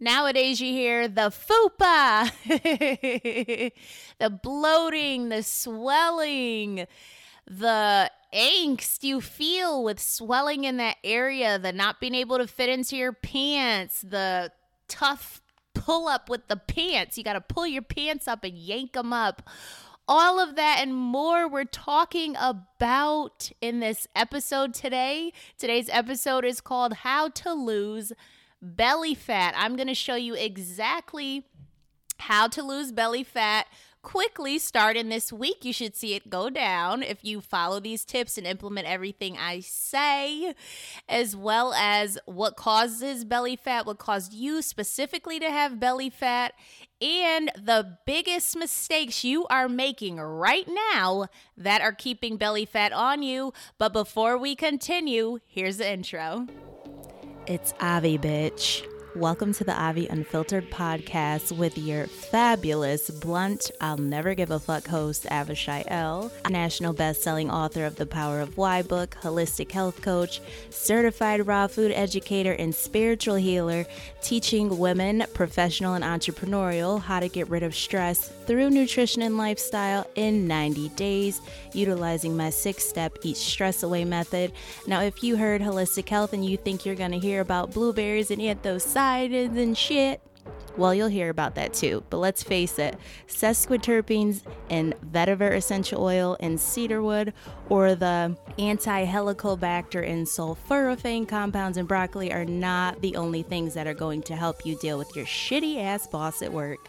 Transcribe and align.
Nowadays, 0.00 0.60
you 0.60 0.72
hear 0.72 1.08
the 1.08 1.32
fupa, 1.32 2.30
the 4.18 4.30
bloating, 4.30 5.28
the 5.28 5.42
swelling, 5.42 6.86
the 7.46 8.10
angst 8.32 9.02
you 9.02 9.20
feel 9.20 9.82
with 9.82 9.98
swelling 9.98 10.62
in 10.62 10.76
that 10.76 10.98
area, 11.02 11.58
the 11.58 11.72
not 11.72 11.98
being 11.98 12.14
able 12.14 12.38
to 12.38 12.46
fit 12.46 12.68
into 12.68 12.96
your 12.96 13.12
pants, 13.12 14.02
the 14.02 14.52
tough 14.86 15.42
pull 15.74 16.06
up 16.06 16.28
with 16.28 16.46
the 16.46 16.56
pants. 16.56 17.18
You 17.18 17.24
got 17.24 17.32
to 17.32 17.40
pull 17.40 17.66
your 17.66 17.82
pants 17.82 18.28
up 18.28 18.44
and 18.44 18.56
yank 18.56 18.92
them 18.92 19.12
up. 19.12 19.48
All 20.06 20.38
of 20.38 20.54
that 20.56 20.78
and 20.80 20.94
more 20.94 21.48
we're 21.48 21.64
talking 21.64 22.36
about 22.38 23.50
in 23.60 23.80
this 23.80 24.06
episode 24.14 24.74
today. 24.74 25.32
Today's 25.58 25.90
episode 25.90 26.44
is 26.44 26.60
called 26.60 26.92
How 26.94 27.28
to 27.30 27.52
Lose 27.52 28.12
belly 28.60 29.14
fat. 29.14 29.54
I'm 29.56 29.76
going 29.76 29.88
to 29.88 29.94
show 29.94 30.16
you 30.16 30.34
exactly 30.34 31.44
how 32.18 32.48
to 32.48 32.62
lose 32.62 32.92
belly 32.92 33.22
fat 33.22 33.66
quickly 34.02 34.58
starting 34.58 35.08
this 35.08 35.32
week. 35.32 35.64
You 35.64 35.72
should 35.72 35.94
see 35.94 36.14
it 36.14 36.30
go 36.30 36.50
down 36.50 37.02
if 37.02 37.24
you 37.24 37.40
follow 37.40 37.80
these 37.80 38.04
tips 38.04 38.38
and 38.38 38.46
implement 38.46 38.86
everything 38.86 39.36
I 39.36 39.60
say, 39.60 40.54
as 41.08 41.36
well 41.36 41.74
as 41.74 42.18
what 42.24 42.56
causes 42.56 43.24
belly 43.24 43.56
fat, 43.56 43.86
what 43.86 43.98
caused 43.98 44.32
you 44.32 44.62
specifically 44.62 45.38
to 45.40 45.50
have 45.50 45.80
belly 45.80 46.10
fat, 46.10 46.54
and 47.00 47.50
the 47.56 47.98
biggest 48.06 48.56
mistakes 48.56 49.24
you 49.24 49.46
are 49.48 49.68
making 49.68 50.16
right 50.16 50.68
now 50.92 51.26
that 51.56 51.82
are 51.82 51.92
keeping 51.92 52.36
belly 52.36 52.64
fat 52.64 52.92
on 52.92 53.22
you. 53.22 53.52
But 53.78 53.92
before 53.92 54.38
we 54.38 54.56
continue, 54.56 55.40
here's 55.46 55.78
the 55.78 55.90
intro. 55.90 56.46
It's 57.48 57.72
Avi, 57.80 58.18
bitch. 58.18 58.82
Welcome 59.18 59.52
to 59.54 59.64
the 59.64 59.76
Avi 59.76 60.06
Unfiltered 60.06 60.70
podcast 60.70 61.50
with 61.50 61.76
your 61.76 62.06
fabulous, 62.06 63.10
blunt, 63.10 63.72
I'll 63.80 63.96
never 63.96 64.32
give 64.36 64.52
a 64.52 64.60
fuck 64.60 64.86
host, 64.86 65.24
Avishai 65.24 65.82
L., 65.88 66.30
national 66.48 66.92
best-selling 66.92 67.50
author 67.50 67.84
of 67.84 67.96
The 67.96 68.06
Power 68.06 68.38
of 68.38 68.56
Why 68.56 68.82
book, 68.82 69.16
holistic 69.20 69.72
health 69.72 70.02
coach, 70.02 70.40
certified 70.70 71.48
raw 71.48 71.66
food 71.66 71.90
educator, 71.90 72.52
and 72.52 72.72
spiritual 72.72 73.34
healer, 73.34 73.86
teaching 74.22 74.78
women, 74.78 75.24
professional 75.34 75.94
and 75.94 76.04
entrepreneurial, 76.04 77.02
how 77.02 77.18
to 77.18 77.28
get 77.28 77.48
rid 77.48 77.64
of 77.64 77.74
stress 77.74 78.28
through 78.46 78.70
nutrition 78.70 79.22
and 79.22 79.36
lifestyle 79.36 80.08
in 80.14 80.46
90 80.46 80.90
days, 80.90 81.40
utilizing 81.72 82.36
my 82.36 82.50
six-step 82.50 83.18
Eat 83.24 83.36
Stress 83.36 83.82
Away 83.82 84.04
method. 84.04 84.52
Now, 84.86 85.02
if 85.02 85.24
you 85.24 85.36
heard 85.36 85.60
holistic 85.60 86.08
health 86.08 86.32
and 86.32 86.46
you 86.46 86.56
think 86.56 86.86
you're 86.86 86.94
going 86.94 87.10
to 87.10 87.18
hear 87.18 87.40
about 87.40 87.74
blueberries 87.74 88.30
and 88.30 88.40
eat 88.40 88.62
those 88.62 88.84
and 89.08 89.76
shit. 89.76 90.20
Well, 90.76 90.94
you'll 90.94 91.08
hear 91.08 91.28
about 91.28 91.56
that 91.56 91.74
too. 91.74 92.04
But 92.08 92.18
let's 92.18 92.44
face 92.44 92.78
it, 92.78 92.96
sesquiterpenes 93.26 94.42
in 94.68 94.94
vetiver 95.10 95.52
essential 95.56 96.02
oil 96.04 96.36
and 96.38 96.58
cedarwood, 96.58 97.32
or 97.68 97.96
the 97.96 98.36
anti 98.58 99.04
helicobacter 99.04 100.08
and 100.08 100.24
sulforaphane 100.24 101.26
compounds 101.26 101.78
in 101.78 101.86
broccoli 101.86 102.32
are 102.32 102.44
not 102.44 103.00
the 103.00 103.16
only 103.16 103.42
things 103.42 103.74
that 103.74 103.88
are 103.88 103.94
going 103.94 104.22
to 104.22 104.36
help 104.36 104.64
you 104.64 104.76
deal 104.78 104.98
with 104.98 105.14
your 105.16 105.26
shitty 105.26 105.82
ass 105.82 106.06
boss 106.06 106.42
at 106.42 106.52
work, 106.52 106.88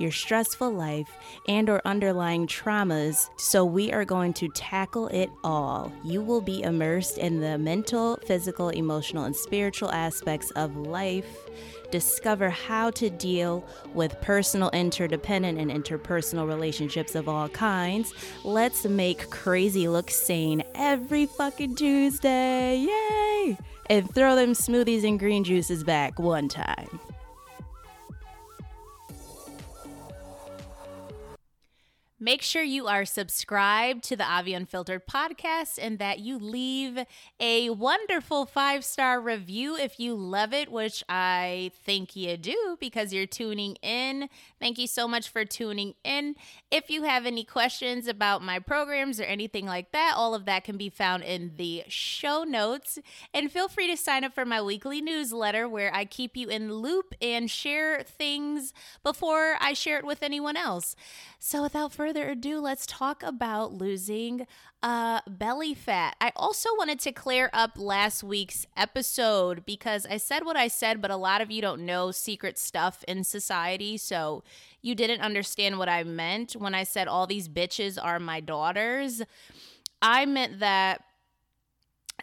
your 0.00 0.10
stressful 0.12 0.70
life, 0.70 1.10
and 1.48 1.68
or 1.68 1.80
underlying 1.84 2.46
traumas. 2.46 3.30
So 3.36 3.64
we 3.64 3.92
are 3.92 4.04
going 4.04 4.32
to 4.34 4.48
tackle 4.48 5.08
it 5.08 5.30
all. 5.44 5.92
You 6.02 6.22
will 6.22 6.40
be 6.40 6.62
immersed 6.62 7.18
in 7.18 7.40
the 7.40 7.58
mental, 7.58 8.18
physical, 8.26 8.70
emotional, 8.70 9.24
and 9.24 9.36
spiritual 9.36 9.90
aspects 9.90 10.50
of 10.52 10.76
life 10.76 11.26
discover 11.90 12.50
how 12.50 12.90
to 12.90 13.10
deal 13.10 13.64
with 13.94 14.20
personal, 14.20 14.70
interdependent, 14.70 15.58
and 15.58 15.70
interpersonal 15.70 16.46
relationships 16.46 17.14
of 17.14 17.28
all 17.28 17.48
kinds. 17.48 18.14
Let's 18.44 18.84
make 18.84 19.30
crazy 19.30 19.88
look 19.88 20.10
sane 20.10 20.62
every 20.74 21.26
fucking 21.26 21.76
Tuesday. 21.76 22.76
Yay! 22.78 23.58
And 23.88 24.12
throw 24.14 24.36
them 24.36 24.52
smoothies 24.52 25.06
and 25.06 25.18
green 25.18 25.44
juices 25.44 25.82
back 25.82 26.18
one 26.18 26.48
time. 26.48 27.00
Make 32.22 32.42
sure 32.42 32.62
you 32.62 32.86
are 32.86 33.06
subscribed 33.06 34.04
to 34.04 34.14
the 34.14 34.30
Avi 34.30 34.52
Unfiltered 34.52 35.06
podcast 35.06 35.78
and 35.80 35.98
that 36.00 36.18
you 36.18 36.38
leave 36.38 36.98
a 37.40 37.70
wonderful 37.70 38.44
five 38.44 38.84
star 38.84 39.18
review 39.18 39.74
if 39.74 39.98
you 39.98 40.14
love 40.14 40.52
it, 40.52 40.70
which 40.70 41.02
I 41.08 41.70
think 41.82 42.14
you 42.14 42.36
do 42.36 42.76
because 42.78 43.14
you're 43.14 43.24
tuning 43.24 43.76
in. 43.76 44.28
Thank 44.60 44.76
you 44.76 44.86
so 44.86 45.08
much 45.08 45.30
for 45.30 45.46
tuning 45.46 45.94
in. 46.04 46.34
If 46.70 46.90
you 46.90 47.04
have 47.04 47.24
any 47.24 47.42
questions 47.42 48.06
about 48.06 48.42
my 48.42 48.58
programs 48.58 49.18
or 49.18 49.24
anything 49.24 49.64
like 49.64 49.90
that, 49.92 50.12
all 50.14 50.34
of 50.34 50.44
that 50.44 50.62
can 50.62 50.76
be 50.76 50.90
found 50.90 51.22
in 51.22 51.52
the 51.56 51.84
show 51.88 52.44
notes. 52.44 52.98
And 53.32 53.50
feel 53.50 53.68
free 53.68 53.90
to 53.90 53.96
sign 53.96 54.24
up 54.24 54.34
for 54.34 54.44
my 54.44 54.60
weekly 54.60 55.00
newsletter 55.00 55.66
where 55.66 55.90
I 55.94 56.04
keep 56.04 56.36
you 56.36 56.50
in 56.50 56.70
loop 56.70 57.14
and 57.22 57.50
share 57.50 58.02
things 58.02 58.74
before 59.02 59.56
I 59.58 59.72
share 59.72 59.96
it 59.96 60.04
with 60.04 60.22
anyone 60.22 60.58
else. 60.58 60.94
So, 61.38 61.62
without 61.62 61.94
further 61.94 62.09
ado, 62.16 62.60
let's 62.60 62.86
talk 62.86 63.22
about 63.22 63.72
losing 63.72 64.46
uh, 64.82 65.20
belly 65.28 65.74
fat. 65.74 66.16
I 66.20 66.32
also 66.36 66.70
wanted 66.76 67.00
to 67.00 67.12
clear 67.12 67.50
up 67.52 67.72
last 67.76 68.22
week's 68.22 68.66
episode 68.76 69.64
because 69.66 70.06
I 70.06 70.16
said 70.16 70.44
what 70.44 70.56
I 70.56 70.68
said, 70.68 71.00
but 71.00 71.10
a 71.10 71.16
lot 71.16 71.40
of 71.40 71.50
you 71.50 71.60
don't 71.62 71.84
know 71.84 72.10
secret 72.10 72.58
stuff 72.58 73.04
in 73.06 73.24
society. 73.24 73.96
So, 73.96 74.42
you 74.82 74.94
didn't 74.94 75.20
understand 75.20 75.78
what 75.78 75.88
I 75.88 76.04
meant 76.04 76.52
when 76.52 76.74
I 76.74 76.84
said 76.84 77.06
all 77.06 77.26
these 77.26 77.48
bitches 77.48 78.02
are 78.02 78.18
my 78.18 78.40
daughters. 78.40 79.22
I 80.00 80.24
meant 80.26 80.60
that 80.60 81.02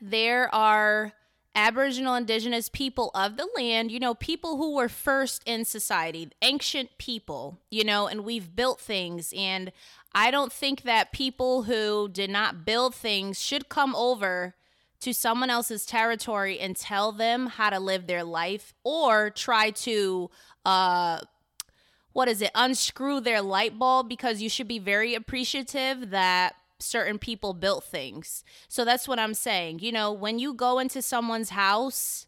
there 0.01 0.53
are 0.53 1.13
Aboriginal 1.57 2.13
indigenous 2.13 2.69
people 2.69 3.09
of 3.15 3.35
the 3.35 3.49
land, 3.57 3.91
you 3.91 3.99
know, 3.99 4.13
people 4.13 4.57
who 4.57 4.75
were 4.75 4.87
first 4.87 5.41
in 5.47 5.65
society, 5.65 6.29
ancient 6.43 6.95
people, 6.99 7.57
you 7.71 7.83
know, 7.83 8.05
and 8.05 8.23
we've 8.23 8.55
built 8.55 8.79
things. 8.79 9.33
And 9.35 9.71
I 10.13 10.29
don't 10.29 10.53
think 10.53 10.83
that 10.83 11.11
people 11.11 11.63
who 11.63 12.09
did 12.09 12.29
not 12.29 12.63
build 12.63 12.93
things 12.93 13.41
should 13.41 13.69
come 13.69 13.95
over 13.95 14.53
to 14.99 15.13
someone 15.13 15.49
else's 15.49 15.83
territory 15.83 16.59
and 16.59 16.75
tell 16.75 17.11
them 17.11 17.47
how 17.47 17.71
to 17.71 17.79
live 17.79 18.05
their 18.05 18.23
life 18.23 18.75
or 18.83 19.31
try 19.31 19.71
to, 19.71 20.29
uh, 20.63 21.21
what 22.13 22.27
is 22.27 22.43
it, 22.43 22.51
unscrew 22.53 23.19
their 23.19 23.41
light 23.41 23.79
bulb 23.79 24.07
because 24.07 24.43
you 24.43 24.49
should 24.49 24.67
be 24.67 24.79
very 24.79 25.15
appreciative 25.15 26.11
that 26.11 26.55
certain 26.79 27.17
people 27.17 27.53
built 27.53 27.83
things. 27.83 28.43
So 28.67 28.85
that's 28.85 29.07
what 29.07 29.19
I'm 29.19 29.33
saying. 29.33 29.79
You 29.79 29.91
know, 29.91 30.11
when 30.11 30.39
you 30.39 30.53
go 30.53 30.79
into 30.79 31.01
someone's 31.01 31.49
house, 31.49 32.27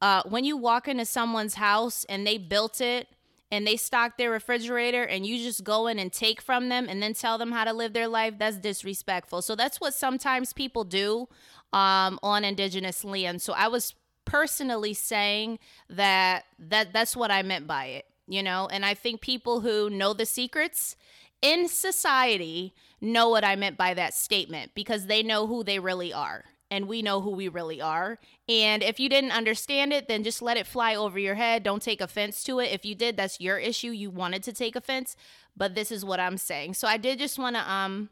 uh, 0.00 0.22
when 0.28 0.44
you 0.44 0.56
walk 0.56 0.88
into 0.88 1.04
someone's 1.04 1.54
house 1.54 2.04
and 2.08 2.26
they 2.26 2.38
built 2.38 2.80
it 2.80 3.08
and 3.50 3.66
they 3.66 3.76
stock 3.76 4.18
their 4.18 4.30
refrigerator 4.30 5.02
and 5.02 5.24
you 5.24 5.42
just 5.42 5.64
go 5.64 5.86
in 5.86 5.98
and 5.98 6.12
take 6.12 6.40
from 6.40 6.68
them 6.68 6.86
and 6.88 7.02
then 7.02 7.14
tell 7.14 7.38
them 7.38 7.52
how 7.52 7.64
to 7.64 7.72
live 7.72 7.92
their 7.92 8.08
life, 8.08 8.34
that's 8.38 8.56
disrespectful. 8.58 9.42
So 9.42 9.54
that's 9.54 9.80
what 9.80 9.94
sometimes 9.94 10.52
people 10.52 10.84
do 10.84 11.28
um, 11.72 12.18
on 12.22 12.44
indigenous 12.44 13.04
land. 13.04 13.40
So 13.42 13.52
I 13.52 13.68
was 13.68 13.94
personally 14.24 14.92
saying 14.94 15.58
that 15.88 16.44
that 16.58 16.92
that's 16.92 17.16
what 17.16 17.30
I 17.30 17.42
meant 17.42 17.66
by 17.66 17.86
it, 17.86 18.06
you 18.26 18.42
know. 18.42 18.68
And 18.70 18.84
I 18.84 18.94
think 18.94 19.20
people 19.20 19.60
who 19.60 19.88
know 19.88 20.12
the 20.12 20.26
secrets 20.26 20.96
in 21.42 21.68
society 21.68 22.74
know 23.00 23.28
what 23.28 23.44
I 23.44 23.56
meant 23.56 23.76
by 23.76 23.94
that 23.94 24.14
statement 24.14 24.72
because 24.74 25.06
they 25.06 25.22
know 25.22 25.46
who 25.46 25.62
they 25.62 25.78
really 25.78 26.12
are 26.12 26.44
and 26.70 26.88
we 26.88 27.02
know 27.02 27.20
who 27.20 27.30
we 27.30 27.48
really 27.48 27.80
are. 27.80 28.18
And 28.48 28.82
if 28.82 28.98
you 28.98 29.08
didn't 29.08 29.30
understand 29.30 29.92
it, 29.92 30.08
then 30.08 30.24
just 30.24 30.42
let 30.42 30.56
it 30.56 30.66
fly 30.66 30.94
over 30.94 31.18
your 31.18 31.36
head. 31.36 31.62
Don't 31.62 31.82
take 31.82 32.00
offense 32.00 32.42
to 32.44 32.58
it. 32.58 32.72
If 32.72 32.84
you 32.84 32.94
did, 32.94 33.16
that's 33.16 33.40
your 33.40 33.58
issue. 33.58 33.90
You 33.90 34.10
wanted 34.10 34.42
to 34.44 34.52
take 34.52 34.74
offense, 34.74 35.16
but 35.56 35.74
this 35.74 35.92
is 35.92 36.04
what 36.04 36.20
I'm 36.20 36.36
saying. 36.36 36.74
So 36.74 36.88
I 36.88 36.96
did 36.96 37.18
just 37.18 37.38
want 37.38 37.56
to 37.56 37.70
um 37.70 38.10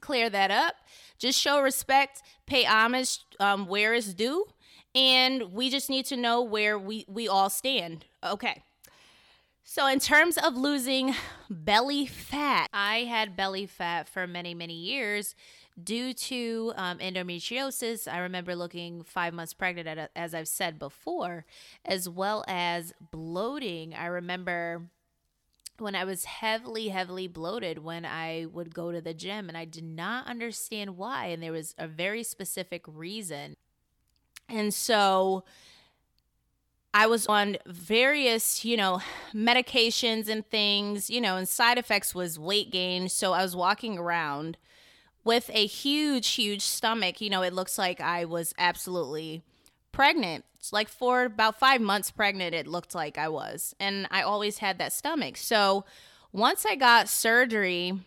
clear 0.00 0.30
that 0.30 0.50
up. 0.50 0.74
Just 1.18 1.40
show 1.40 1.60
respect, 1.60 2.22
pay 2.46 2.64
homage 2.64 3.20
um, 3.40 3.66
due, 3.66 4.46
and 4.94 5.52
we 5.52 5.70
just 5.70 5.88
need 5.88 6.06
to 6.06 6.16
know 6.16 6.42
where 6.42 6.78
we 6.78 7.04
we 7.08 7.26
all 7.26 7.50
stand. 7.50 8.04
Okay. 8.22 8.62
So, 9.68 9.88
in 9.88 9.98
terms 9.98 10.38
of 10.38 10.56
losing 10.56 11.12
belly 11.50 12.06
fat, 12.06 12.68
I 12.72 12.98
had 12.98 13.36
belly 13.36 13.66
fat 13.66 14.08
for 14.08 14.24
many, 14.24 14.54
many 14.54 14.74
years 14.74 15.34
due 15.82 16.14
to 16.14 16.72
um, 16.76 16.98
endometriosis. 16.98 18.06
I 18.06 18.18
remember 18.18 18.54
looking 18.54 19.02
five 19.02 19.34
months 19.34 19.54
pregnant, 19.54 20.08
as 20.14 20.34
I've 20.34 20.46
said 20.46 20.78
before, 20.78 21.46
as 21.84 22.08
well 22.08 22.44
as 22.46 22.94
bloating. 23.10 23.92
I 23.92 24.06
remember 24.06 24.82
when 25.78 25.96
I 25.96 26.04
was 26.04 26.26
heavily, 26.26 26.88
heavily 26.90 27.26
bloated 27.26 27.80
when 27.80 28.04
I 28.04 28.46
would 28.46 28.72
go 28.72 28.92
to 28.92 29.00
the 29.00 29.14
gym, 29.14 29.48
and 29.48 29.58
I 29.58 29.64
did 29.64 29.84
not 29.84 30.28
understand 30.28 30.96
why. 30.96 31.26
And 31.26 31.42
there 31.42 31.50
was 31.50 31.74
a 31.76 31.88
very 31.88 32.22
specific 32.22 32.84
reason. 32.86 33.56
And 34.48 34.72
so, 34.72 35.42
I 36.98 37.06
was 37.06 37.26
on 37.26 37.58
various, 37.66 38.64
you 38.64 38.74
know, 38.74 39.02
medications 39.34 40.30
and 40.30 40.48
things, 40.48 41.10
you 41.10 41.20
know, 41.20 41.36
and 41.36 41.46
side 41.46 41.76
effects 41.76 42.14
was 42.14 42.38
weight 42.38 42.70
gain. 42.70 43.10
So 43.10 43.34
I 43.34 43.42
was 43.42 43.54
walking 43.54 43.98
around 43.98 44.56
with 45.22 45.50
a 45.52 45.66
huge, 45.66 46.26
huge 46.28 46.62
stomach. 46.62 47.20
You 47.20 47.28
know, 47.28 47.42
it 47.42 47.52
looks 47.52 47.76
like 47.76 48.00
I 48.00 48.24
was 48.24 48.54
absolutely 48.56 49.42
pregnant. 49.92 50.46
It's 50.58 50.72
like 50.72 50.88
for 50.88 51.24
about 51.24 51.58
five 51.60 51.82
months 51.82 52.10
pregnant, 52.10 52.54
it 52.54 52.66
looked 52.66 52.94
like 52.94 53.18
I 53.18 53.28
was. 53.28 53.76
And 53.78 54.08
I 54.10 54.22
always 54.22 54.58
had 54.58 54.78
that 54.78 54.94
stomach. 54.94 55.36
So 55.36 55.84
once 56.32 56.64
I 56.64 56.76
got 56.76 57.10
surgery, 57.10 58.00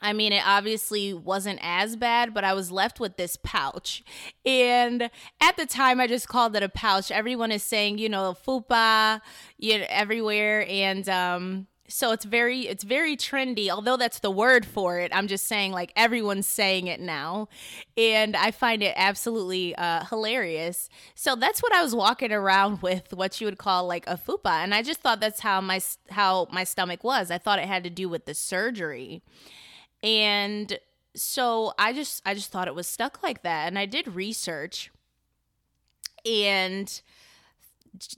I 0.00 0.12
mean, 0.12 0.32
it 0.32 0.42
obviously 0.46 1.12
wasn't 1.12 1.60
as 1.62 1.96
bad, 1.96 2.34
but 2.34 2.44
I 2.44 2.52
was 2.52 2.70
left 2.70 3.00
with 3.00 3.16
this 3.16 3.36
pouch. 3.42 4.02
And 4.44 5.10
at 5.40 5.56
the 5.56 5.66
time, 5.66 6.00
I 6.00 6.06
just 6.06 6.28
called 6.28 6.56
it 6.56 6.62
a 6.62 6.68
pouch. 6.68 7.10
Everyone 7.10 7.52
is 7.52 7.62
saying, 7.62 7.98
you 7.98 8.08
know, 8.08 8.36
fupa, 8.46 9.20
you 9.58 9.78
know, 9.78 9.86
everywhere. 9.88 10.66
And, 10.68 11.08
um, 11.08 11.66
so 11.88 12.12
it's 12.12 12.24
very 12.24 12.62
it's 12.62 12.84
very 12.84 13.16
trendy 13.16 13.68
although 13.68 13.96
that's 13.96 14.20
the 14.20 14.30
word 14.30 14.66
for 14.66 14.98
it 14.98 15.14
i'm 15.14 15.26
just 15.26 15.46
saying 15.46 15.72
like 15.72 15.92
everyone's 15.96 16.46
saying 16.46 16.86
it 16.86 17.00
now 17.00 17.48
and 17.96 18.36
i 18.36 18.50
find 18.50 18.82
it 18.82 18.92
absolutely 18.96 19.74
uh, 19.76 20.04
hilarious 20.06 20.88
so 21.14 21.36
that's 21.36 21.62
what 21.62 21.72
i 21.72 21.82
was 21.82 21.94
walking 21.94 22.32
around 22.32 22.82
with 22.82 23.12
what 23.12 23.40
you 23.40 23.46
would 23.46 23.58
call 23.58 23.86
like 23.86 24.06
a 24.06 24.16
fupa 24.16 24.62
and 24.62 24.74
i 24.74 24.82
just 24.82 25.00
thought 25.00 25.20
that's 25.20 25.40
how 25.40 25.60
my 25.60 25.80
how 26.10 26.46
my 26.50 26.64
stomach 26.64 27.04
was 27.04 27.30
i 27.30 27.38
thought 27.38 27.58
it 27.58 27.66
had 27.66 27.84
to 27.84 27.90
do 27.90 28.08
with 28.08 28.26
the 28.26 28.34
surgery 28.34 29.22
and 30.06 30.78
so 31.16 31.72
I 31.78 31.92
just 31.92 32.22
I 32.24 32.32
just 32.34 32.52
thought 32.52 32.68
it 32.68 32.74
was 32.74 32.86
stuck 32.86 33.22
like 33.24 33.42
that. 33.42 33.66
And 33.66 33.76
I 33.78 33.86
did 33.86 34.06
research 34.06 34.92
and 36.24 37.02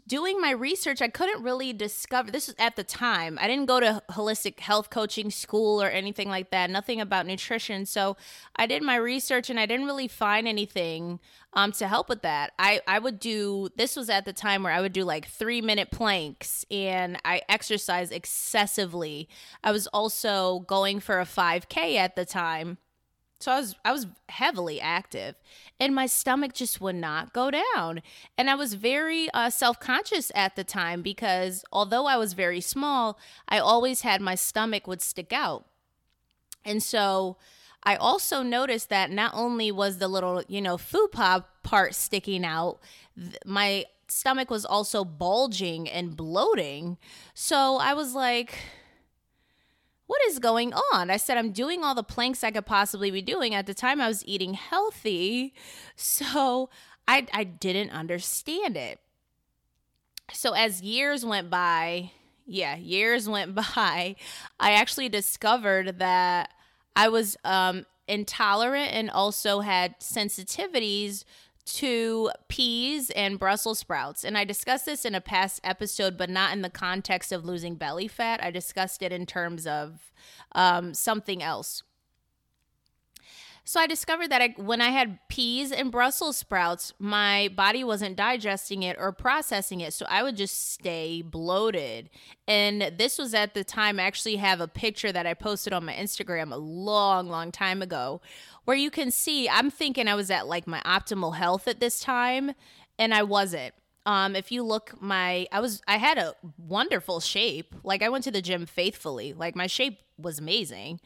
doing 0.07 0.41
my 0.41 0.51
research, 0.51 1.01
I 1.03 1.09
couldn't 1.09 1.43
really 1.43 1.73
discover 1.73 2.31
this 2.31 2.47
was 2.47 2.57
at 2.59 2.77
the 2.77 2.85
time. 2.85 3.39
I 3.41 3.47
didn't 3.47 3.67
go 3.67 3.81
to 3.81 4.03
holistic 4.11 4.61
health 4.61 4.91
coaching 4.91 5.31
school 5.31 5.83
or 5.83 5.89
anything 5.89 6.29
like 6.29 6.51
that, 6.51 6.71
nothing 6.71 7.01
about 7.01 7.27
nutrition. 7.27 7.87
So 7.87 8.17
I 8.57 8.67
did 8.67 8.83
my 8.83 8.97
research 8.97 9.51
and 9.51 9.59
I 9.59 9.67
didn't 9.67 9.87
really 9.87 10.09
find 10.09 10.49
anything 10.49 11.21
um, 11.53 11.73
to 11.73 11.89
help 11.89 12.09
with 12.09 12.23
that. 12.23 12.53
I, 12.59 12.81
I 12.87 12.99
would 12.99 13.19
do 13.19 13.69
this 13.77 13.97
was 13.97 14.11
at 14.11 14.25
the 14.25 14.33
time 14.33 14.63
where 14.63 14.73
I 14.73 14.81
would 14.81 14.93
do 14.93 15.05
like 15.05 15.29
three 15.29 15.61
minute 15.61 15.91
planks 15.91 16.65
and 16.71 17.19
I 17.25 17.43
exercise 17.49 18.11
excessively. 18.11 19.29
I 19.65 19.73
was 19.73 19.87
also 19.89 20.61
going 20.61 21.01
for 21.01 21.21
a 21.21 21.25
5K 21.25 21.97
at 21.97 22.17
the 22.17 22.25
time. 22.25 22.79
So 23.41 23.53
I 23.53 23.61
was 23.61 23.75
I 23.85 23.93
was 23.93 24.07
heavily 24.29 24.81
active 24.81 25.37
and 25.79 25.95
my 25.95 26.07
stomach 26.07 26.55
just 26.55 26.81
would 26.81 26.97
not 26.97 27.33
go 27.33 27.51
down. 27.51 28.03
And 28.37 28.51
I 28.51 28.57
was 28.57 28.75
very 28.75 29.31
uh, 29.31 29.51
self-conscious 29.51 30.33
at 30.35 30.57
the 30.57 30.65
time 30.65 31.03
because 31.03 31.65
although 31.73 32.07
I 32.07 32.17
was 32.17 32.33
very 32.33 32.61
small, 32.61 33.19
I 33.49 33.59
always 33.59 34.01
had 34.01 34.21
my 34.21 34.35
stomach 34.35 34.87
would 34.87 35.01
stick 35.01 35.33
out. 35.33 35.67
And 36.65 36.83
so 36.83 37.37
I 37.85 37.95
also 37.95 38.43
noticed 38.43 38.89
that 38.89 39.11
not 39.11 39.33
only 39.35 39.71
was 39.71 39.99
the 39.99 40.09
little, 40.09 40.43
you 40.49 40.61
know, 40.61 40.77
fupa 40.77 41.45
part 41.63 41.95
sticking 41.95 42.45
out, 42.45 42.81
th- 43.17 43.39
my 43.47 43.87
stomach 44.09 44.51
was 44.51 44.65
also 44.65 45.05
bulging 45.05 45.89
and 45.89 46.17
bloating. 46.17 46.99
So 47.35 47.77
I 47.77 47.95
was 47.95 48.15
like, 48.15 48.55
what 50.09 50.21
is 50.27 50.39
going 50.39 50.73
on? 50.93 51.11
I 51.11 51.19
said, 51.19 51.37
I'm 51.37 51.53
doing 51.53 51.85
all 51.85 51.95
the 51.95 52.03
planks 52.03 52.43
I 52.43 52.51
could 52.51 52.67
possibly 52.67 53.11
be 53.11 53.23
doing. 53.23 53.55
At 53.55 53.67
the 53.67 53.75
time, 53.75 54.01
I 54.01 54.09
was 54.09 54.25
eating 54.27 54.55
healthy. 54.55 55.55
So 55.97 56.71
I, 57.07 57.27
I 57.33 57.45
didn't 57.45 57.91
understand 57.91 58.77
it. 58.77 59.01
So 60.33 60.53
as 60.55 60.81
years 60.81 61.27
went 61.27 61.51
by, 61.51 62.13
yeah, 62.47 62.77
years 62.77 63.29
went 63.29 63.55
by, 63.77 64.17
I 64.59 64.73
actually 64.73 65.11
discovered 65.11 65.99
that 65.99 66.53
I 66.97 67.11
was 67.11 67.37
um, 67.45 67.85
intolerant 68.07 68.93
and 68.93 69.11
also 69.11 69.61
had 69.61 70.01
sensitivities 70.01 71.25
to 71.75 72.31
peas 72.49 73.11
and 73.11 73.39
Brussels 73.39 73.79
sprouts. 73.79 74.25
And 74.25 74.37
I 74.37 74.45
discussed 74.45 74.87
this 74.87 75.05
in 75.05 75.15
a 75.15 75.21
past 75.21 75.61
episode, 75.63 76.17
but 76.17 76.31
not 76.31 76.53
in 76.53 76.63
the 76.63 76.71
context 76.71 77.33
of 77.33 77.45
losing 77.45 77.75
belly 77.75 78.09
fat. 78.09 78.43
I 78.43 78.51
discussed 78.51 79.03
it 79.03 79.13
in 79.13 79.27
terms 79.27 79.67
of 79.67 80.13
um, 80.53 80.95
something 80.95 81.43
else. 81.43 81.83
So 83.69 83.79
I 83.79 83.87
discovered 83.87 84.31
that 84.31 84.41
I, 84.41 84.55
when 84.57 84.81
I 84.81 84.89
had 84.89 85.19
peas 85.29 85.73
and 85.73 85.93
Brussels 85.93 86.39
sprouts, 86.39 86.95
my 86.99 87.51
body 87.55 87.85
wasn't 87.85 88.17
digesting 88.17 88.83
it 88.83 88.97
or 88.99 89.13
processing 89.13 89.83
it. 89.83 89.93
So 89.93 90.07
I 90.09 90.23
would 90.23 90.39
just 90.39 90.73
stay 90.73 91.21
bloated. 91.21 92.09
And 92.47 92.95
this 92.97 93.19
was 93.19 93.35
at 93.35 93.53
the 93.53 93.65
time, 93.65 94.01
I 94.01 94.05
actually 94.05 94.37
have 94.37 94.63
a 94.63 94.69
picture 94.69 95.13
that 95.13 95.27
I 95.27 95.35
posted 95.35 95.75
on 95.75 95.85
my 95.85 95.93
Instagram 95.93 96.51
a 96.51 96.57
long, 96.57 97.29
long 97.29 97.53
time 97.53 97.83
ago 97.83 98.23
where 98.65 98.75
you 98.75 98.91
can 98.91 99.11
see 99.11 99.51
I'm 99.51 99.71
thinking 99.71 100.09
I 100.09 100.15
was 100.15 100.31
at 100.31 100.47
like 100.47 100.67
my 100.67 100.81
optimal 100.87 101.37
health 101.37 101.69
at 101.69 101.79
this 101.79 102.01
time, 102.01 102.53
and 102.99 103.13
I 103.13 103.23
wasn't. 103.23 103.75
Um, 104.07 104.35
if 104.35 104.51
you 104.51 104.63
look 104.63 104.95
my 104.99 105.47
I 105.53 105.61
was 105.61 105.83
I 105.87 105.99
had 105.99 106.17
a 106.17 106.35
wonderful 106.57 107.21
shape. 107.21 107.75
Like 107.85 108.03
I 108.03 108.09
went 108.09 108.25
to 108.25 108.31
the 108.31 108.41
gym 108.41 108.65
faithfully. 108.65 109.35
Like 109.35 109.55
my 109.55 109.67
shape 109.67 109.99
was 110.17 110.39
amazing 110.39 111.01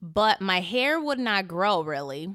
but 0.00 0.40
my 0.40 0.60
hair 0.60 1.00
would 1.00 1.18
not 1.18 1.48
grow 1.48 1.82
really. 1.82 2.34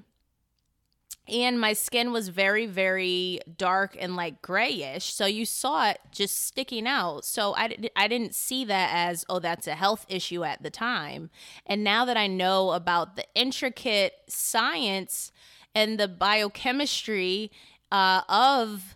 And 1.28 1.60
my 1.60 1.74
skin 1.74 2.12
was 2.12 2.28
very, 2.28 2.68
very 2.68 3.40
dark 3.58 3.98
and 4.00 4.16
like 4.16 4.44
grayish. 4.44 5.06
So 5.06 5.26
you 5.26 5.44
saw 5.44 5.90
it 5.90 6.00
just 6.12 6.46
sticking 6.46 6.86
out. 6.86 7.26
So 7.26 7.56
I, 7.56 7.76
I 7.96 8.08
didn't 8.08 8.36
see 8.36 8.64
that 8.66 8.92
as, 8.94 9.26
oh, 9.28 9.40
that's 9.40 9.66
a 9.66 9.74
health 9.74 10.06
issue 10.08 10.44
at 10.44 10.62
the 10.62 10.70
time. 10.70 11.32
And 11.66 11.84
now 11.84 12.06
that 12.06 12.16
I 12.16 12.28
know 12.28 12.74
about 12.74 13.16
the 13.16 13.26
intricate 13.34 14.14
science 14.28 15.32
and 15.74 16.00
the 16.00 16.08
biochemistry 16.08 17.52
uh, 17.92 18.22
of 18.30 18.96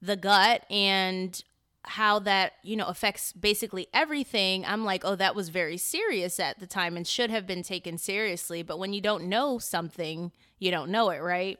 the 0.00 0.16
gut 0.16 0.64
and 0.70 1.42
how 1.86 2.18
that 2.18 2.54
you 2.62 2.76
know 2.76 2.86
affects 2.86 3.32
basically 3.32 3.86
everything 3.94 4.64
i'm 4.66 4.84
like 4.84 5.04
oh 5.04 5.14
that 5.14 5.36
was 5.36 5.50
very 5.50 5.76
serious 5.76 6.40
at 6.40 6.58
the 6.58 6.66
time 6.66 6.96
and 6.96 7.06
should 7.06 7.30
have 7.30 7.46
been 7.46 7.62
taken 7.62 7.96
seriously. 7.96 8.62
But 8.62 8.78
when 8.78 8.92
you 8.92 9.00
don't 9.00 9.24
know 9.24 9.58
something 9.58 10.32
you 10.58 10.70
don't 10.70 10.90
know 10.90 11.10
it 11.10 11.18
right? 11.18 11.58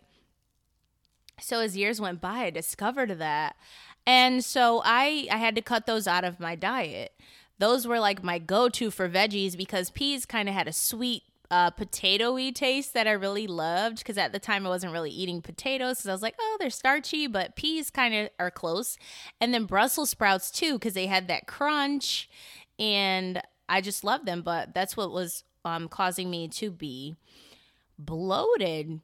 So 1.40 1.60
as 1.60 1.76
years 1.76 2.00
went 2.00 2.20
by 2.20 2.44
i 2.46 2.50
discovered 2.50 3.18
that. 3.18 3.56
And 4.06 4.44
so 4.44 4.82
i 4.84 5.28
i 5.30 5.36
had 5.36 5.54
to 5.54 5.62
cut 5.62 5.86
those 5.86 6.06
out 6.06 6.24
of 6.24 6.40
my 6.40 6.56
diet. 6.56 7.12
Those 7.58 7.86
were 7.86 8.00
like 8.00 8.22
my 8.22 8.38
go-to 8.38 8.90
for 8.90 9.08
veggies 9.08 9.56
because 9.56 9.90
peas 9.90 10.26
kind 10.26 10.48
of 10.48 10.54
had 10.54 10.68
a 10.68 10.72
sweet 10.72 11.22
uh, 11.50 11.70
potatoy 11.70 12.54
taste 12.54 12.94
that 12.94 13.06
I 13.06 13.12
really 13.12 13.46
loved 13.46 13.98
because 13.98 14.18
at 14.18 14.32
the 14.32 14.38
time 14.38 14.66
I 14.66 14.70
wasn't 14.70 14.92
really 14.92 15.10
eating 15.10 15.42
potatoes 15.42 15.98
because 15.98 16.08
I 16.08 16.12
was 16.12 16.22
like, 16.22 16.36
oh, 16.40 16.56
they're 16.58 16.70
starchy, 16.70 17.26
but 17.26 17.56
peas 17.56 17.90
kind 17.90 18.14
of 18.14 18.30
are 18.38 18.50
close. 18.50 18.98
And 19.40 19.52
then 19.54 19.64
Brussels 19.64 20.10
sprouts 20.10 20.50
too 20.50 20.74
because 20.74 20.94
they 20.94 21.06
had 21.06 21.28
that 21.28 21.46
crunch, 21.46 22.28
and 22.78 23.40
I 23.68 23.80
just 23.80 24.04
loved 24.04 24.26
them. 24.26 24.42
But 24.42 24.74
that's 24.74 24.96
what 24.96 25.12
was 25.12 25.44
um, 25.64 25.88
causing 25.88 26.30
me 26.30 26.48
to 26.48 26.70
be 26.70 27.16
bloated 27.98 29.00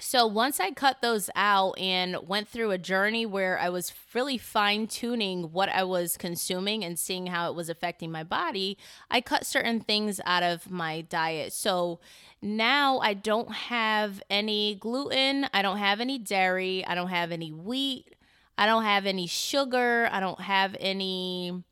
so 0.00 0.26
once 0.26 0.60
I 0.60 0.70
cut 0.70 1.02
those 1.02 1.28
out 1.34 1.78
and 1.78 2.16
went 2.26 2.48
through 2.48 2.70
a 2.70 2.78
journey 2.78 3.26
where 3.26 3.58
I 3.58 3.68
was 3.68 3.92
really 4.14 4.38
fine 4.38 4.86
tuning 4.86 5.52
what 5.52 5.68
I 5.68 5.82
was 5.82 6.16
consuming 6.16 6.84
and 6.84 6.98
seeing 6.98 7.26
how 7.26 7.50
it 7.50 7.54
was 7.54 7.68
affecting 7.68 8.10
my 8.10 8.22
body, 8.22 8.78
I 9.10 9.20
cut 9.20 9.44
certain 9.44 9.80
things 9.80 10.20
out 10.24 10.42
of 10.42 10.70
my 10.70 11.00
diet. 11.00 11.52
So 11.52 12.00
now 12.40 12.98
I 12.98 13.14
don't 13.14 13.52
have 13.52 14.22
any 14.30 14.76
gluten, 14.76 15.46
I 15.52 15.62
don't 15.62 15.78
have 15.78 16.00
any 16.00 16.18
dairy, 16.18 16.84
I 16.86 16.94
don't 16.94 17.08
have 17.08 17.32
any 17.32 17.52
wheat, 17.52 18.14
I 18.56 18.66
don't 18.66 18.84
have 18.84 19.06
any 19.06 19.26
sugar, 19.26 20.08
I 20.12 20.20
don't 20.20 20.40
have 20.40 20.76
any 20.78 21.64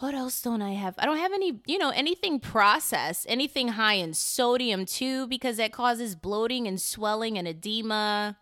what 0.00 0.14
else 0.14 0.40
don't 0.42 0.62
I 0.62 0.72
have? 0.72 0.94
I 0.98 1.06
don't 1.06 1.18
have 1.18 1.32
any, 1.32 1.60
you 1.66 1.78
know, 1.78 1.90
anything 1.90 2.40
processed, 2.40 3.26
anything 3.28 3.68
high 3.68 3.94
in 3.94 4.14
sodium 4.14 4.86
too, 4.86 5.26
because 5.26 5.56
that 5.56 5.72
causes 5.72 6.14
bloating 6.14 6.66
and 6.66 6.80
swelling 6.80 7.36
and 7.36 7.48
edema. 7.48 8.36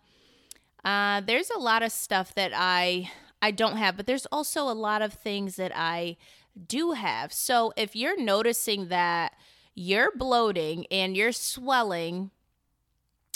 Uh, 0.84 1.20
there's 1.20 1.50
a 1.50 1.58
lot 1.58 1.82
of 1.82 1.92
stuff 1.92 2.34
that 2.34 2.52
I 2.54 3.10
I 3.42 3.50
don't 3.50 3.76
have, 3.76 3.96
but 3.96 4.06
there's 4.06 4.26
also 4.26 4.62
a 4.62 4.72
lot 4.72 5.02
of 5.02 5.12
things 5.12 5.56
that 5.56 5.72
I 5.74 6.16
do 6.66 6.92
have. 6.92 7.32
So 7.32 7.72
if 7.76 7.94
you're 7.94 8.20
noticing 8.20 8.88
that 8.88 9.34
you're 9.74 10.10
bloating 10.16 10.86
and 10.90 11.16
you're 11.16 11.32
swelling 11.32 12.30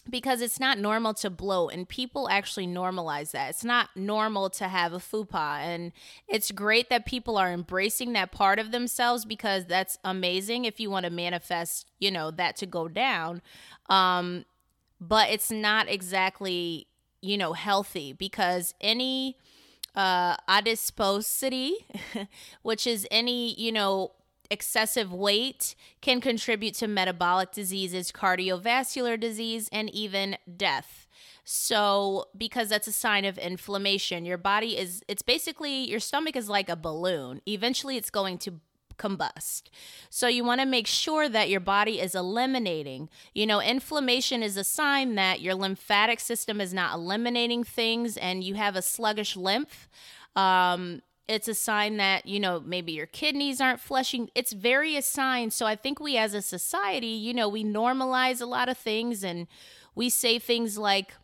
because 0.09 0.40
it's 0.40 0.59
not 0.59 0.78
normal 0.78 1.12
to 1.14 1.28
bloat 1.30 1.73
and 1.73 1.88
people 1.88 2.28
actually 2.30 2.66
normalize 2.66 3.33
that. 3.33 3.50
It's 3.50 3.64
not 3.64 3.90
normal 3.95 4.49
to 4.50 4.69
have 4.69 4.92
a 4.92 4.99
fupa 4.99 5.61
and 5.61 5.92
it's 6.26 6.50
great 6.50 6.88
that 6.90 7.07
people 7.07 7.37
are 7.37 7.52
embracing 7.52 8.12
that 8.14 8.33
part 8.33 8.59
of 8.59 8.73
themselves 8.73 9.25
because 9.25 9.66
that's 9.66 9.99
amazing 10.04 10.64
if 10.64 10.80
you 10.80 10.90
want 10.90 11.04
to 11.04 11.11
manifest, 11.11 11.90
you 11.99 12.11
know, 12.11 12.30
that 12.30 12.57
to 12.57 12.66
go 12.66 12.88
down. 12.88 13.42
Um 13.88 14.45
but 15.02 15.30
it's 15.30 15.50
not 15.50 15.88
exactly 15.88 16.87
you 17.23 17.37
know, 17.37 17.52
healthy 17.52 18.12
because 18.12 18.75
any 18.80 19.37
uh, 19.95 20.37
adiposity, 20.49 21.75
which 22.62 22.87
is 22.87 23.07
any, 23.11 23.54
you 23.54 23.73
know, 23.73 24.12
excessive 24.50 25.12
weight, 25.12 25.75
can 26.00 26.21
contribute 26.21 26.75
to 26.75 26.88
metabolic 26.88 27.52
diseases, 27.52 28.11
cardiovascular 28.12 29.19
disease, 29.19 29.69
and 29.73 29.88
even 29.90 30.37
death. 30.57 31.07
So, 31.45 32.26
because 32.37 32.69
that's 32.69 32.87
a 32.87 32.92
sign 32.92 33.25
of 33.25 33.38
inflammation, 33.38 34.25
your 34.25 34.38
body 34.38 34.76
is, 34.78 35.02
it's 35.09 35.23
basically, 35.23 35.88
your 35.88 36.00
stomach 36.00 36.37
is 36.37 36.49
like 36.49 36.69
a 36.69 36.76
balloon. 36.76 37.40
Eventually, 37.47 37.97
it's 37.97 38.11
going 38.11 38.38
to 38.38 38.61
combust. 39.00 39.62
So 40.11 40.28
you 40.28 40.45
want 40.45 40.61
to 40.61 40.66
make 40.66 40.87
sure 40.87 41.28
that 41.28 41.49
your 41.49 41.61
body 41.61 42.00
is 42.00 42.14
eliminating. 42.14 43.09
You 43.35 43.47
know, 43.47 43.61
inflammation 43.61 44.42
is 44.42 44.57
a 44.57 44.64
sign 44.64 45.14
that 45.14 45.40
your 45.40 45.54
lymphatic 45.54 46.21
system 46.21 46.61
is 46.61 46.75
not 46.75 46.95
eliminating 46.95 47.64
things 47.64 48.16
and 48.16 48.45
you 48.45 48.54
have 48.54 48.76
a 48.76 48.83
sluggish 48.83 49.37
lymph. 49.37 49.88
Um, 50.37 51.00
it's 51.30 51.46
a 51.46 51.54
sign 51.54 51.96
that, 51.99 52.26
you 52.26 52.40
know, 52.40 52.58
maybe 52.58 52.90
your 52.90 53.06
kidneys 53.06 53.60
aren't 53.60 53.78
flushing. 53.78 54.30
It's 54.34 54.52
various 54.52 55.06
signs. 55.06 55.54
So 55.54 55.64
I 55.64 55.76
think 55.76 56.00
we 56.00 56.16
as 56.16 56.34
a 56.34 56.42
society, 56.42 57.06
you 57.06 57.32
know, 57.32 57.49
we 57.49 57.62
normalize 57.62 58.40
a 58.40 58.46
lot 58.46 58.68
of 58.68 58.76
things 58.76 59.22
and 59.22 59.46
we 59.94 60.08
say 60.08 60.40
things 60.40 60.76
like, 60.76 61.14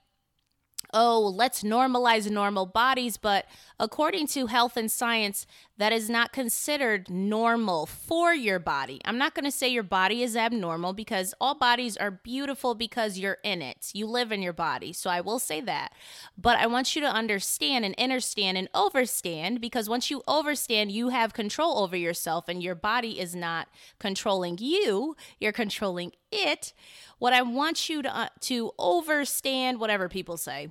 oh, 0.94 1.20
let's 1.20 1.64
normalize 1.64 2.30
normal 2.30 2.66
bodies. 2.66 3.16
But 3.16 3.46
according 3.80 4.28
to 4.28 4.46
health 4.46 4.76
and 4.76 4.88
science, 4.88 5.44
that 5.78 5.92
is 5.92 6.08
not 6.08 6.32
considered 6.32 7.10
normal 7.10 7.84
for 7.86 8.32
your 8.32 8.58
body. 8.58 9.00
I'm 9.04 9.18
not 9.18 9.34
going 9.34 9.44
to 9.44 9.50
say 9.50 9.68
your 9.68 9.82
body 9.82 10.22
is 10.22 10.36
abnormal 10.36 10.94
because 10.94 11.34
all 11.40 11.54
bodies 11.54 11.96
are 11.96 12.10
beautiful 12.10 12.74
because 12.74 13.18
you're 13.18 13.38
in 13.44 13.60
it. 13.60 13.90
You 13.92 14.06
live 14.06 14.32
in 14.32 14.40
your 14.40 14.54
body. 14.54 14.92
So 14.92 15.10
I 15.10 15.20
will 15.20 15.38
say 15.38 15.60
that. 15.62 15.92
But 16.38 16.58
I 16.58 16.66
want 16.66 16.96
you 16.96 17.02
to 17.02 17.08
understand 17.08 17.84
and 17.84 17.94
understand 17.98 18.56
and 18.56 18.72
overstand 18.72 19.60
because 19.60 19.88
once 19.88 20.10
you 20.10 20.22
overstand, 20.26 20.92
you 20.92 21.10
have 21.10 21.34
control 21.34 21.78
over 21.78 21.96
yourself 21.96 22.48
and 22.48 22.62
your 22.62 22.74
body 22.74 23.20
is 23.20 23.36
not 23.36 23.68
controlling 23.98 24.56
you, 24.58 25.14
you're 25.38 25.52
controlling 25.52 26.12
it. 26.32 26.72
What 27.18 27.32
I 27.32 27.42
want 27.42 27.88
you 27.88 28.02
to 28.02 28.16
uh, 28.16 28.28
to 28.40 28.72
overstand 28.78 29.78
whatever 29.78 30.08
people 30.08 30.36
say. 30.36 30.70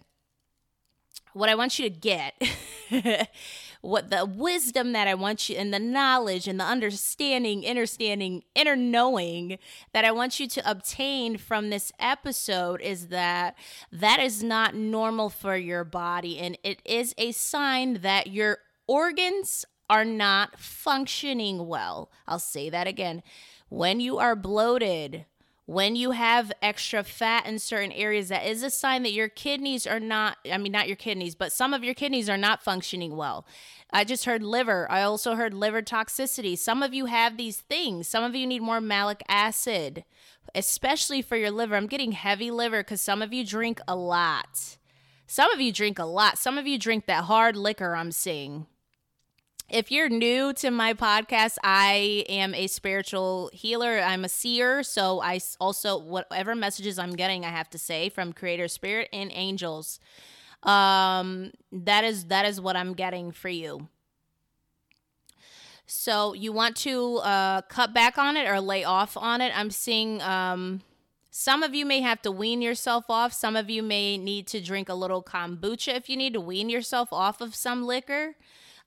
What 1.33 1.49
I 1.49 1.55
want 1.55 1.77
you 1.77 1.89
to 1.89 1.95
get 1.95 2.41
what 3.85 4.09
the 4.09 4.25
wisdom 4.25 4.93
that 4.93 5.07
I 5.07 5.13
want 5.13 5.47
you 5.47 5.55
and 5.55 5.73
the 5.73 5.79
knowledge 5.79 6.47
and 6.47 6.59
the 6.59 6.63
understanding, 6.63 7.65
understanding, 7.67 8.43
inner 8.55 8.75
knowing 8.75 9.59
that 9.93 10.03
I 10.03 10.11
want 10.11 10.39
you 10.39 10.47
to 10.47 10.69
obtain 10.69 11.37
from 11.37 11.69
this 11.69 11.91
episode 11.99 12.81
is 12.81 13.07
that 13.07 13.55
that 13.91 14.19
is 14.19 14.41
not 14.41 14.73
normal 14.73 15.29
for 15.29 15.55
your 15.55 15.83
body 15.83 16.39
and 16.39 16.57
it 16.63 16.81
is 16.83 17.13
a 17.17 17.31
sign 17.31 18.01
that 18.01 18.27
your 18.27 18.57
organs 18.87 19.65
are 19.87 20.05
not 20.05 20.59
functioning 20.59 21.67
well. 21.67 22.09
I'll 22.27 22.39
say 22.39 22.71
that 22.71 22.87
again. 22.87 23.21
When 23.69 23.99
you 23.99 24.17
are 24.17 24.35
bloated, 24.35 25.25
when 25.65 25.95
you 25.95 26.11
have 26.11 26.51
extra 26.61 27.03
fat 27.03 27.47
in 27.47 27.57
certain 27.57 27.91
areas, 27.91 28.29
that 28.29 28.45
is 28.45 28.61
a 28.61 28.69
sign 28.69 29.01
that 29.03 29.13
your 29.13 29.29
kidneys 29.29 29.87
are 29.87 29.99
not, 29.99 30.37
I 30.51 30.57
mean, 30.57 30.71
not 30.71 30.87
your 30.87 30.95
kidneys, 30.95 31.33
but 31.33 31.51
some 31.51 31.73
of 31.73 31.83
your 31.83 31.95
kidneys 31.95 32.29
are 32.29 32.37
not 32.37 32.63
functioning 32.63 33.15
well. 33.15 33.47
I 33.91 34.03
just 34.03 34.25
heard 34.25 34.43
liver. 34.43 34.89
I 34.91 35.01
also 35.01 35.35
heard 35.35 35.53
liver 35.55 35.81
toxicity. 35.81 36.55
Some 36.57 36.83
of 36.83 36.93
you 36.93 37.05
have 37.05 37.37
these 37.37 37.61
things. 37.61 38.07
Some 38.07 38.23
of 38.23 38.35
you 38.35 38.45
need 38.45 38.61
more 38.61 38.81
malic 38.81 39.23
acid, 39.27 40.05
especially 40.53 41.23
for 41.23 41.35
your 41.35 41.51
liver. 41.51 41.75
I'm 41.75 41.87
getting 41.87 42.11
heavy 42.11 42.51
liver 42.51 42.83
because 42.83 43.01
some 43.01 43.23
of 43.23 43.33
you 43.33 43.43
drink 43.43 43.79
a 43.87 43.95
lot. 43.95 44.77
Some 45.25 45.49
of 45.51 45.59
you 45.59 45.71
drink 45.71 45.97
a 45.97 46.05
lot. 46.05 46.37
Some 46.37 46.59
of 46.59 46.67
you 46.67 46.77
drink 46.77 47.07
that 47.07 47.23
hard 47.23 47.55
liquor 47.55 47.95
I'm 47.95 48.11
seeing 48.11 48.67
if 49.69 49.91
you're 49.91 50.09
new 50.09 50.53
to 50.53 50.69
my 50.69 50.93
podcast, 50.93 51.57
I 51.63 52.25
am 52.29 52.53
a 52.53 52.67
spiritual 52.67 53.49
healer. 53.51 53.99
I'm 53.99 54.23
a 54.23 54.29
seer. 54.29 54.83
So 54.83 55.21
I 55.21 55.39
also, 55.59 55.97
whatever 55.97 56.55
messages 56.55 56.99
I'm 56.99 57.15
getting, 57.15 57.45
I 57.45 57.49
have 57.49 57.69
to 57.71 57.77
say 57.77 58.09
from 58.09 58.31
creator 58.31 58.67
spirit 58.67 59.09
and 59.11 59.31
angels. 59.33 59.99
Um, 60.63 61.51
that 61.71 62.03
is, 62.03 62.25
that 62.25 62.45
is 62.45 62.61
what 62.61 62.75
I'm 62.75 62.93
getting 62.93 63.31
for 63.31 63.49
you. 63.49 63.87
So 65.87 66.33
you 66.33 66.51
want 66.51 66.75
to 66.77 67.17
uh, 67.17 67.61
cut 67.61 67.93
back 67.93 68.17
on 68.17 68.37
it 68.37 68.47
or 68.47 68.59
lay 68.59 68.83
off 68.83 69.15
on 69.17 69.41
it. 69.41 69.55
I'm 69.55 69.69
seeing 69.69 70.21
um, 70.21 70.81
some 71.29 71.63
of 71.63 71.75
you 71.75 71.85
may 71.85 72.01
have 72.01 72.21
to 72.23 72.31
wean 72.31 72.61
yourself 72.61 73.05
off. 73.09 73.33
Some 73.33 73.55
of 73.55 73.69
you 73.69 73.83
may 73.83 74.17
need 74.17 74.47
to 74.47 74.61
drink 74.61 74.89
a 74.89 74.95
little 74.95 75.21
kombucha 75.21 75.95
if 75.95 76.09
you 76.09 76.17
need 76.17 76.33
to 76.33 76.41
wean 76.41 76.69
yourself 76.69 77.09
off 77.11 77.41
of 77.41 77.53
some 77.53 77.85
liquor. 77.85 78.35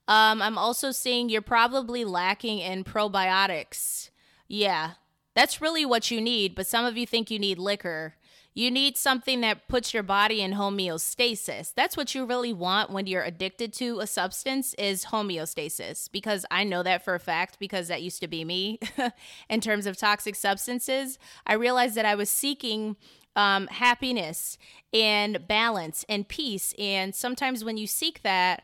Um, 0.09 0.41
I'm 0.41 0.57
also 0.57 0.89
seeing 0.89 1.29
you're 1.29 1.41
probably 1.43 2.03
lacking 2.03 2.57
in 2.57 2.83
probiotics. 2.83 4.09
Yeah, 4.47 4.93
that's 5.35 5.61
really 5.61 5.85
what 5.85 6.09
you 6.09 6.19
need, 6.19 6.55
but 6.55 6.65
some 6.65 6.83
of 6.83 6.97
you 6.97 7.05
think 7.05 7.29
you 7.29 7.37
need 7.37 7.59
liquor. 7.59 8.15
You 8.55 8.71
need 8.71 8.97
something 8.97 9.41
that 9.41 9.67
puts 9.67 9.93
your 9.93 10.01
body 10.01 10.41
in 10.41 10.53
homeostasis. 10.53 11.75
That's 11.75 11.95
what 11.95 12.15
you 12.15 12.25
really 12.25 12.51
want 12.51 12.89
when 12.89 13.05
you're 13.05 13.21
addicted 13.21 13.71
to 13.73 13.99
a 13.99 14.07
substance 14.07 14.73
is 14.73 15.05
homeostasis 15.05 16.11
because 16.11 16.43
I 16.49 16.63
know 16.63 16.81
that 16.81 17.05
for 17.05 17.13
a 17.13 17.19
fact 17.19 17.59
because 17.59 17.87
that 17.89 18.01
used 18.01 18.19
to 18.21 18.27
be 18.27 18.43
me 18.43 18.79
in 19.49 19.61
terms 19.61 19.85
of 19.85 19.95
toxic 19.95 20.35
substances. 20.35 21.19
I 21.45 21.53
realized 21.53 21.93
that 21.93 22.05
I 22.05 22.15
was 22.15 22.31
seeking 22.31 22.97
um, 23.35 23.67
happiness 23.67 24.57
and 24.91 25.47
balance 25.47 26.03
and 26.09 26.27
peace 26.27 26.73
and 26.79 27.13
sometimes 27.13 27.63
when 27.63 27.77
you 27.77 27.85
seek 27.85 28.23
that 28.23 28.63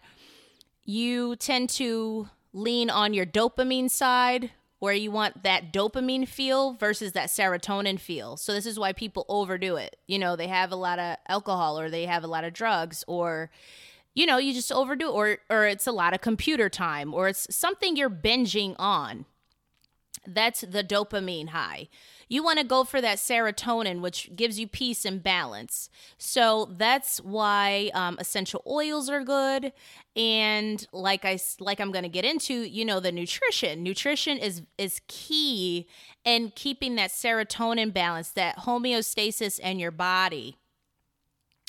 you 0.85 1.35
tend 1.35 1.69
to 1.69 2.29
lean 2.53 2.89
on 2.89 3.13
your 3.13 3.25
dopamine 3.25 3.89
side 3.89 4.51
where 4.79 4.93
you 4.93 5.09
want 5.09 5.43
that 5.43 5.73
dopamine 5.73 6.27
feel 6.27 6.73
versus 6.73 7.13
that 7.13 7.29
serotonin 7.29 7.99
feel. 7.99 8.37
So 8.37 8.53
this 8.53 8.65
is 8.65 8.77
why 8.77 8.93
people 8.93 9.25
overdo 9.27 9.77
it. 9.77 9.97
You 10.07 10.19
know, 10.19 10.35
they 10.35 10.47
have 10.47 10.71
a 10.71 10.75
lot 10.75 10.99
of 10.99 11.17
alcohol 11.27 11.79
or 11.79 11.89
they 11.89 12.05
have 12.05 12.23
a 12.23 12.27
lot 12.27 12.43
of 12.43 12.53
drugs 12.53 13.03
or 13.07 13.49
you 14.13 14.25
know, 14.25 14.37
you 14.37 14.53
just 14.53 14.71
overdo 14.71 15.09
it 15.09 15.11
or 15.11 15.37
or 15.49 15.65
it's 15.65 15.87
a 15.87 15.91
lot 15.91 16.13
of 16.13 16.21
computer 16.21 16.69
time 16.69 17.13
or 17.13 17.27
it's 17.27 17.53
something 17.53 17.95
you're 17.95 18.09
binging 18.09 18.75
on. 18.77 19.25
That's 20.27 20.61
the 20.61 20.83
dopamine 20.83 21.49
high. 21.49 21.89
You 22.27 22.43
want 22.43 22.59
to 22.59 22.65
go 22.65 22.83
for 22.83 23.01
that 23.01 23.17
serotonin, 23.17 24.01
which 24.01 24.35
gives 24.35 24.59
you 24.59 24.67
peace 24.67 25.05
and 25.05 25.21
balance. 25.21 25.89
So 26.17 26.73
that's 26.75 27.19
why 27.19 27.91
um, 27.93 28.17
essential 28.19 28.63
oils 28.65 29.09
are 29.09 29.23
good. 29.23 29.71
And 30.15 30.85
like 30.91 31.23
I 31.25 31.37
like 31.59 31.79
I'm 31.79 31.91
going 31.91 32.03
to 32.03 32.09
get 32.09 32.25
into, 32.25 32.53
you 32.53 32.85
know, 32.85 32.99
the 32.99 33.11
nutrition. 33.11 33.83
Nutrition 33.83 34.37
is 34.37 34.63
is 34.77 35.01
key 35.07 35.87
in 36.23 36.51
keeping 36.55 36.95
that 36.95 37.11
serotonin 37.11 37.93
balance, 37.93 38.31
that 38.31 38.59
homeostasis 38.59 39.59
in 39.59 39.77
your 39.77 39.91
body. 39.91 40.57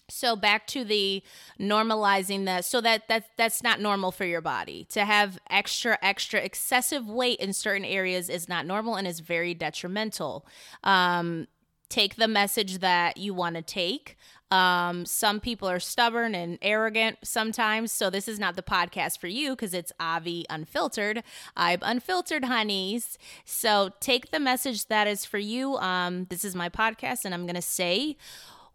So 0.08 0.36
back 0.36 0.66
to 0.68 0.84
the 0.84 1.22
normalizing 1.60 2.44
that 2.44 2.64
so 2.64 2.80
that 2.80 3.08
that 3.08 3.24
that's 3.36 3.62
not 3.62 3.80
normal 3.80 4.12
for 4.12 4.24
your 4.24 4.40
body. 4.40 4.86
To 4.90 5.04
have 5.04 5.38
extra 5.50 5.98
extra 6.00 6.40
excessive 6.40 7.08
weight 7.08 7.40
in 7.40 7.52
certain 7.52 7.84
areas 7.84 8.28
is 8.28 8.48
not 8.48 8.66
normal 8.66 8.94
and 8.94 9.06
is 9.06 9.20
very 9.20 9.54
detrimental. 9.54 10.46
Um, 10.84 11.48
take 11.88 12.16
the 12.16 12.28
message 12.28 12.78
that 12.78 13.16
you 13.16 13.34
want 13.34 13.56
to 13.56 13.62
take. 13.62 14.16
Um, 14.50 15.06
some 15.06 15.40
people 15.40 15.68
are 15.68 15.80
stubborn 15.80 16.34
and 16.36 16.58
arrogant 16.62 17.18
sometimes, 17.24 17.90
so 17.90 18.10
this 18.10 18.28
is 18.28 18.38
not 18.38 18.54
the 18.54 18.62
podcast 18.62 19.18
for 19.18 19.26
you 19.26 19.50
because 19.50 19.74
it's 19.74 19.92
Avi 19.98 20.46
Unfiltered. 20.48 21.24
I'm 21.56 21.80
unfiltered, 21.82 22.44
honeys. 22.44 23.18
So 23.44 23.90
take 23.98 24.30
the 24.30 24.38
message 24.38 24.86
that 24.86 25.08
is 25.08 25.24
for 25.24 25.38
you. 25.38 25.76
Um, 25.78 26.26
this 26.30 26.44
is 26.44 26.54
my 26.54 26.68
podcast, 26.68 27.24
and 27.24 27.34
I'm 27.34 27.44
gonna 27.44 27.60
say 27.60 28.16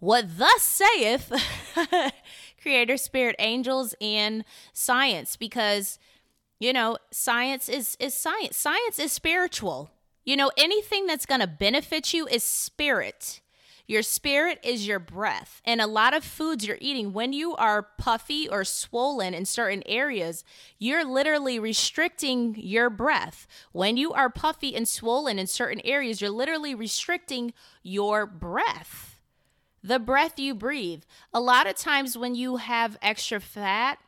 what 0.02 0.40
thus 0.40 0.64
saith 0.64 1.32
creator 2.62 2.98
spirit 2.98 3.36
angels 3.38 3.94
and 4.02 4.44
science 4.74 5.36
because 5.36 6.00
you 6.60 6.74
know 6.74 6.98
science 7.12 7.70
is 7.70 7.96
is 8.00 8.14
science. 8.14 8.58
Science 8.58 9.00
is 9.00 9.12
spiritual. 9.12 9.92
You 10.26 10.36
know 10.36 10.52
anything 10.58 11.06
that's 11.06 11.26
going 11.26 11.42
to 11.42 11.48
benefit 11.48 12.14
you 12.14 12.28
is 12.28 12.44
spirit. 12.44 13.42
Your 13.88 14.02
spirit 14.02 14.60
is 14.64 14.88
your 14.88 15.00
breath. 15.00 15.62
And 15.66 15.82
a 15.82 15.88
lot 15.88 16.16
of 16.16 16.24
foods 16.24 16.66
you're 16.66 16.78
eating 16.80 17.14
when 17.14 17.34
you 17.34 17.56
are 17.56 17.84
puffy 17.84 18.48
or 18.48 18.64
swollen 18.64 19.34
in 19.36 19.46
certain 19.46 19.84
areas 19.86 20.44
you're 20.80 21.06
literally 21.06 21.60
restricting 21.60 22.56
your 22.58 22.90
breath. 22.90 23.46
When 23.72 23.98
you 23.98 24.14
are 24.14 24.32
puffy 24.32 24.76
and 24.76 24.88
swollen 24.88 25.38
in 25.38 25.46
certain 25.46 25.82
areas 25.86 26.22
you're 26.22 26.32
literally 26.32 26.74
restricting 26.74 27.54
your 27.84 28.26
breath 28.26 29.11
the 29.84 30.00
breath 30.00 30.40
you 30.40 30.54
breathe. 30.54 31.04
A 31.34 31.40
lot 31.40 31.68
of 31.68 31.76
times 31.76 32.18
when 32.18 32.36
you 32.36 32.58
have 32.58 32.98
extra 33.02 33.40
fat, 33.40 34.00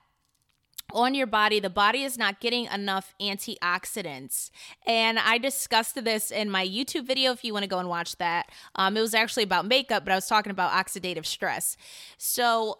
on 0.91 1.15
your 1.15 1.27
body, 1.27 1.59
the 1.59 1.69
body 1.69 2.03
is 2.03 2.17
not 2.17 2.39
getting 2.39 2.65
enough 2.65 3.13
antioxidants. 3.19 4.51
And 4.85 5.17
I 5.17 5.37
discussed 5.37 6.01
this 6.03 6.31
in 6.31 6.49
my 6.49 6.65
YouTube 6.65 7.07
video 7.07 7.31
if 7.31 7.43
you 7.43 7.53
want 7.53 7.63
to 7.63 7.69
go 7.69 7.79
and 7.79 7.89
watch 7.89 8.17
that. 8.17 8.49
Um, 8.75 8.95
it 8.95 9.01
was 9.01 9.13
actually 9.13 9.43
about 9.43 9.65
makeup, 9.65 10.05
but 10.05 10.11
I 10.11 10.15
was 10.15 10.27
talking 10.27 10.51
about 10.51 10.71
oxidative 10.71 11.25
stress. 11.25 11.77
So, 12.17 12.79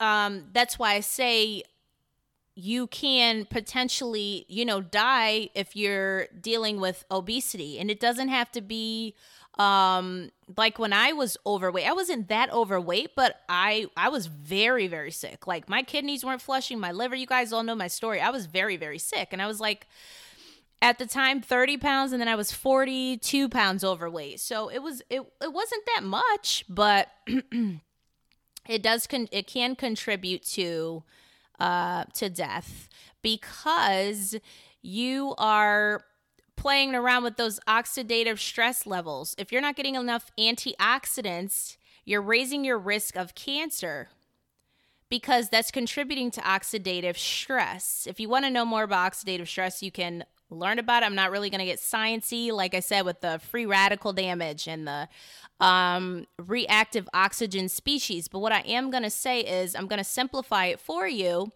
um, 0.00 0.46
that's 0.52 0.78
why 0.78 0.94
I 0.94 1.00
say 1.00 1.62
you 2.56 2.86
can 2.88 3.46
potentially, 3.46 4.44
you 4.48 4.64
know, 4.64 4.80
die 4.80 5.48
if 5.54 5.74
you're 5.74 6.26
dealing 6.40 6.80
with 6.80 7.04
obesity. 7.10 7.78
And 7.78 7.90
it 7.90 7.98
doesn't 7.98 8.28
have 8.28 8.52
to 8.52 8.60
be 8.60 9.14
um 9.58 10.30
like 10.56 10.78
when 10.78 10.92
I 10.92 11.12
was 11.12 11.36
overweight. 11.46 11.86
I 11.86 11.92
wasn't 11.92 12.28
that 12.28 12.52
overweight, 12.52 13.14
but 13.14 13.40
I 13.48 13.86
I 13.96 14.08
was 14.08 14.26
very 14.26 14.86
very 14.86 15.10
sick. 15.10 15.46
Like 15.46 15.68
my 15.68 15.82
kidneys 15.82 16.24
weren't 16.24 16.42
flushing, 16.42 16.80
my 16.80 16.92
liver, 16.92 17.14
you 17.14 17.26
guys 17.26 17.52
all 17.52 17.62
know 17.62 17.74
my 17.74 17.88
story. 17.88 18.20
I 18.20 18.30
was 18.30 18.46
very 18.46 18.76
very 18.76 18.98
sick 18.98 19.28
and 19.32 19.40
I 19.40 19.46
was 19.46 19.60
like 19.60 19.86
at 20.82 20.98
the 20.98 21.06
time 21.06 21.40
30 21.40 21.78
pounds 21.78 22.12
and 22.12 22.20
then 22.20 22.28
I 22.28 22.34
was 22.34 22.52
42 22.52 23.48
pounds 23.48 23.84
overweight. 23.84 24.40
So 24.40 24.68
it 24.68 24.80
was 24.80 25.02
it 25.08 25.22
it 25.40 25.52
wasn't 25.52 25.82
that 25.94 26.02
much, 26.02 26.64
but 26.68 27.08
it 28.68 28.82
does 28.82 29.06
con- 29.06 29.28
it 29.30 29.46
can 29.46 29.76
contribute 29.76 30.42
to 30.46 31.04
uh 31.60 32.04
to 32.14 32.28
death 32.28 32.88
because 33.22 34.36
you 34.82 35.34
are 35.38 36.04
playing 36.56 36.94
around 36.94 37.24
with 37.24 37.36
those 37.36 37.60
oxidative 37.68 38.38
stress 38.38 38.86
levels. 38.86 39.34
If 39.38 39.52
you're 39.52 39.62
not 39.62 39.76
getting 39.76 39.94
enough 39.94 40.30
antioxidants, 40.38 41.76
you're 42.04 42.22
raising 42.22 42.64
your 42.64 42.78
risk 42.78 43.16
of 43.16 43.34
cancer 43.34 44.08
because 45.08 45.48
that's 45.48 45.70
contributing 45.70 46.30
to 46.32 46.40
oxidative 46.40 47.16
stress. 47.16 48.06
If 48.08 48.18
you 48.18 48.28
want 48.28 48.44
to 48.44 48.50
know 48.50 48.64
more 48.64 48.82
about 48.82 49.12
oxidative 49.12 49.46
stress, 49.46 49.82
you 49.82 49.92
can 49.92 50.24
learn 50.50 50.78
about 50.78 51.02
it. 51.02 51.06
I'm 51.06 51.14
not 51.14 51.30
really 51.30 51.50
going 51.50 51.60
to 51.60 51.64
get 51.64 51.78
sciency, 51.78 52.50
like 52.52 52.74
I 52.74 52.80
said, 52.80 53.04
with 53.04 53.20
the 53.20 53.38
free 53.38 53.66
radical 53.66 54.12
damage 54.12 54.66
and 54.66 54.86
the 54.86 55.08
um, 55.60 56.26
reactive 56.38 57.08
oxygen 57.14 57.68
species. 57.68 58.28
But 58.28 58.40
what 58.40 58.52
I 58.52 58.60
am 58.60 58.90
going 58.90 59.02
to 59.02 59.10
say 59.10 59.40
is, 59.40 59.74
I'm 59.74 59.86
going 59.86 59.98
to 59.98 60.04
simplify 60.04 60.66
it 60.66 60.80
for 60.80 61.06
you. 61.06 61.52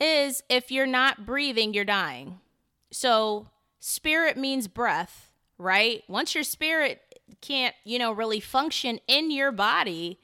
Is 0.00 0.42
if 0.48 0.72
you're 0.72 0.86
not 0.86 1.24
breathing, 1.24 1.74
you're 1.74 1.84
dying. 1.84 2.40
So 2.90 3.46
spirit 3.82 4.36
means 4.36 4.68
breath, 4.68 5.32
right? 5.58 6.04
Once 6.08 6.36
your 6.36 6.44
spirit 6.44 7.00
can't, 7.40 7.74
you 7.84 7.98
know, 7.98 8.12
really 8.12 8.38
function 8.38 9.00
in 9.08 9.32
your 9.32 9.50
body, 9.50 10.20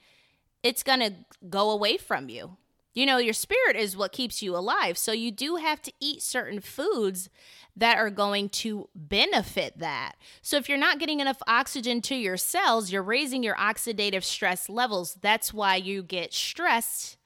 it's 0.63 0.81
going 0.81 1.01
to 1.01 1.13
go 1.49 1.69
away 1.69 1.97
from 1.97 2.29
you. 2.29 2.55
You 2.93 3.05
know, 3.05 3.17
your 3.17 3.33
spirit 3.33 3.75
is 3.75 3.97
what 3.97 4.13
keeps 4.13 4.41
you 4.41 4.55
alive. 4.55 4.97
So 4.97 5.11
you 5.11 5.29
do 5.29 5.57
have 5.57 5.81
to 5.81 5.91
eat 5.99 6.21
certain 6.21 6.61
foods 6.61 7.29
that 7.75 7.97
are 7.97 8.09
going 8.09 8.47
to 8.49 8.87
benefit 8.95 9.77
that. 9.79 10.13
So 10.41 10.55
if 10.55 10.69
you're 10.69 10.77
not 10.77 10.99
getting 10.99 11.19
enough 11.19 11.41
oxygen 11.45 12.01
to 12.03 12.15
your 12.15 12.37
cells, 12.37 12.91
you're 12.91 13.03
raising 13.03 13.43
your 13.43 13.55
oxidative 13.55 14.23
stress 14.23 14.69
levels. 14.69 15.17
That's 15.21 15.53
why 15.53 15.75
you 15.75 16.01
get 16.01 16.33
stressed 16.33 17.17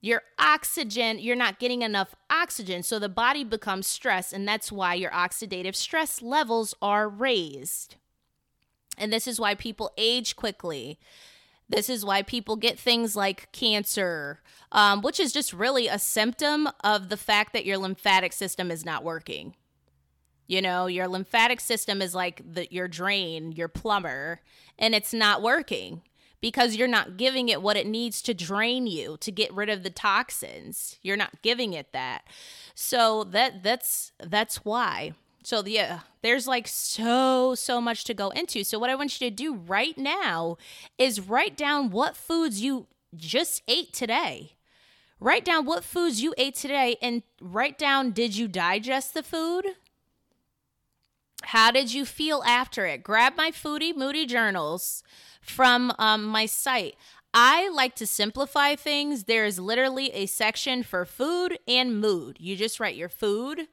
your 0.00 0.22
oxygen, 0.38 1.18
you're 1.18 1.36
not 1.36 1.58
getting 1.58 1.82
enough 1.82 2.14
oxygen. 2.30 2.82
So 2.82 2.98
the 2.98 3.08
body 3.08 3.44
becomes 3.44 3.86
stressed, 3.86 4.32
and 4.32 4.46
that's 4.46 4.70
why 4.70 4.94
your 4.94 5.10
oxidative 5.10 5.74
stress 5.74 6.22
levels 6.22 6.74
are 6.80 7.08
raised. 7.08 7.96
And 8.98 9.12
this 9.12 9.26
is 9.26 9.40
why 9.40 9.54
people 9.54 9.90
age 9.96 10.36
quickly. 10.36 10.98
This 11.68 11.90
is 11.90 12.04
why 12.04 12.22
people 12.22 12.56
get 12.56 12.78
things 12.78 13.16
like 13.16 13.50
cancer, 13.52 14.40
um, 14.70 15.02
which 15.02 15.18
is 15.18 15.32
just 15.32 15.52
really 15.52 15.88
a 15.88 15.98
symptom 15.98 16.68
of 16.84 17.08
the 17.08 17.16
fact 17.16 17.52
that 17.52 17.66
your 17.66 17.78
lymphatic 17.78 18.32
system 18.32 18.70
is 18.70 18.84
not 18.84 19.02
working. 19.02 19.56
You 20.46 20.62
know, 20.62 20.86
your 20.86 21.08
lymphatic 21.08 21.58
system 21.58 22.00
is 22.00 22.14
like 22.14 22.40
the, 22.54 22.72
your 22.72 22.86
drain, 22.86 23.50
your 23.50 23.66
plumber, 23.66 24.40
and 24.78 24.94
it's 24.94 25.12
not 25.12 25.42
working 25.42 26.02
because 26.40 26.76
you're 26.76 26.88
not 26.88 27.16
giving 27.16 27.48
it 27.48 27.62
what 27.62 27.76
it 27.76 27.86
needs 27.86 28.22
to 28.22 28.34
drain 28.34 28.86
you 28.86 29.16
to 29.20 29.32
get 29.32 29.52
rid 29.52 29.68
of 29.68 29.82
the 29.82 29.90
toxins. 29.90 30.98
You're 31.02 31.16
not 31.16 31.42
giving 31.42 31.72
it 31.72 31.92
that. 31.92 32.24
So 32.74 33.24
that 33.24 33.62
that's 33.62 34.12
that's 34.18 34.64
why. 34.64 35.14
So 35.42 35.64
yeah, 35.64 36.00
uh, 36.00 36.06
there's 36.22 36.48
like 36.48 36.66
so 36.66 37.54
so 37.54 37.80
much 37.80 38.04
to 38.04 38.14
go 38.14 38.30
into. 38.30 38.64
So 38.64 38.78
what 38.78 38.90
I 38.90 38.96
want 38.96 39.20
you 39.20 39.30
to 39.30 39.34
do 39.34 39.54
right 39.54 39.96
now 39.96 40.56
is 40.98 41.20
write 41.20 41.56
down 41.56 41.90
what 41.90 42.16
foods 42.16 42.60
you 42.60 42.88
just 43.14 43.62
ate 43.68 43.92
today. 43.92 44.56
Write 45.18 45.44
down 45.44 45.64
what 45.64 45.84
foods 45.84 46.20
you 46.20 46.34
ate 46.36 46.56
today 46.56 46.96
and 47.00 47.22
write 47.40 47.78
down 47.78 48.10
did 48.10 48.36
you 48.36 48.48
digest 48.48 49.14
the 49.14 49.22
food? 49.22 49.64
How 51.46 51.70
did 51.70 51.94
you 51.94 52.04
feel 52.04 52.42
after 52.44 52.86
it? 52.86 53.02
Grab 53.02 53.34
my 53.36 53.50
Foodie 53.50 53.96
Moody 53.96 54.26
journals 54.26 55.02
from 55.40 55.92
um, 55.98 56.24
my 56.24 56.46
site. 56.46 56.96
I 57.32 57.68
like 57.68 57.94
to 57.96 58.06
simplify 58.06 58.74
things. 58.74 59.24
There 59.24 59.44
is 59.44 59.60
literally 59.60 60.10
a 60.12 60.26
section 60.26 60.82
for 60.82 61.04
food 61.04 61.58
and 61.68 62.00
mood. 62.00 62.38
You 62.40 62.56
just 62.56 62.80
write 62.80 62.96
your 62.96 63.08
food, 63.08 63.68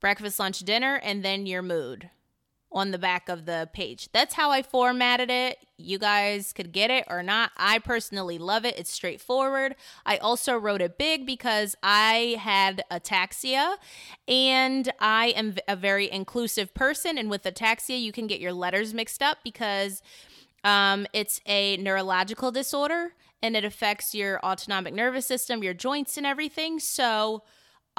breakfast, 0.00 0.38
lunch, 0.38 0.60
dinner, 0.60 1.00
and 1.02 1.24
then 1.24 1.46
your 1.46 1.62
mood 1.62 2.10
on 2.70 2.90
the 2.90 2.98
back 2.98 3.28
of 3.28 3.46
the 3.46 3.68
page. 3.72 4.10
That's 4.12 4.34
how 4.34 4.50
I 4.50 4.62
formatted 4.62 5.30
it. 5.30 5.58
You 5.78 5.98
guys 5.98 6.52
could 6.52 6.72
get 6.72 6.90
it 6.90 7.04
or 7.08 7.22
not. 7.22 7.50
I 7.56 7.78
personally 7.78 8.36
love 8.36 8.64
it. 8.64 8.78
It's 8.78 8.92
straightforward. 8.92 9.74
I 10.04 10.18
also 10.18 10.56
wrote 10.56 10.82
it 10.82 10.98
big 10.98 11.24
because 11.24 11.76
I 11.82 12.36
had 12.38 12.82
ataxia 12.90 13.76
and 14.26 14.92
I 15.00 15.28
am 15.28 15.56
a 15.66 15.76
very 15.76 16.10
inclusive 16.10 16.74
person. 16.74 17.16
And 17.16 17.30
with 17.30 17.44
ataxia, 17.44 18.00
you 18.00 18.12
can 18.12 18.26
get 18.26 18.40
your 18.40 18.52
letters 18.52 18.92
mixed 18.92 19.22
up 19.22 19.38
because 19.42 20.02
um, 20.62 21.06
it's 21.12 21.40
a 21.46 21.76
neurological 21.78 22.50
disorder 22.50 23.14
and 23.42 23.56
it 23.56 23.64
affects 23.64 24.14
your 24.14 24.44
autonomic 24.44 24.92
nervous 24.92 25.26
system, 25.26 25.62
your 25.62 25.74
joints, 25.74 26.16
and 26.16 26.26
everything. 26.26 26.80
So 26.80 27.44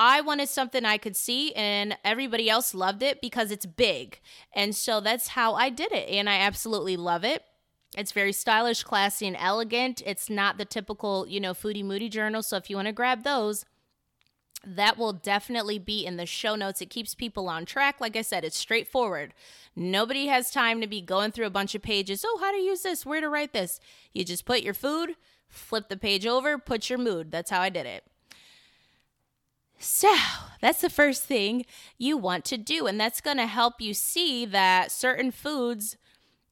I 0.02 0.22
wanted 0.22 0.48
something 0.48 0.86
I 0.86 0.98
could 0.98 1.18
see, 1.18 1.54
and 1.56 1.98
everybody 2.06 2.50
else 2.50 2.74
loved 2.74 3.04
it 3.04 3.20
because 3.20 3.52
it's 3.52 3.66
big. 3.66 4.22
And 4.54 4.74
so 4.74 5.02
that's 5.02 5.30
how 5.30 5.56
I 5.56 5.70
did 5.70 5.92
it. 5.92 6.08
And 6.08 6.30
I 6.30 6.38
absolutely 6.38 6.96
love 6.96 7.26
it. 7.26 7.44
It's 7.98 8.14
very 8.14 8.32
stylish, 8.32 8.84
classy, 8.84 9.28
and 9.28 9.36
elegant. 9.38 10.02
It's 10.06 10.30
not 10.30 10.58
the 10.58 10.64
typical, 10.64 11.28
you 11.28 11.42
know, 11.42 11.54
foodie 11.54 11.84
moody 11.84 12.08
journal. 12.08 12.42
So 12.42 12.56
if 12.56 12.70
you 12.70 12.78
want 12.78 12.86
to 12.86 12.94
grab 12.94 13.24
those, 13.24 13.66
that 14.66 14.98
will 14.98 15.12
definitely 15.12 15.80
be 15.80 16.06
in 16.06 16.16
the 16.16 16.26
show 16.26 16.56
notes. 16.56 16.82
It 16.82 16.90
keeps 16.90 17.14
people 17.14 17.50
on 17.50 17.66
track. 17.66 18.00
Like 18.00 18.16
I 18.16 18.22
said, 18.22 18.46
it's 18.46 18.58
straightforward. 18.58 19.34
Nobody 19.76 20.28
has 20.28 20.50
time 20.50 20.80
to 20.80 20.88
be 20.88 21.02
going 21.02 21.32
through 21.32 21.48
a 21.48 21.52
bunch 21.52 21.76
of 21.76 21.82
pages. 21.82 22.24
Oh, 22.26 22.38
how 22.40 22.52
to 22.54 22.58
use 22.58 22.84
this, 22.84 23.06
where 23.06 23.20
to 23.20 23.28
write 23.28 23.52
this. 23.52 23.82
You 24.14 24.24
just 24.24 24.46
put 24.46 24.62
your 24.62 24.74
food, 24.74 25.16
flip 25.50 25.90
the 25.90 25.98
page 25.98 26.26
over, 26.26 26.58
put 26.58 26.90
your 26.90 27.00
mood. 27.00 27.32
That's 27.32 27.50
how 27.52 27.60
I 27.60 27.70
did 27.70 27.86
it. 27.86 28.06
So, 29.80 30.14
that's 30.62 30.82
the 30.82 30.90
first 30.90 31.24
thing 31.24 31.66
you 31.98 32.18
want 32.18 32.46
to 32.46 32.58
do. 32.58 32.86
And 32.86 33.00
that's 33.00 33.22
going 33.22 33.38
to 33.38 33.48
help 33.48 33.80
you 33.80 33.94
see 33.94 34.46
that 34.46 34.92
certain 34.92 35.32
foods 35.32 35.96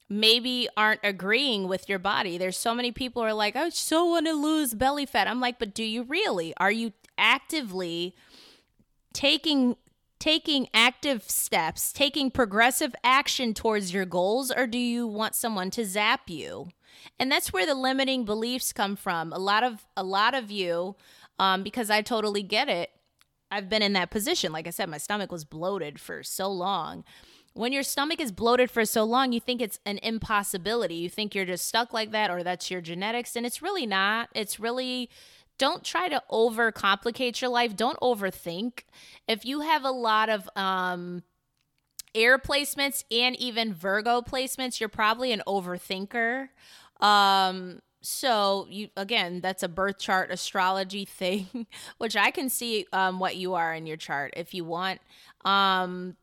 maybe 0.09 0.69
aren't 0.77 1.01
agreeing 1.03 1.67
with 1.67 1.89
your 1.89 1.99
body. 1.99 2.37
There's 2.37 2.57
so 2.57 2.73
many 2.73 2.91
people 2.91 3.21
are 3.21 3.33
like, 3.33 3.55
I 3.55 3.69
so 3.69 4.05
want 4.05 4.25
to 4.27 4.33
lose 4.33 4.73
belly 4.73 5.05
fat. 5.05 5.27
I'm 5.27 5.41
like, 5.41 5.59
but 5.59 5.73
do 5.73 5.83
you 5.83 6.03
really? 6.03 6.53
Are 6.57 6.71
you 6.71 6.93
actively 7.17 8.15
taking 9.13 9.75
taking 10.19 10.67
active 10.73 11.23
steps, 11.29 11.93
taking 11.93 12.31
progressive 12.31 12.95
action 13.03 13.53
towards 13.53 13.93
your 13.93 14.05
goals, 14.05 14.51
or 14.51 14.65
do 14.65 14.79
you 14.79 15.05
want 15.05 15.35
someone 15.35 15.69
to 15.69 15.85
zap 15.85 16.27
you? 16.27 16.69
And 17.19 17.31
that's 17.31 17.53
where 17.53 17.67
the 17.67 17.75
limiting 17.75 18.25
beliefs 18.25 18.73
come 18.73 18.95
from. 18.95 19.31
A 19.31 19.37
lot 19.37 19.63
of 19.63 19.85
a 19.95 20.03
lot 20.03 20.33
of 20.33 20.49
you, 20.49 20.95
um, 21.37 21.63
because 21.63 21.89
I 21.89 22.01
totally 22.01 22.43
get 22.43 22.69
it. 22.69 22.91
I've 23.49 23.69
been 23.69 23.81
in 23.81 23.93
that 23.93 24.09
position. 24.09 24.51
Like 24.51 24.67
I 24.67 24.71
said, 24.71 24.89
my 24.89 24.97
stomach 24.97 25.31
was 25.31 25.45
bloated 25.45 25.99
for 25.99 26.23
so 26.23 26.49
long. 26.51 27.03
When 27.53 27.73
your 27.73 27.83
stomach 27.83 28.19
is 28.19 28.31
bloated 28.31 28.69
for 28.69 28.85
so 28.85 29.03
long, 29.03 29.31
you 29.31 29.39
think 29.39 29.61
it's 29.61 29.79
an 29.85 29.99
impossibility. 30.03 30.95
You 30.95 31.09
think 31.09 31.33
you're 31.33 31.45
just 31.45 31.65
stuck 31.67 31.91
like 31.91 32.11
that, 32.11 32.29
or 32.29 32.43
that's 32.43 32.69
your 32.69 32.81
genetics, 32.81 33.35
and 33.35 33.45
it's 33.45 33.61
really 33.61 33.87
not. 33.87 34.29
It's 34.35 34.59
really 34.59 35.09
don't 35.57 35.83
try 35.83 36.07
to 36.07 36.21
overcomplicate 36.31 37.41
your 37.41 37.49
life. 37.49 37.75
Don't 37.75 37.99
overthink. 37.99 38.81
If 39.27 39.43
you 39.43 39.61
have 39.61 39.83
a 39.83 39.91
lot 39.91 40.29
of 40.29 40.49
um 40.55 41.23
air 42.13 42.37
placements 42.37 43.03
and 43.11 43.35
even 43.37 43.73
Virgo 43.73 44.21
placements, 44.21 44.79
you're 44.79 44.89
probably 44.89 45.31
an 45.31 45.41
overthinker. 45.47 46.49
Um 47.01 47.81
so 48.01 48.67
you 48.69 48.89
again, 48.95 49.41
that's 49.41 49.63
a 49.63 49.67
birth 49.67 49.99
chart 49.99 50.31
astrology 50.31 51.05
thing, 51.05 51.67
which 51.97 52.15
I 52.15 52.31
can 52.31 52.49
see 52.49 52.85
um 52.93 53.19
what 53.19 53.35
you 53.35 53.53
are 53.53 53.73
in 53.73 53.85
your 53.85 53.97
chart 53.97 54.33
if 54.37 54.53
you 54.53 54.65
want. 54.65 55.01
Um 55.45 56.15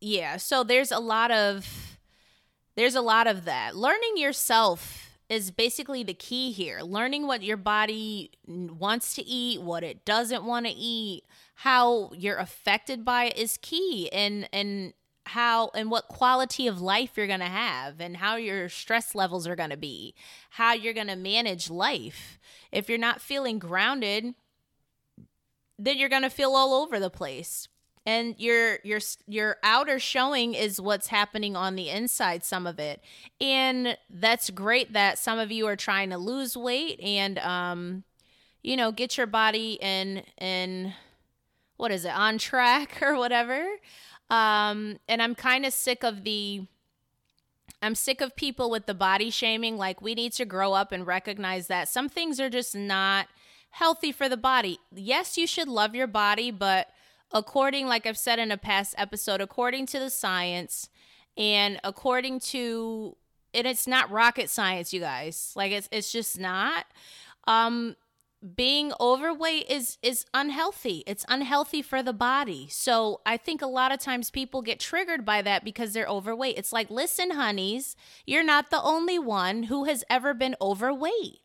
yeah, 0.00 0.36
so 0.36 0.62
there's 0.62 0.92
a 0.92 1.00
lot 1.00 1.30
of 1.30 1.98
there's 2.76 2.94
a 2.94 3.00
lot 3.00 3.26
of 3.26 3.44
that. 3.44 3.76
Learning 3.76 4.16
yourself 4.16 5.18
is 5.28 5.50
basically 5.50 6.02
the 6.02 6.14
key 6.14 6.52
here. 6.52 6.80
Learning 6.80 7.26
what 7.26 7.42
your 7.42 7.56
body 7.56 8.30
wants 8.46 9.14
to 9.16 9.26
eat, 9.26 9.60
what 9.60 9.84
it 9.84 10.04
doesn't 10.04 10.44
want 10.44 10.66
to 10.66 10.72
eat, 10.72 11.24
how 11.56 12.10
you're 12.16 12.38
affected 12.38 13.04
by 13.04 13.24
it 13.24 13.36
is 13.36 13.58
key 13.60 14.08
and 14.12 14.48
and 14.52 14.94
how 15.28 15.70
and 15.74 15.90
what 15.90 16.08
quality 16.08 16.66
of 16.66 16.80
life 16.80 17.12
you're 17.16 17.26
going 17.26 17.40
to 17.40 17.46
have 17.46 18.00
and 18.00 18.16
how 18.16 18.36
your 18.36 18.68
stress 18.68 19.14
levels 19.14 19.46
are 19.46 19.56
going 19.56 19.70
to 19.70 19.76
be, 19.76 20.14
how 20.50 20.72
you're 20.72 20.94
going 20.94 21.06
to 21.08 21.16
manage 21.16 21.70
life. 21.70 22.38
If 22.72 22.88
you're 22.88 22.98
not 22.98 23.20
feeling 23.20 23.58
grounded, 23.58 24.34
then 25.78 25.98
you're 25.98 26.08
going 26.08 26.22
to 26.22 26.30
feel 26.30 26.52
all 26.52 26.74
over 26.74 26.98
the 26.98 27.10
place. 27.10 27.68
And 28.06 28.34
your 28.38 28.78
your 28.84 29.00
your 29.26 29.56
outer 29.62 29.98
showing 29.98 30.54
is 30.54 30.80
what's 30.80 31.08
happening 31.08 31.56
on 31.56 31.76
the 31.76 31.90
inside 31.90 32.42
some 32.42 32.66
of 32.66 32.78
it. 32.78 33.02
And 33.38 33.98
that's 34.08 34.48
great 34.48 34.94
that 34.94 35.18
some 35.18 35.38
of 35.38 35.52
you 35.52 35.66
are 35.66 35.76
trying 35.76 36.08
to 36.10 36.16
lose 36.16 36.56
weight 36.56 36.98
and 37.00 37.38
um 37.40 38.04
you 38.62 38.76
know, 38.76 38.92
get 38.92 39.16
your 39.16 39.26
body 39.26 39.78
in 39.80 40.22
in 40.38 40.94
what 41.76 41.92
is 41.92 42.04
it, 42.04 42.12
on 42.12 42.38
track 42.38 42.98
or 43.02 43.16
whatever. 43.16 43.64
Um, 44.30 44.98
and 45.08 45.22
I'm 45.22 45.34
kind 45.34 45.64
of 45.64 45.72
sick 45.72 46.02
of 46.04 46.24
the 46.24 46.66
I'm 47.80 47.94
sick 47.94 48.20
of 48.20 48.34
people 48.34 48.70
with 48.70 48.86
the 48.86 48.94
body 48.94 49.30
shaming. 49.30 49.76
Like, 49.76 50.02
we 50.02 50.14
need 50.14 50.32
to 50.32 50.44
grow 50.44 50.72
up 50.72 50.90
and 50.90 51.06
recognize 51.06 51.68
that 51.68 51.88
some 51.88 52.08
things 52.08 52.40
are 52.40 52.50
just 52.50 52.74
not 52.74 53.28
healthy 53.70 54.10
for 54.10 54.28
the 54.28 54.36
body. 54.36 54.78
Yes, 54.92 55.38
you 55.38 55.46
should 55.46 55.68
love 55.68 55.94
your 55.94 56.06
body, 56.08 56.50
but 56.50 56.88
according, 57.30 57.86
like 57.86 58.06
I've 58.06 58.18
said 58.18 58.38
in 58.38 58.50
a 58.50 58.56
past 58.56 58.94
episode, 58.98 59.40
according 59.40 59.86
to 59.86 59.98
the 59.98 60.10
science 60.10 60.88
and 61.36 61.78
according 61.84 62.40
to, 62.40 63.16
and 63.54 63.66
it's 63.66 63.86
not 63.86 64.10
rocket 64.10 64.50
science, 64.50 64.92
you 64.92 65.00
guys. 65.00 65.52
Like, 65.54 65.70
it's, 65.70 65.88
it's 65.92 66.10
just 66.10 66.38
not. 66.38 66.84
Um, 67.46 67.94
being 68.54 68.92
overweight 69.00 69.68
is 69.68 69.98
is 70.02 70.24
unhealthy. 70.32 71.02
It's 71.06 71.24
unhealthy 71.28 71.82
for 71.82 72.02
the 72.02 72.12
body. 72.12 72.68
So 72.70 73.20
I 73.26 73.36
think 73.36 73.62
a 73.62 73.66
lot 73.66 73.92
of 73.92 73.98
times 73.98 74.30
people 74.30 74.62
get 74.62 74.78
triggered 74.78 75.24
by 75.24 75.42
that 75.42 75.64
because 75.64 75.92
they're 75.92 76.06
overweight. 76.06 76.56
It's 76.56 76.72
like, 76.72 76.90
listen, 76.90 77.32
honeys, 77.32 77.96
you're 78.26 78.44
not 78.44 78.70
the 78.70 78.82
only 78.82 79.18
one 79.18 79.64
who 79.64 79.84
has 79.84 80.04
ever 80.08 80.34
been 80.34 80.54
overweight. 80.60 81.40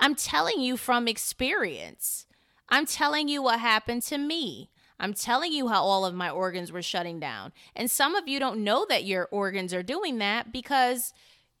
I'm 0.00 0.16
telling 0.16 0.60
you 0.60 0.76
from 0.76 1.06
experience. 1.06 2.26
I'm 2.68 2.86
telling 2.86 3.28
you 3.28 3.42
what 3.42 3.60
happened 3.60 4.02
to 4.04 4.18
me. 4.18 4.70
I'm 4.98 5.14
telling 5.14 5.52
you 5.52 5.68
how 5.68 5.82
all 5.82 6.04
of 6.04 6.14
my 6.14 6.30
organs 6.30 6.70
were 6.70 6.82
shutting 6.82 7.18
down. 7.20 7.52
And 7.74 7.90
some 7.90 8.14
of 8.14 8.28
you 8.28 8.38
don't 8.38 8.64
know 8.64 8.86
that 8.88 9.04
your 9.04 9.28
organs 9.30 9.74
are 9.74 9.82
doing 9.82 10.18
that 10.18 10.52
because 10.52 11.12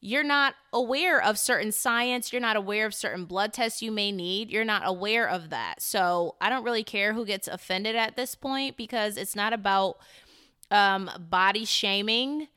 you're 0.04 0.24
not 0.24 0.56
aware 0.72 1.22
of 1.22 1.38
certain 1.38 1.70
science, 1.70 2.32
you're 2.32 2.42
not 2.42 2.56
aware 2.56 2.86
of 2.86 2.92
certain 2.92 3.24
blood 3.24 3.52
tests 3.52 3.80
you 3.82 3.92
may 3.92 4.10
need, 4.10 4.50
you're 4.50 4.64
not 4.64 4.82
aware 4.84 5.28
of 5.28 5.50
that. 5.50 5.80
So 5.80 6.34
I 6.40 6.50
don't 6.50 6.64
really 6.64 6.82
care 6.82 7.14
who 7.14 7.24
gets 7.24 7.46
offended 7.46 7.94
at 7.94 8.16
this 8.16 8.34
point 8.34 8.76
because 8.76 9.16
it's 9.16 9.36
not 9.36 9.52
about 9.52 9.98
um, 10.72 11.08
body 11.20 11.64
shaming. 11.64 12.48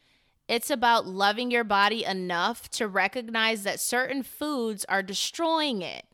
It's 0.47 0.71
about 0.71 1.05
loving 1.05 1.51
your 1.51 1.63
body 1.63 2.03
enough 2.03 2.67
to 2.71 2.87
recognize 2.87 3.61
that 3.61 3.79
certain 3.79 4.23
foods 4.23 4.83
are 4.89 5.03
destroying 5.03 5.83
it 5.83 6.05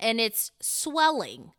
and 0.00 0.20
it's 0.20 0.50
swelling. 0.60 1.52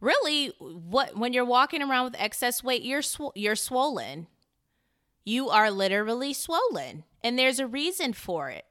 Really, 0.00 0.48
what 0.58 1.14
when 1.16 1.34
you're 1.34 1.44
walking 1.44 1.82
around 1.82 2.04
with 2.04 2.20
excess 2.20 2.64
weight, 2.64 2.82
you're 2.82 3.02
sw- 3.02 3.34
you're 3.34 3.54
swollen. 3.54 4.28
You 5.26 5.50
are 5.50 5.70
literally 5.70 6.32
swollen 6.32 7.04
and 7.24 7.36
there's 7.36 7.58
a 7.58 7.66
reason 7.66 8.12
for 8.12 8.50
it. 8.50 8.64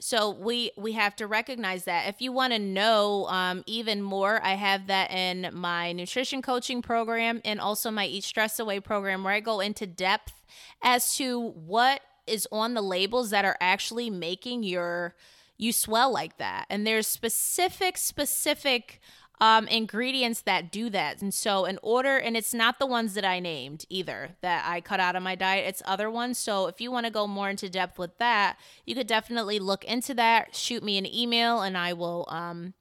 So 0.00 0.30
we 0.30 0.70
we 0.78 0.92
have 0.92 1.14
to 1.16 1.26
recognize 1.26 1.84
that. 1.84 2.08
If 2.08 2.22
you 2.22 2.32
want 2.32 2.54
to 2.54 2.58
know 2.58 3.26
um, 3.26 3.62
even 3.66 4.00
more 4.00 4.40
i 4.42 4.54
have 4.54 4.86
that 4.86 5.10
in 5.10 5.50
my 5.52 5.92
nutrition 5.92 6.40
coaching 6.40 6.80
program 6.80 7.42
and 7.44 7.60
also 7.60 7.90
my 7.90 8.06
eat 8.06 8.24
stress 8.24 8.58
away 8.58 8.80
program 8.80 9.24
where 9.24 9.34
i 9.34 9.40
go 9.40 9.60
into 9.60 9.86
depth 9.86 10.42
as 10.82 11.14
to 11.16 11.50
what 11.50 12.00
is 12.26 12.48
on 12.50 12.74
the 12.74 12.82
labels 12.82 13.30
that 13.30 13.44
are 13.44 13.56
actually 13.60 14.08
making 14.08 14.62
your 14.62 15.14
you 15.60 15.72
swell 15.74 16.10
like 16.10 16.38
that. 16.38 16.64
And 16.70 16.86
there's 16.86 17.06
specific 17.06 17.98
specific 17.98 19.00
um, 19.40 19.66
ingredients 19.68 20.42
that 20.42 20.70
do 20.70 20.90
that. 20.90 21.22
And 21.22 21.32
so, 21.32 21.64
in 21.64 21.78
order, 21.82 22.18
and 22.18 22.36
it's 22.36 22.52
not 22.52 22.78
the 22.78 22.86
ones 22.86 23.14
that 23.14 23.24
I 23.24 23.40
named 23.40 23.86
either 23.88 24.36
that 24.42 24.64
I 24.66 24.80
cut 24.82 25.00
out 25.00 25.16
of 25.16 25.22
my 25.22 25.34
diet, 25.34 25.66
it's 25.66 25.82
other 25.86 26.10
ones. 26.10 26.36
So, 26.36 26.66
if 26.66 26.80
you 26.80 26.90
want 26.90 27.06
to 27.06 27.12
go 27.12 27.26
more 27.26 27.48
into 27.48 27.70
depth 27.70 27.98
with 27.98 28.18
that, 28.18 28.58
you 28.84 28.94
could 28.94 29.06
definitely 29.06 29.58
look 29.58 29.84
into 29.84 30.12
that. 30.14 30.54
Shoot 30.54 30.82
me 30.82 30.98
an 30.98 31.06
email, 31.06 31.62
and 31.62 31.76
I 31.76 31.94
will 31.94 32.26
um, 32.28 32.74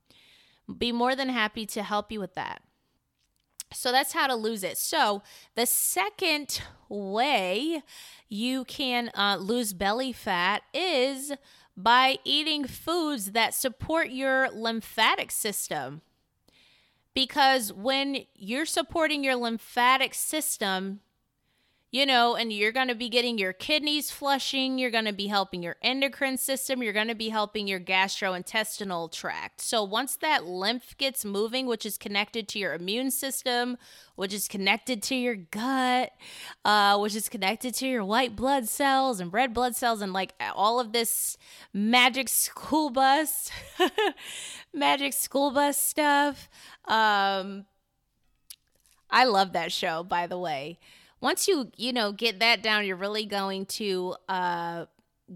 be 0.78 0.92
more 0.92 1.16
than 1.16 1.30
happy 1.30 1.66
to 1.68 1.82
help 1.82 2.12
you 2.12 2.20
with 2.20 2.36
that. 2.36 2.62
So, 3.74 3.94
that's 3.94 4.12
how 4.12 4.28
to 4.28 4.36
lose 4.36 4.64
it. 4.64 4.78
So, 4.78 5.24
the 5.56 5.66
second 5.66 6.62
way 6.90 7.84
you 8.28 8.66
can 8.66 9.12
uh, 9.16 9.38
lose 9.40 9.72
belly 9.72 10.12
fat 10.12 10.64
is 10.74 11.32
by 11.78 12.18
eating 12.26 12.66
foods 12.66 13.32
that 13.32 13.54
support 13.54 14.10
your 14.10 14.50
lymphatic 14.50 15.32
system 15.32 16.02
because 17.14 17.74
when 17.74 18.26
you're 18.36 18.66
supporting 18.66 19.24
your 19.24 19.36
lymphatic 19.36 20.14
system, 20.14 21.02
you 21.92 22.06
know, 22.06 22.36
and 22.36 22.54
you're 22.54 22.72
going 22.72 22.88
to 22.88 22.96
be 22.96 23.10
getting 23.10 23.40
your 23.40 23.52
kidneys 23.52 24.12
flushing, 24.12 24.78
you're 24.78 24.92
going 24.92 25.06
to 25.06 25.14
be 25.14 25.26
helping 25.28 25.64
your 25.64 25.76
endocrine 25.82 26.38
system, 26.38 26.84
you're 26.84 26.94
going 26.94 27.08
to 27.08 27.16
be 27.16 27.30
helping 27.30 27.68
your 27.68 27.80
gastrointestinal 27.80 29.12
tract. 29.12 29.60
So 29.60 29.84
once 29.84 30.16
that 30.18 30.46
lymph 30.46 30.96
gets 30.98 31.26
moving, 31.26 31.66
which 31.66 31.88
is 31.88 31.98
connected 31.98 32.48
to 32.50 32.60
your 32.60 32.76
immune 32.76 33.10
system, 33.10 33.78
which 34.16 34.34
is 34.34 34.48
connected 34.48 35.02
to 35.04 35.16
your 35.16 35.36
gut, 35.36 36.12
uh, 36.64 36.98
which 37.00 37.16
is 37.16 37.28
connected 37.28 37.74
to 37.76 37.88
your 37.88 38.06
white 38.06 38.36
blood 38.36 38.68
cells 38.68 39.20
and 39.20 39.34
red 39.34 39.54
blood 39.54 39.76
cells, 39.76 40.02
and 40.02 40.14
like 40.14 40.34
all 40.54 40.80
of 40.80 40.94
this 40.94 41.38
magic 41.74 42.30
school 42.30 42.92
bus, 42.92 43.50
magic 44.74 45.14
school 45.14 45.50
bus 45.50 45.82
stuff. 45.82 46.50
Um, 46.86 47.66
I 49.10 49.26
love 49.26 49.54
that 49.54 49.72
show, 49.72 50.04
by 50.04 50.28
the 50.28 50.38
way. 50.38 50.78
Once 51.22 51.48
you 51.48 51.72
you 51.76 51.92
know 51.92 52.12
get 52.12 52.40
that 52.40 52.64
down, 52.64 52.86
you're 52.86 52.96
really 52.96 53.26
going 53.26 53.66
to 53.66 54.16
uh, 54.28 54.86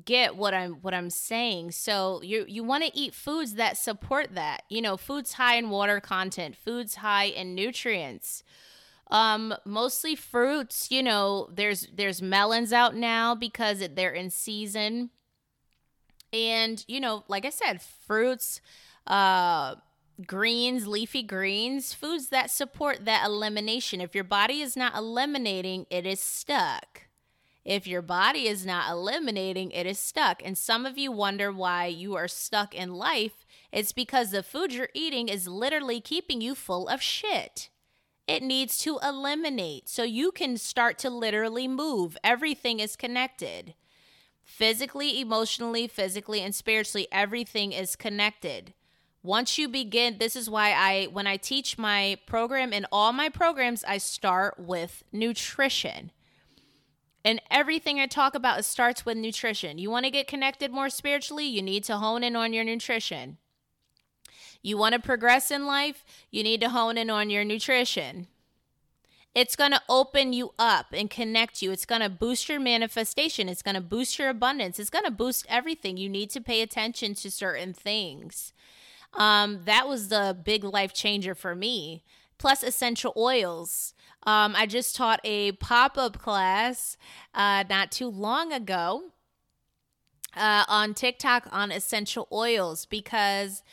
get 0.05 0.35
what 0.35 0.53
I'm 0.53 0.75
what 0.75 0.93
I'm 0.93 1.09
saying. 1.09 1.71
So 1.71 2.21
you 2.23 2.45
you 2.47 2.63
want 2.63 2.83
to 2.83 2.91
eat 2.97 3.13
foods 3.13 3.55
that 3.55 3.77
support 3.77 4.35
that. 4.35 4.63
You 4.69 4.81
know, 4.81 4.97
foods 4.97 5.33
high 5.33 5.55
in 5.55 5.69
water 5.69 5.99
content, 5.99 6.55
foods 6.55 6.95
high 6.95 7.25
in 7.25 7.55
nutrients. 7.55 8.43
Um, 9.11 9.53
mostly 9.65 10.15
fruits. 10.15 10.89
You 10.89 11.03
know, 11.03 11.49
there's 11.53 11.87
there's 11.93 12.21
melons 12.21 12.73
out 12.73 12.95
now 12.95 13.35
because 13.35 13.87
they're 13.95 14.13
in 14.13 14.29
season, 14.29 15.09
and 16.31 16.83
you 16.87 16.99
know, 16.99 17.23
like 17.27 17.45
I 17.45 17.49
said, 17.49 17.81
fruits. 17.81 18.61
Uh, 19.05 19.75
greens, 20.25 20.87
leafy 20.87 21.23
greens, 21.23 21.93
foods 21.93 22.29
that 22.29 22.51
support 22.51 23.05
that 23.05 23.25
elimination. 23.25 24.01
If 24.01 24.15
your 24.15 24.23
body 24.23 24.61
is 24.61 24.77
not 24.77 24.95
eliminating, 24.95 25.85
it 25.89 26.05
is 26.05 26.19
stuck. 26.19 27.03
If 27.65 27.87
your 27.87 28.01
body 28.01 28.47
is 28.47 28.65
not 28.65 28.91
eliminating, 28.91 29.71
it 29.71 29.85
is 29.85 29.97
stuck. 29.97 30.41
And 30.43 30.57
some 30.57 30.85
of 30.85 30.97
you 30.97 31.11
wonder 31.11 31.51
why 31.51 31.85
you 31.85 32.15
are 32.15 32.27
stuck 32.27 32.75
in 32.75 32.93
life. 32.93 33.45
It's 33.71 33.93
because 33.93 34.31
the 34.31 34.43
food 34.43 34.73
you're 34.73 34.89
eating 34.93 35.29
is 35.29 35.47
literally 35.47 36.01
keeping 36.01 36.41
you 36.41 36.55
full 36.55 36.87
of 36.87 37.01
shit. 37.01 37.69
It 38.27 38.43
needs 38.43 38.77
to 38.79 38.99
eliminate 39.03 39.89
so 39.89 40.03
you 40.03 40.31
can 40.31 40.57
start 40.57 40.97
to 40.99 41.09
literally 41.09 41.67
move. 41.67 42.17
Everything 42.23 42.79
is 42.79 42.95
connected. 42.95 43.75
Physically, 44.43 45.21
emotionally, 45.21 45.87
physically, 45.87 46.41
and 46.41 46.53
spiritually, 46.53 47.07
everything 47.11 47.71
is 47.71 47.95
connected 47.95 48.73
once 49.23 49.57
you 49.57 49.67
begin 49.67 50.17
this 50.19 50.35
is 50.35 50.49
why 50.49 50.71
i 50.71 51.05
when 51.11 51.25
i 51.25 51.37
teach 51.37 51.77
my 51.77 52.17
program 52.27 52.71
in 52.73 52.85
all 52.91 53.13
my 53.13 53.29
programs 53.29 53.83
i 53.85 53.97
start 53.97 54.59
with 54.59 55.03
nutrition 55.11 56.11
and 57.25 57.41
everything 57.49 57.99
i 57.99 58.05
talk 58.05 58.35
about 58.35 58.63
starts 58.65 59.05
with 59.05 59.17
nutrition 59.17 59.77
you 59.77 59.89
want 59.89 60.05
to 60.05 60.11
get 60.11 60.27
connected 60.27 60.71
more 60.71 60.89
spiritually 60.89 61.45
you 61.45 61.61
need 61.61 61.83
to 61.83 61.97
hone 61.97 62.23
in 62.23 62.35
on 62.35 62.53
your 62.53 62.63
nutrition 62.63 63.37
you 64.61 64.77
want 64.77 64.93
to 64.93 64.99
progress 64.99 65.49
in 65.49 65.65
life 65.65 66.03
you 66.29 66.43
need 66.43 66.61
to 66.61 66.69
hone 66.69 66.97
in 66.97 67.09
on 67.09 67.29
your 67.29 67.45
nutrition 67.45 68.27
it's 69.35 69.55
going 69.55 69.71
to 69.71 69.81
open 69.89 70.31
you 70.31 70.53
up 70.59 70.87
and 70.93 71.09
connect 71.09 71.63
you. 71.63 71.71
It's 71.71 71.87
going 71.87 72.01
to 72.01 72.09
boost 72.09 72.49
your 72.49 72.59
manifestation. 72.59 73.49
It's 73.49 73.63
going 73.63 73.73
to 73.73 73.81
boost 73.81 74.19
your 74.19 74.29
abundance. 74.29 74.77
It's 74.77 74.91
going 74.91 75.05
to 75.05 75.11
boost 75.11 75.47
everything. 75.49 75.97
You 75.97 76.07
need 76.07 76.29
to 76.31 76.41
pay 76.41 76.61
attention 76.61 77.15
to 77.15 77.31
certain 77.31 77.73
things. 77.73 78.53
Um, 79.15 79.61
that 79.65 79.87
was 79.87 80.09
the 80.09 80.37
big 80.43 80.63
life 80.63 80.93
changer 80.93 81.35
for 81.35 81.55
me. 81.55 82.03
Plus 82.37 82.63
essential 82.63 83.13
oils. 83.15 83.93
Um, 84.25 84.55
I 84.55 84.65
just 84.65 84.95
taught 84.95 85.19
a 85.23 85.53
pop 85.53 85.97
up 85.97 86.19
class 86.19 86.97
uh, 87.33 87.63
not 87.69 87.91
too 87.91 88.07
long 88.07 88.51
ago 88.51 89.03
uh, 90.35 90.65
on 90.67 90.93
TikTok 90.93 91.47
on 91.51 91.71
essential 91.71 92.27
oils 92.31 92.85
because 92.85 93.63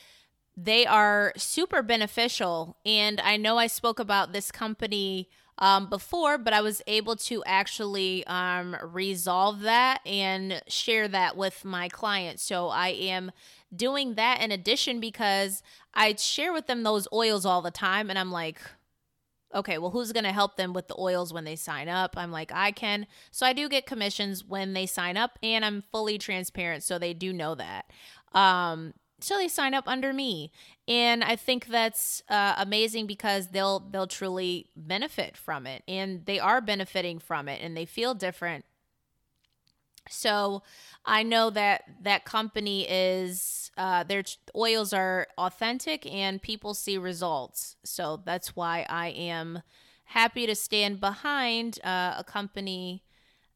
they 0.56 0.86
are 0.86 1.32
super 1.36 1.82
beneficial. 1.82 2.76
And 2.84 3.20
I 3.20 3.36
know 3.36 3.56
I 3.56 3.66
spoke 3.66 3.98
about 3.98 4.32
this 4.32 4.52
company 4.52 5.28
um, 5.60 5.88
before, 5.88 6.38
but 6.38 6.52
I 6.52 6.62
was 6.62 6.80
able 6.86 7.16
to 7.16 7.44
actually 7.44 8.26
um, 8.26 8.76
resolve 8.82 9.60
that 9.60 10.00
and 10.06 10.62
share 10.68 11.06
that 11.08 11.36
with 11.36 11.64
my 11.64 11.88
clients. 11.88 12.42
So 12.42 12.68
I 12.68 12.88
am 12.88 13.30
doing 13.74 14.14
that 14.14 14.40
in 14.40 14.50
addition 14.50 15.00
because 15.00 15.62
I 15.94 16.14
share 16.16 16.52
with 16.52 16.66
them 16.66 16.82
those 16.82 17.06
oils 17.12 17.44
all 17.44 17.62
the 17.62 17.70
time, 17.70 18.08
and 18.08 18.18
I'm 18.18 18.32
like, 18.32 18.58
okay, 19.54 19.78
well, 19.78 19.90
who's 19.90 20.12
going 20.12 20.24
to 20.24 20.32
help 20.32 20.56
them 20.56 20.72
with 20.72 20.88
the 20.88 20.98
oils 20.98 21.32
when 21.32 21.44
they 21.44 21.56
sign 21.56 21.88
up? 21.88 22.14
I'm 22.16 22.30
like, 22.30 22.52
I 22.54 22.70
can. 22.70 23.06
So 23.30 23.44
I 23.44 23.52
do 23.52 23.68
get 23.68 23.84
commissions 23.84 24.44
when 24.44 24.72
they 24.72 24.86
sign 24.86 25.16
up, 25.16 25.38
and 25.42 25.64
I'm 25.64 25.82
fully 25.92 26.18
transparent, 26.18 26.84
so 26.84 26.98
they 26.98 27.12
do 27.12 27.32
know 27.32 27.54
that. 27.56 27.90
Um, 28.32 28.94
so 29.20 29.36
they 29.36 29.48
sign 29.48 29.74
up 29.74 29.84
under 29.86 30.12
me, 30.12 30.50
and 30.88 31.22
I 31.22 31.36
think 31.36 31.66
that's 31.66 32.22
uh, 32.28 32.54
amazing 32.58 33.06
because 33.06 33.48
they'll 33.48 33.80
they'll 33.80 34.06
truly 34.06 34.70
benefit 34.76 35.36
from 35.36 35.66
it, 35.66 35.82
and 35.86 36.26
they 36.26 36.38
are 36.38 36.60
benefiting 36.60 37.18
from 37.18 37.48
it, 37.48 37.60
and 37.62 37.76
they 37.76 37.84
feel 37.86 38.14
different. 38.14 38.64
So 40.08 40.62
I 41.04 41.22
know 41.22 41.50
that 41.50 41.84
that 42.02 42.24
company 42.24 42.86
is 42.88 43.70
uh, 43.76 44.02
their 44.04 44.24
oils 44.56 44.92
are 44.92 45.26
authentic 45.38 46.04
and 46.06 46.42
people 46.42 46.74
see 46.74 46.98
results. 46.98 47.76
So 47.84 48.20
that's 48.24 48.56
why 48.56 48.86
I 48.88 49.08
am 49.08 49.62
happy 50.04 50.46
to 50.46 50.54
stand 50.54 51.00
behind 51.00 51.78
uh, 51.84 52.14
a 52.18 52.24
company 52.24 53.04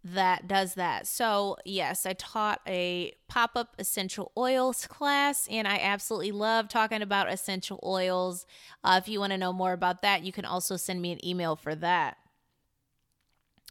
that 0.04 0.46
does 0.46 0.74
that. 0.74 1.06
So, 1.06 1.56
yes, 1.64 2.04
I 2.04 2.12
taught 2.12 2.60
a 2.68 3.14
pop 3.26 3.52
up 3.56 3.74
essential 3.78 4.32
oils 4.36 4.86
class, 4.86 5.48
and 5.50 5.66
I 5.66 5.78
absolutely 5.78 6.32
love 6.32 6.68
talking 6.68 7.00
about 7.00 7.32
essential 7.32 7.80
oils. 7.82 8.44
Uh, 8.84 9.00
if 9.02 9.08
you 9.08 9.18
want 9.18 9.32
to 9.32 9.38
know 9.38 9.52
more 9.52 9.72
about 9.72 10.02
that, 10.02 10.22
you 10.22 10.30
can 10.30 10.44
also 10.44 10.76
send 10.76 11.00
me 11.00 11.12
an 11.12 11.26
email 11.26 11.56
for 11.56 11.74
that. 11.76 12.18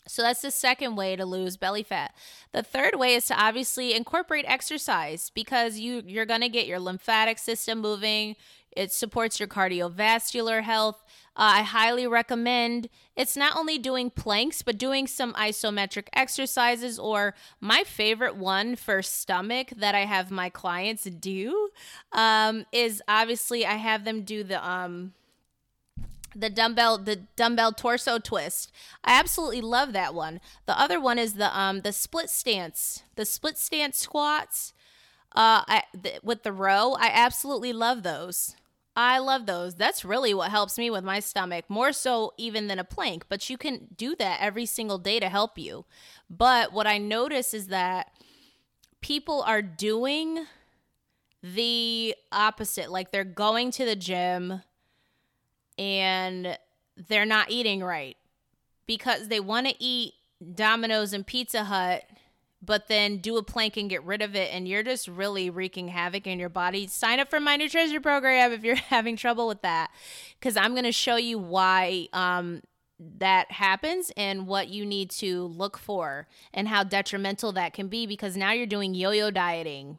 So 0.08 0.22
that's 0.22 0.41
the 0.41 0.52
second 0.52 0.96
way 0.96 1.15
to 1.15 1.26
lose 1.26 1.56
belly 1.56 1.84
fat. 1.84 2.13
The 2.52 2.63
third 2.63 2.96
way 2.96 3.13
is 3.13 3.26
to 3.28 3.39
obviously 3.39 3.93
incorporate 3.93 4.46
exercise 4.48 5.30
because 5.30 5.80
you 5.80 6.04
you're 6.06 6.26
going 6.26 6.41
to 6.41 6.50
get 6.50 6.67
your 6.67 6.80
lymphatic 6.80 7.38
system 7.38 7.80
moving. 7.80 8.36
It 8.72 8.91
supports 8.91 9.39
your 9.39 9.48
cardiovascular 9.48 10.63
health. 10.63 11.04
Uh, 11.36 11.58
I 11.58 11.62
highly 11.63 12.06
recommend 12.06 12.89
it's 13.15 13.36
not 13.36 13.56
only 13.56 13.80
doing 13.80 14.12
planks, 14.12 14.62
but 14.62 14.78
doing 14.78 15.08
some 15.08 15.34
isometric 15.34 16.08
exercises, 16.13 17.00
or 17.00 17.34
my 17.60 17.84
favorite 17.84 18.36
one 18.36 18.76
for 18.76 19.02
stomach 19.02 19.69
that 19.76 19.96
I 19.96 20.06
have 20.06 20.30
my 20.30 20.50
clients 20.50 21.04
do 21.06 21.69
um, 22.12 22.65
is 22.72 23.02
obviously 23.08 23.65
I 23.65 23.76
have 23.76 24.06
them 24.06 24.22
do 24.22 24.43
the 24.43 24.65
um, 24.67 25.13
the 26.36 26.50
dumbbell 26.50 27.00
the 27.00 27.15
dumbbell 27.36 27.72
torso 27.72 28.19
twist. 28.19 28.72
I 29.04 29.19
absolutely 29.19 29.62
love 29.62 29.93
that 29.93 30.13
one. 30.13 30.39
The 30.67 30.80
other 30.80 31.00
one 31.00 31.17
is 31.17 31.34
the 31.34 31.58
um 31.58 31.82
the 31.82 31.91
split 31.93 32.30
stance 32.30 33.04
the 33.15 33.26
split 33.26 33.58
stance 33.58 33.98
squats. 33.98 34.74
Uh 35.36 35.65
I, 35.67 35.84
th- 36.02 36.22
with 36.24 36.43
the 36.43 36.52
row 36.52 36.93
i 37.00 37.08
absolutely 37.08 37.74
love 37.74 38.04
those 38.04 38.56
i 38.95 39.17
love 39.17 39.45
those. 39.45 39.75
That's 39.75 40.06
really 40.06 40.34
what 40.34 40.51
helps 40.51 40.77
me 40.77 40.89
with 40.89 41.03
my 41.03 41.19
stomach 41.19 41.65
more 41.69 41.91
so 41.91 42.34
even 42.38 42.67
than 42.67 42.79
a 42.79 42.84
plank 42.84 43.25
but 43.29 43.49
you 43.49 43.58
can 43.58 43.88
do 43.95 44.15
that 44.17 44.39
every 44.41 44.65
single 44.65 44.97
day 44.97 45.19
to 45.19 45.29
help 45.29 45.58
you. 45.58 45.86
But 46.29 46.73
what 46.73 46.88
i 46.88 46.97
notice 46.97 47.53
is 47.53 47.67
that 47.67 48.12
people 49.01 49.41
are 49.43 49.62
doing 49.62 50.45
the 51.41 52.15
opposite 52.32 52.89
like 52.89 53.12
they're 53.12 53.25
going 53.25 53.69
to 53.71 53.86
the 53.86 53.95
gym 53.95 54.62
and 55.77 56.58
they're 56.95 57.25
not 57.25 57.51
eating 57.51 57.84
right 57.84 58.15
because 58.86 59.27
they 59.27 59.39
want 59.39 59.67
to 59.67 59.75
eat 59.79 60.13
Domino's 60.56 61.13
and 61.13 61.25
Pizza 61.25 61.65
Hut, 61.65 62.03
but 62.63 62.88
then 62.88 63.17
do 63.17 63.38
a 63.38 63.43
plank 63.43 63.78
and 63.78 63.89
get 63.89 64.04
rid 64.04 64.21
of 64.21 64.36
it, 64.36 64.54
and 64.54 64.67
you're 64.67 64.84
just 64.84 65.08
really 65.08 65.49
wreaking 65.49 65.89
havoc 65.89 66.28
in 66.28 66.39
your 66.39 66.49
body. 66.49 66.88
Sign 66.88 67.19
up 67.19 67.30
for 67.30 67.39
my 67.39 67.56
nutrition 67.56 68.02
program 68.02 68.52
if 68.52 68.63
you're 68.63 68.76
having 68.89 69.15
trouble 69.15 69.47
with 69.47 69.62
that, 69.62 69.91
because 70.39 70.56
I'm 70.56 70.71
going 70.71 70.84
to 70.84 70.91
show 70.91 71.15
you 71.15 71.38
why 71.38 72.08
um, 72.13 72.62
that 72.99 73.52
happens 73.52 74.12
and 74.15 74.47
what 74.47 74.69
you 74.69 74.86
need 74.86 75.10
to 75.10 75.45
look 75.45 75.78
for 75.78 76.28
and 76.54 76.67
how 76.67 76.84
detrimental 76.84 77.52
that 77.54 77.73
can 77.73 77.88
be 77.88 78.06
because 78.06 78.38
now 78.38 78.52
you're 78.52 78.65
doing 78.67 78.93
yo 78.93 79.12
yo 79.12 79.30
dieting 79.32 79.97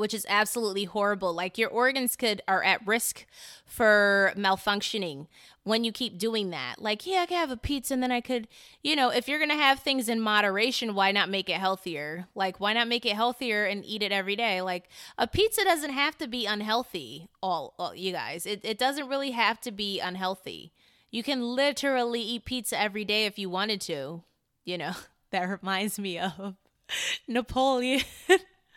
which 0.00 0.14
is 0.14 0.26
absolutely 0.28 0.84
horrible. 0.84 1.32
Like 1.32 1.58
your 1.58 1.70
organs 1.70 2.16
could 2.16 2.42
are 2.48 2.64
at 2.64 2.84
risk 2.86 3.26
for 3.66 4.32
malfunctioning 4.36 5.26
when 5.62 5.84
you 5.84 5.92
keep 5.92 6.18
doing 6.18 6.50
that. 6.50 6.76
Like, 6.78 7.06
yeah, 7.06 7.20
I 7.20 7.26
could 7.26 7.36
have 7.36 7.50
a 7.50 7.56
pizza 7.56 7.94
and 7.94 8.02
then 8.02 8.10
I 8.10 8.20
could, 8.20 8.48
you 8.82 8.96
know, 8.96 9.10
if 9.10 9.28
you're 9.28 9.38
going 9.38 9.50
to 9.50 9.56
have 9.56 9.80
things 9.80 10.08
in 10.08 10.20
moderation, 10.20 10.94
why 10.94 11.12
not 11.12 11.28
make 11.28 11.48
it 11.48 11.58
healthier? 11.58 12.26
Like, 12.34 12.58
why 12.58 12.72
not 12.72 12.88
make 12.88 13.04
it 13.04 13.14
healthier 13.14 13.64
and 13.64 13.84
eat 13.84 14.02
it 14.02 14.10
every 14.10 14.36
day? 14.36 14.62
Like, 14.62 14.88
a 15.18 15.26
pizza 15.26 15.62
doesn't 15.62 15.92
have 15.92 16.16
to 16.18 16.26
be 16.26 16.46
unhealthy, 16.46 17.28
all, 17.42 17.74
all 17.78 17.94
you 17.94 18.12
guys. 18.12 18.46
It, 18.46 18.60
it 18.64 18.78
doesn't 18.78 19.08
really 19.08 19.32
have 19.32 19.60
to 19.60 19.70
be 19.70 20.00
unhealthy. 20.00 20.72
You 21.10 21.22
can 21.22 21.42
literally 21.42 22.22
eat 22.22 22.44
pizza 22.44 22.80
every 22.80 23.04
day 23.04 23.26
if 23.26 23.38
you 23.38 23.50
wanted 23.50 23.80
to. 23.82 24.22
You 24.64 24.78
know, 24.78 24.92
that 25.30 25.44
reminds 25.44 25.98
me 25.98 26.18
of 26.18 26.56
Napoleon. 27.28 28.02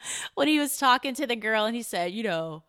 when 0.36 0.48
he 0.48 0.60
was 0.60 0.78
talking 0.78 1.14
to 1.16 1.28
the 1.28 1.36
girl 1.36 1.66
and 1.66 1.76
he 1.76 1.84
said, 1.84 2.12
you 2.12 2.24
know, 2.24 2.64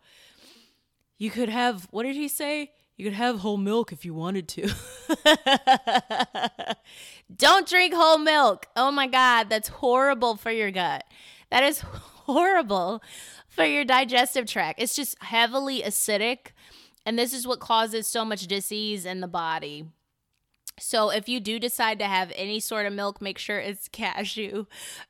you 1.17 1.29
could 1.29 1.49
have, 1.49 1.87
what 1.91 2.03
did 2.03 2.15
he 2.15 2.27
say? 2.27 2.71
You 2.97 3.05
could 3.05 3.13
have 3.13 3.39
whole 3.39 3.57
milk 3.57 3.91
if 3.91 4.05
you 4.05 4.13
wanted 4.13 4.47
to. 4.49 4.73
Don't 7.35 7.67
drink 7.67 7.93
whole 7.93 8.17
milk. 8.17 8.67
Oh 8.75 8.91
my 8.91 9.07
God, 9.07 9.49
that's 9.49 9.67
horrible 9.67 10.37
for 10.37 10.51
your 10.51 10.71
gut. 10.71 11.03
That 11.51 11.63
is 11.63 11.79
horrible 11.79 13.03
for 13.49 13.65
your 13.65 13.83
digestive 13.83 14.45
tract. 14.45 14.81
It's 14.81 14.95
just 14.95 15.21
heavily 15.21 15.81
acidic. 15.81 16.47
And 17.05 17.19
this 17.19 17.33
is 17.33 17.45
what 17.45 17.59
causes 17.59 18.07
so 18.07 18.25
much 18.25 18.47
disease 18.47 19.05
in 19.05 19.19
the 19.19 19.27
body. 19.27 19.85
So 20.79 21.09
if 21.09 21.29
you 21.29 21.39
do 21.39 21.59
decide 21.59 21.99
to 21.99 22.05
have 22.05 22.31
any 22.35 22.59
sort 22.59 22.85
of 22.85 22.93
milk, 22.93 23.21
make 23.21 23.37
sure 23.37 23.59
it's 23.59 23.87
cashew, 23.87 24.65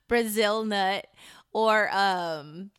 Brazil 0.08 0.64
nut, 0.64 1.08
or 1.56 1.90
um 1.96 2.70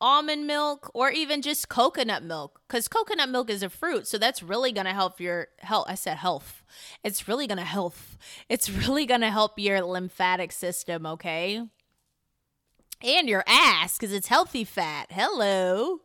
almond 0.00 0.46
milk 0.46 0.90
or 0.94 1.10
even 1.10 1.42
just 1.42 1.68
coconut 1.68 2.22
milk 2.22 2.62
because 2.66 2.86
coconut 2.86 3.28
milk 3.28 3.50
is 3.50 3.64
a 3.64 3.68
fruit 3.68 4.06
so 4.06 4.16
that's 4.16 4.42
really 4.44 4.70
going 4.70 4.86
to 4.86 4.92
help 4.92 5.20
your 5.20 5.48
health 5.58 5.84
i 5.88 5.94
said 5.94 6.16
health. 6.16 6.62
It's 7.02 7.26
really 7.26 7.46
going 7.48 7.58
to 7.58 7.64
help 7.64 7.94
it's 8.48 8.70
really 8.86 9.04
going 9.04 9.20
to 9.22 9.30
help 9.30 9.58
your 9.58 9.82
lymphatic 9.82 10.52
system 10.52 11.04
okay? 11.04 11.62
And 13.02 13.28
your 13.28 13.42
ass 13.46 13.98
because 13.98 14.12
it's 14.12 14.28
healthy 14.28 14.62
fat. 14.64 15.08
Hello. 15.10 16.00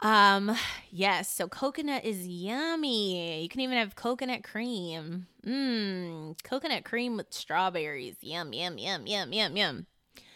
Um 0.00 0.56
yes 0.90 1.30
so 1.30 1.46
coconut 1.46 2.04
is 2.04 2.26
yummy. 2.26 3.42
You 3.42 3.48
can 3.48 3.60
even 3.60 3.78
have 3.78 3.94
coconut 3.94 4.42
cream. 4.42 5.28
Mmm 5.46 6.36
coconut 6.42 6.84
cream 6.84 7.16
with 7.16 7.32
strawberries. 7.32 8.16
Yum 8.20 8.52
yum 8.52 8.76
yum 8.76 9.06
yum 9.06 9.32
yum 9.32 9.56
yum 9.56 9.86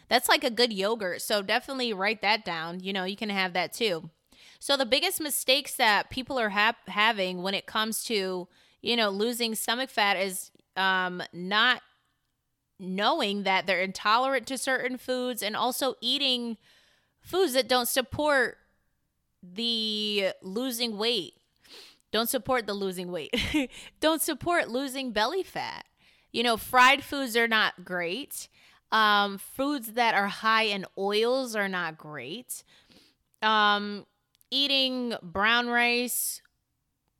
that's 0.08 0.28
like 0.28 0.44
a 0.44 0.50
good 0.50 0.72
yogurt. 0.72 1.22
So 1.22 1.42
definitely 1.42 1.92
write 1.92 2.22
that 2.22 2.44
down. 2.44 2.80
You 2.80 2.92
know, 2.92 3.04
you 3.04 3.16
can 3.16 3.30
have 3.30 3.52
that 3.52 3.72
too. 3.72 4.10
So 4.58 4.76
the 4.76 4.86
biggest 4.86 5.20
mistakes 5.20 5.74
that 5.76 6.10
people 6.10 6.38
are 6.38 6.50
ha- 6.50 6.76
having 6.88 7.42
when 7.42 7.54
it 7.54 7.66
comes 7.66 8.02
to, 8.04 8.48
you 8.82 8.96
know, 8.96 9.10
losing 9.10 9.54
stomach 9.54 9.90
fat 9.90 10.16
is 10.16 10.50
um, 10.76 11.22
not 11.32 11.82
knowing 12.80 13.42
that 13.42 13.66
they're 13.66 13.80
intolerant 13.80 14.46
to 14.46 14.58
certain 14.58 14.96
foods 14.96 15.42
and 15.42 15.56
also 15.56 15.94
eating 16.00 16.56
foods 17.20 17.52
that 17.52 17.68
don't 17.68 17.88
support 17.88 18.58
the 19.42 20.28
losing 20.42 20.96
weight. 20.96 21.34
Don't 22.10 22.28
support 22.28 22.66
the 22.66 22.74
losing 22.74 23.12
weight. 23.12 23.34
don't 24.00 24.22
support 24.22 24.70
losing 24.70 25.12
belly 25.12 25.42
fat. 25.42 25.84
You 26.32 26.42
know, 26.42 26.56
fried 26.56 27.04
foods 27.04 27.36
are 27.36 27.48
not 27.48 27.84
great. 27.84 28.48
Um, 28.90 29.38
foods 29.38 29.92
that 29.92 30.14
are 30.14 30.28
high 30.28 30.64
in 30.64 30.86
oils 30.96 31.54
are 31.54 31.68
not 31.68 31.98
great. 31.98 32.62
Um, 33.42 34.06
eating 34.50 35.14
brown 35.22 35.68
rice, 35.68 36.40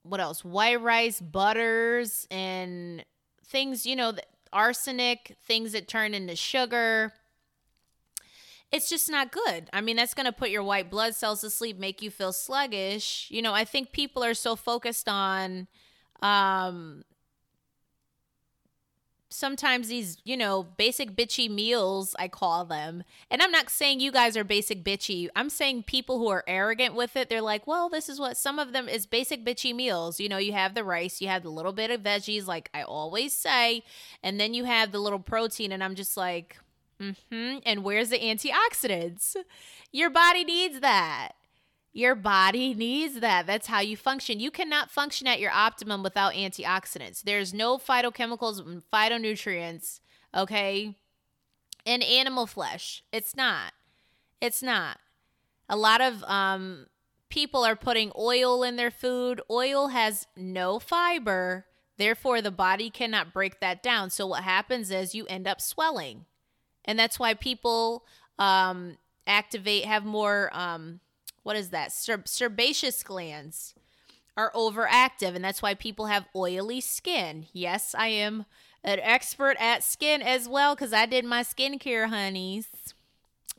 what 0.02 0.20
else? 0.20 0.44
White 0.44 0.80
rice, 0.80 1.20
butters, 1.20 2.26
and 2.30 3.04
things, 3.44 3.84
you 3.84 3.96
know, 3.96 4.14
arsenic, 4.52 5.36
things 5.46 5.72
that 5.72 5.88
turn 5.88 6.14
into 6.14 6.36
sugar. 6.36 7.12
It's 8.70 8.88
just 8.88 9.10
not 9.10 9.32
good. 9.32 9.68
I 9.72 9.80
mean, 9.80 9.96
that's 9.96 10.14
going 10.14 10.26
to 10.26 10.32
put 10.32 10.50
your 10.50 10.62
white 10.62 10.90
blood 10.90 11.14
cells 11.14 11.40
to 11.40 11.50
sleep, 11.50 11.78
make 11.78 12.02
you 12.02 12.10
feel 12.10 12.32
sluggish. 12.32 13.28
You 13.30 13.40
know, 13.40 13.54
I 13.54 13.64
think 13.64 13.92
people 13.92 14.22
are 14.22 14.34
so 14.34 14.56
focused 14.56 15.08
on 15.08 15.68
um 16.20 17.04
sometimes 19.30 19.88
these, 19.88 20.18
you 20.24 20.36
know, 20.36 20.62
basic 20.76 21.14
bitchy 21.14 21.50
meals, 21.50 22.14
I 22.18 22.28
call 22.28 22.64
them. 22.64 23.04
And 23.30 23.42
I'm 23.42 23.50
not 23.50 23.70
saying 23.70 24.00
you 24.00 24.10
guys 24.10 24.36
are 24.36 24.44
basic 24.44 24.82
bitchy. 24.82 25.28
I'm 25.36 25.50
saying 25.50 25.84
people 25.84 26.18
who 26.18 26.28
are 26.28 26.44
arrogant 26.46 26.94
with 26.94 27.16
it, 27.16 27.28
they're 27.28 27.42
like, 27.42 27.66
well, 27.66 27.88
this 27.88 28.08
is 28.08 28.18
what 28.18 28.36
some 28.36 28.58
of 28.58 28.72
them 28.72 28.88
is 28.88 29.06
basic 29.06 29.44
bitchy 29.44 29.74
meals. 29.74 30.18
You 30.20 30.28
know, 30.28 30.38
you 30.38 30.52
have 30.52 30.74
the 30.74 30.84
rice, 30.84 31.20
you 31.20 31.28
have 31.28 31.42
the 31.42 31.50
little 31.50 31.72
bit 31.72 31.90
of 31.90 32.02
veggies, 32.02 32.46
like 32.46 32.70
I 32.72 32.82
always 32.82 33.32
say, 33.32 33.82
and 34.22 34.40
then 34.40 34.54
you 34.54 34.64
have 34.64 34.92
the 34.92 35.00
little 35.00 35.18
protein. 35.18 35.72
And 35.72 35.84
I'm 35.84 35.94
just 35.94 36.16
like, 36.16 36.56
mm 37.00 37.16
hmm. 37.30 37.58
And 37.64 37.84
where's 37.84 38.08
the 38.10 38.18
antioxidants? 38.18 39.36
Your 39.92 40.10
body 40.10 40.44
needs 40.44 40.80
that. 40.80 41.32
Your 41.92 42.14
body 42.14 42.74
needs 42.74 43.20
that. 43.20 43.46
That's 43.46 43.66
how 43.66 43.80
you 43.80 43.96
function. 43.96 44.40
You 44.40 44.50
cannot 44.50 44.90
function 44.90 45.26
at 45.26 45.40
your 45.40 45.50
optimum 45.50 46.02
without 46.02 46.34
antioxidants. 46.34 47.22
There's 47.22 47.54
no 47.54 47.78
phytochemicals, 47.78 48.64
and 48.64 48.82
phytonutrients, 48.92 50.00
okay, 50.34 50.94
in 51.84 52.02
animal 52.02 52.46
flesh. 52.46 53.02
It's 53.12 53.34
not. 53.34 53.72
It's 54.40 54.62
not. 54.62 54.98
A 55.68 55.76
lot 55.76 56.00
of 56.00 56.22
um, 56.24 56.86
people 57.30 57.64
are 57.64 57.76
putting 57.76 58.12
oil 58.16 58.62
in 58.62 58.76
their 58.76 58.90
food. 58.90 59.40
Oil 59.50 59.88
has 59.88 60.26
no 60.36 60.78
fiber. 60.78 61.66
Therefore, 61.96 62.40
the 62.40 62.50
body 62.50 62.90
cannot 62.90 63.32
break 63.32 63.60
that 63.60 63.82
down. 63.82 64.10
So, 64.10 64.26
what 64.26 64.44
happens 64.44 64.90
is 64.90 65.14
you 65.14 65.26
end 65.26 65.48
up 65.48 65.60
swelling. 65.60 66.26
And 66.84 66.98
that's 66.98 67.18
why 67.18 67.34
people 67.34 68.04
um, 68.38 68.98
activate, 69.26 69.84
have 69.84 70.04
more. 70.04 70.50
Um, 70.52 71.00
what 71.42 71.56
is 71.56 71.70
that? 71.70 71.92
Ser- 71.92 72.22
sebaceous 72.26 73.02
glands 73.02 73.74
are 74.36 74.52
overactive, 74.52 75.34
and 75.34 75.44
that's 75.44 75.62
why 75.62 75.74
people 75.74 76.06
have 76.06 76.28
oily 76.34 76.80
skin. 76.80 77.46
Yes, 77.52 77.94
I 77.96 78.08
am 78.08 78.46
an 78.84 79.00
expert 79.02 79.56
at 79.58 79.82
skin 79.82 80.22
as 80.22 80.48
well 80.48 80.74
because 80.74 80.92
I 80.92 81.06
did 81.06 81.24
my 81.24 81.42
skincare, 81.42 82.08
honeys. 82.08 82.68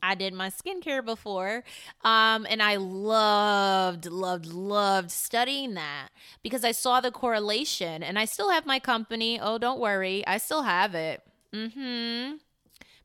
I 0.01 0.15
did 0.15 0.33
my 0.33 0.49
skincare 0.49 1.03
before. 1.03 1.63
Um, 2.03 2.47
and 2.49 2.61
I 2.61 2.77
loved, 2.77 4.05
loved, 4.05 4.45
loved 4.47 5.11
studying 5.11 5.73
that 5.73 6.09
because 6.41 6.63
I 6.63 6.71
saw 6.71 7.01
the 7.01 7.11
correlation 7.11 8.01
and 8.03 8.17
I 8.17 8.25
still 8.25 8.49
have 8.49 8.65
my 8.65 8.79
company. 8.79 9.39
Oh, 9.41 9.57
don't 9.57 9.79
worry. 9.79 10.25
I 10.25 10.37
still 10.37 10.63
have 10.63 10.95
it. 10.95 11.21
Mm-hmm. 11.53 12.35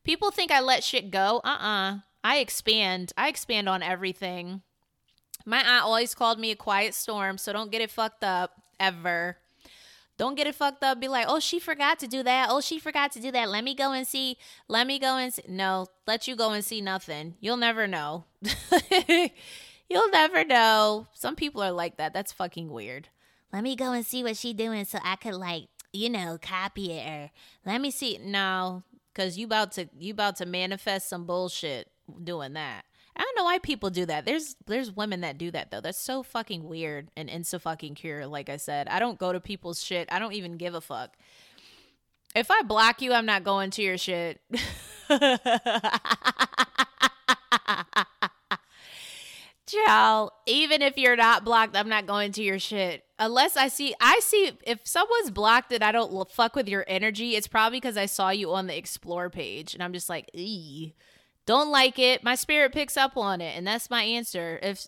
People 0.03 0.31
think 0.31 0.51
I 0.51 0.61
let 0.61 0.83
shit 0.83 1.11
go. 1.11 1.41
Uh-uh. 1.43 1.99
I 2.25 2.37
expand. 2.37 3.13
I 3.15 3.29
expand 3.29 3.69
on 3.69 3.83
everything. 3.83 4.63
My 5.45 5.59
aunt 5.59 5.83
always 5.83 6.15
called 6.15 6.39
me 6.39 6.49
a 6.49 6.55
quiet 6.55 6.95
storm, 6.95 7.37
so 7.37 7.53
don't 7.53 7.69
get 7.69 7.83
it 7.83 7.91
fucked 7.91 8.23
up 8.23 8.63
ever. 8.79 9.37
Don't 10.17 10.33
get 10.33 10.47
it 10.47 10.55
fucked 10.55 10.83
up. 10.83 10.99
Be 10.99 11.07
like, 11.07 11.27
oh, 11.29 11.39
she 11.39 11.59
forgot 11.59 11.99
to 11.99 12.07
do 12.07 12.23
that. 12.23 12.47
Oh, 12.49 12.61
she 12.61 12.79
forgot 12.79 13.11
to 13.11 13.19
do 13.19 13.31
that. 13.31 13.51
Let 13.51 13.63
me 13.63 13.75
go 13.75 13.91
and 13.91 14.07
see. 14.07 14.39
Let 14.67 14.87
me 14.87 14.97
go 14.97 15.17
and 15.17 15.31
see. 15.31 15.43
No, 15.47 15.85
let 16.07 16.27
you 16.27 16.35
go 16.35 16.49
and 16.49 16.65
see 16.65 16.81
nothing. 16.81 17.35
You'll 17.41 17.57
never 17.57 17.85
know. 17.85 18.23
You'll 19.87 20.09
never 20.09 20.43
know. 20.43 21.05
Some 21.13 21.35
people 21.35 21.61
are 21.61 21.71
like 21.71 21.97
that. 21.97 22.11
That's 22.11 22.33
fucking 22.33 22.71
weird. 22.71 23.09
Let 23.53 23.61
me 23.61 23.75
go 23.75 23.91
and 23.91 24.03
see 24.03 24.23
what 24.23 24.35
she 24.35 24.51
doing 24.51 24.85
so 24.85 24.97
I 25.03 25.15
could 25.15 25.35
like, 25.35 25.67
you 25.93 26.09
know, 26.09 26.39
copy 26.41 26.93
it 26.93 27.07
or 27.07 27.31
let 27.67 27.81
me 27.81 27.91
see. 27.91 28.17
No, 28.17 28.81
cuz 29.13 29.37
you 29.37 29.45
about 29.45 29.73
to 29.73 29.89
you 29.99 30.11
about 30.11 30.37
to 30.37 30.47
manifest 30.47 31.07
some 31.07 31.27
bullshit 31.27 31.91
doing 32.23 32.53
that. 32.53 32.85
I 33.17 33.21
don't 33.21 33.37
know 33.37 33.45
why 33.45 33.59
people 33.59 33.89
do 33.89 34.05
that. 34.07 34.25
There's 34.25 34.55
there's 34.65 34.91
women 34.91 35.21
that 35.21 35.37
do 35.37 35.49
that 35.51 35.71
though. 35.71 35.79
That's 35.79 35.99
so 35.99 36.21
fucking 36.21 36.67
weird 36.67 37.09
and 37.15 37.29
insta 37.29 37.61
fucking 37.61 37.95
cure. 37.95 38.27
Like 38.27 38.49
I 38.49 38.57
said, 38.57 38.89
I 38.89 38.99
don't 38.99 39.17
go 39.17 39.31
to 39.31 39.39
people's 39.39 39.81
shit. 39.81 40.09
I 40.11 40.19
don't 40.19 40.33
even 40.33 40.57
give 40.57 40.75
a 40.75 40.81
fuck. 40.81 41.15
If 42.35 42.51
I 42.51 42.63
block 42.63 43.01
you, 43.01 43.13
I'm 43.13 43.25
not 43.25 43.45
going 43.45 43.71
to 43.71 43.81
your 43.81 43.97
shit. 43.97 44.41
Child, 49.67 50.31
even 50.45 50.81
if 50.81 50.97
you're 50.97 51.15
not 51.15 51.45
blocked, 51.45 51.77
I'm 51.77 51.89
not 51.89 52.05
going 52.05 52.33
to 52.33 52.43
your 52.43 52.59
shit. 52.59 53.03
Unless 53.17 53.55
I 53.55 53.69
see, 53.69 53.95
I 54.01 54.19
see 54.21 54.51
if 54.67 54.81
someone's 54.83 55.31
blocked 55.31 55.71
and 55.71 55.81
I 55.83 55.93
don't 55.93 56.29
fuck 56.29 56.55
with 56.55 56.67
your 56.67 56.83
energy, 56.87 57.35
it's 57.35 57.47
probably 57.47 57.77
because 57.77 57.95
I 57.97 58.05
saw 58.05 58.29
you 58.29 58.51
on 58.53 58.67
the 58.67 58.77
explore 58.77 59.29
page 59.29 59.73
and 59.73 59.81
I'm 59.81 59.93
just 59.93 60.09
like, 60.09 60.29
ee 60.33 60.93
don't 61.45 61.69
like 61.69 61.99
it 61.99 62.23
my 62.23 62.35
spirit 62.35 62.71
picks 62.71 62.97
up 62.97 63.17
on 63.17 63.41
it 63.41 63.55
and 63.55 63.65
that's 63.65 63.89
my 63.89 64.03
answer. 64.03 64.59
If 64.61 64.87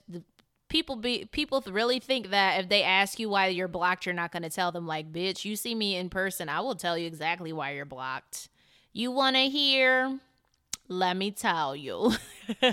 people 0.69 0.95
be 0.95 1.25
people 1.31 1.63
really 1.67 1.99
think 1.99 2.29
that 2.31 2.59
if 2.59 2.69
they 2.69 2.83
ask 2.83 3.19
you 3.19 3.29
why 3.29 3.47
you're 3.47 3.67
blocked 3.67 4.05
you're 4.05 4.13
not 4.15 4.31
going 4.31 4.43
to 4.43 4.49
tell 4.49 4.71
them 4.71 4.85
like 4.85 5.11
bitch 5.11 5.45
you 5.45 5.55
see 5.55 5.73
me 5.73 5.95
in 5.95 6.09
person 6.09 6.49
i 6.49 6.59
will 6.59 6.75
tell 6.75 6.97
you 6.97 7.07
exactly 7.07 7.53
why 7.53 7.71
you're 7.71 7.85
blocked. 7.85 8.49
You 8.93 9.11
want 9.11 9.35
to 9.35 9.47
hear? 9.47 10.19
Let 10.87 11.17
me 11.17 11.31
tell 11.31 11.75
you. 11.75 12.13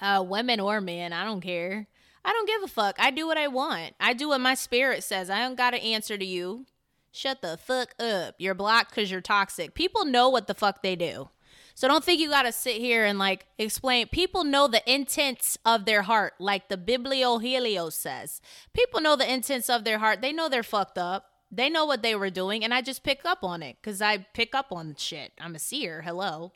Uh 0.00 0.22
women 0.24 0.60
or 0.60 0.80
men 0.80 1.12
i 1.12 1.24
don't 1.24 1.40
care. 1.40 1.88
I 2.24 2.32
don't 2.32 2.46
give 2.46 2.62
a 2.62 2.68
fuck. 2.68 2.94
I 3.00 3.10
do 3.10 3.26
what 3.26 3.36
i 3.36 3.48
want. 3.48 3.94
I 3.98 4.12
do 4.12 4.28
what 4.28 4.40
my 4.40 4.54
spirit 4.54 5.02
says. 5.02 5.28
I 5.28 5.40
don't 5.40 5.56
got 5.56 5.70
to 5.72 5.82
answer 5.82 6.16
to 6.16 6.24
you. 6.24 6.66
Shut 7.10 7.42
the 7.42 7.56
fuck 7.56 7.96
up. 7.98 8.36
You're 8.38 8.54
blocked 8.54 8.90
because 8.90 9.10
you're 9.10 9.20
toxic. 9.20 9.74
People 9.74 10.04
know 10.04 10.28
what 10.28 10.46
the 10.46 10.54
fuck 10.54 10.82
they 10.82 10.94
do 10.94 11.30
so 11.78 11.86
don't 11.86 12.02
think 12.02 12.20
you 12.20 12.28
got 12.28 12.42
to 12.42 12.50
sit 12.50 12.78
here 12.78 13.04
and 13.04 13.20
like 13.20 13.46
explain. 13.56 14.08
People 14.08 14.42
know 14.42 14.66
the 14.66 14.82
intents 14.92 15.56
of 15.64 15.84
their 15.84 16.02
heart, 16.02 16.32
like 16.40 16.68
the 16.68 16.76
Bible 16.76 17.12
also 17.12 17.90
says. 17.90 18.40
People 18.72 19.00
know 19.00 19.14
the 19.14 19.32
intents 19.32 19.70
of 19.70 19.84
their 19.84 20.00
heart. 20.00 20.20
They 20.20 20.32
know 20.32 20.48
they're 20.48 20.64
fucked 20.64 20.98
up. 20.98 21.26
They 21.52 21.70
know 21.70 21.86
what 21.86 22.02
they 22.02 22.16
were 22.16 22.30
doing, 22.30 22.64
and 22.64 22.74
I 22.74 22.82
just 22.82 23.04
pick 23.04 23.20
up 23.24 23.44
on 23.44 23.62
it 23.62 23.76
because 23.80 24.02
I 24.02 24.26
pick 24.34 24.56
up 24.56 24.72
on 24.72 24.96
shit. 24.98 25.30
I'm 25.40 25.54
a 25.54 25.60
seer. 25.60 26.02
Hello. 26.02 26.50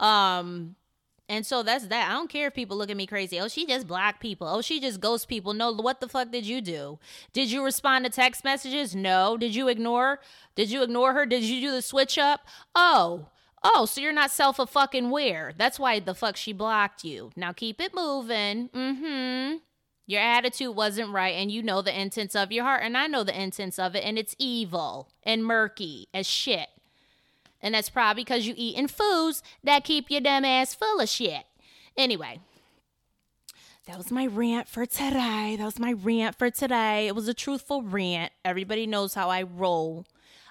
Um, 0.00 0.74
and 1.28 1.46
so 1.46 1.62
that's 1.62 1.86
that. 1.86 2.10
I 2.10 2.14
don't 2.14 2.28
care 2.28 2.48
if 2.48 2.54
people 2.54 2.76
look 2.76 2.90
at 2.90 2.96
me 2.96 3.06
crazy. 3.06 3.38
Oh, 3.38 3.46
she 3.46 3.66
just 3.66 3.86
blocked 3.86 4.18
people. 4.18 4.48
Oh, 4.48 4.60
she 4.60 4.80
just 4.80 5.00
ghosts 5.00 5.24
people. 5.24 5.54
No, 5.54 5.72
what 5.72 6.00
the 6.00 6.08
fuck 6.08 6.32
did 6.32 6.46
you 6.46 6.60
do? 6.60 6.98
Did 7.32 7.48
you 7.48 7.64
respond 7.64 8.06
to 8.06 8.10
text 8.10 8.42
messages? 8.42 8.96
No. 8.96 9.36
Did 9.36 9.54
you 9.54 9.68
ignore? 9.68 10.18
Did 10.56 10.72
you 10.72 10.82
ignore 10.82 11.12
her? 11.12 11.26
Did 11.26 11.44
you 11.44 11.60
do 11.60 11.70
the 11.70 11.80
switch 11.80 12.18
up? 12.18 12.40
Oh, 12.74 13.28
Oh, 13.66 13.86
so 13.86 14.02
you're 14.02 14.12
not 14.12 14.30
self 14.30 14.58
a 14.58 14.66
fucking 14.66 15.06
aware. 15.06 15.54
That's 15.56 15.78
why 15.78 15.98
the 15.98 16.14
fuck 16.14 16.36
she 16.36 16.52
blocked 16.52 17.02
you. 17.02 17.30
Now 17.34 17.52
keep 17.52 17.80
it 17.80 17.94
moving. 17.94 18.68
Mm-hmm. 18.68 19.56
Your 20.06 20.20
attitude 20.20 20.76
wasn't 20.76 21.08
right, 21.08 21.34
and 21.34 21.50
you 21.50 21.62
know 21.62 21.80
the 21.80 21.98
intents 21.98 22.36
of 22.36 22.52
your 22.52 22.64
heart, 22.64 22.82
and 22.84 22.94
I 22.94 23.06
know 23.06 23.24
the 23.24 23.40
intents 23.40 23.78
of 23.78 23.96
it, 23.96 24.04
and 24.04 24.18
it's 24.18 24.36
evil 24.38 25.08
and 25.22 25.42
murky 25.42 26.08
as 26.12 26.26
shit. 26.26 26.68
And 27.62 27.74
that's 27.74 27.88
probably 27.88 28.22
because 28.22 28.46
you 28.46 28.52
eating 28.54 28.88
foods 28.88 29.42
that 29.62 29.84
keep 29.84 30.10
your 30.10 30.20
dumb 30.20 30.44
ass 30.44 30.74
full 30.74 31.00
of 31.00 31.08
shit. 31.08 31.44
Anyway, 31.96 32.40
that 33.86 33.96
was 33.96 34.10
my 34.10 34.26
rant 34.26 34.68
for 34.68 34.84
today. 34.84 35.56
That 35.58 35.64
was 35.64 35.78
my 35.78 35.92
rant 35.92 36.36
for 36.36 36.50
today. 36.50 37.06
It 37.06 37.14
was 37.14 37.26
a 37.26 37.32
truthful 37.32 37.80
rant. 37.80 38.30
Everybody 38.44 38.86
knows 38.86 39.14
how 39.14 39.30
I 39.30 39.42
roll. 39.42 40.04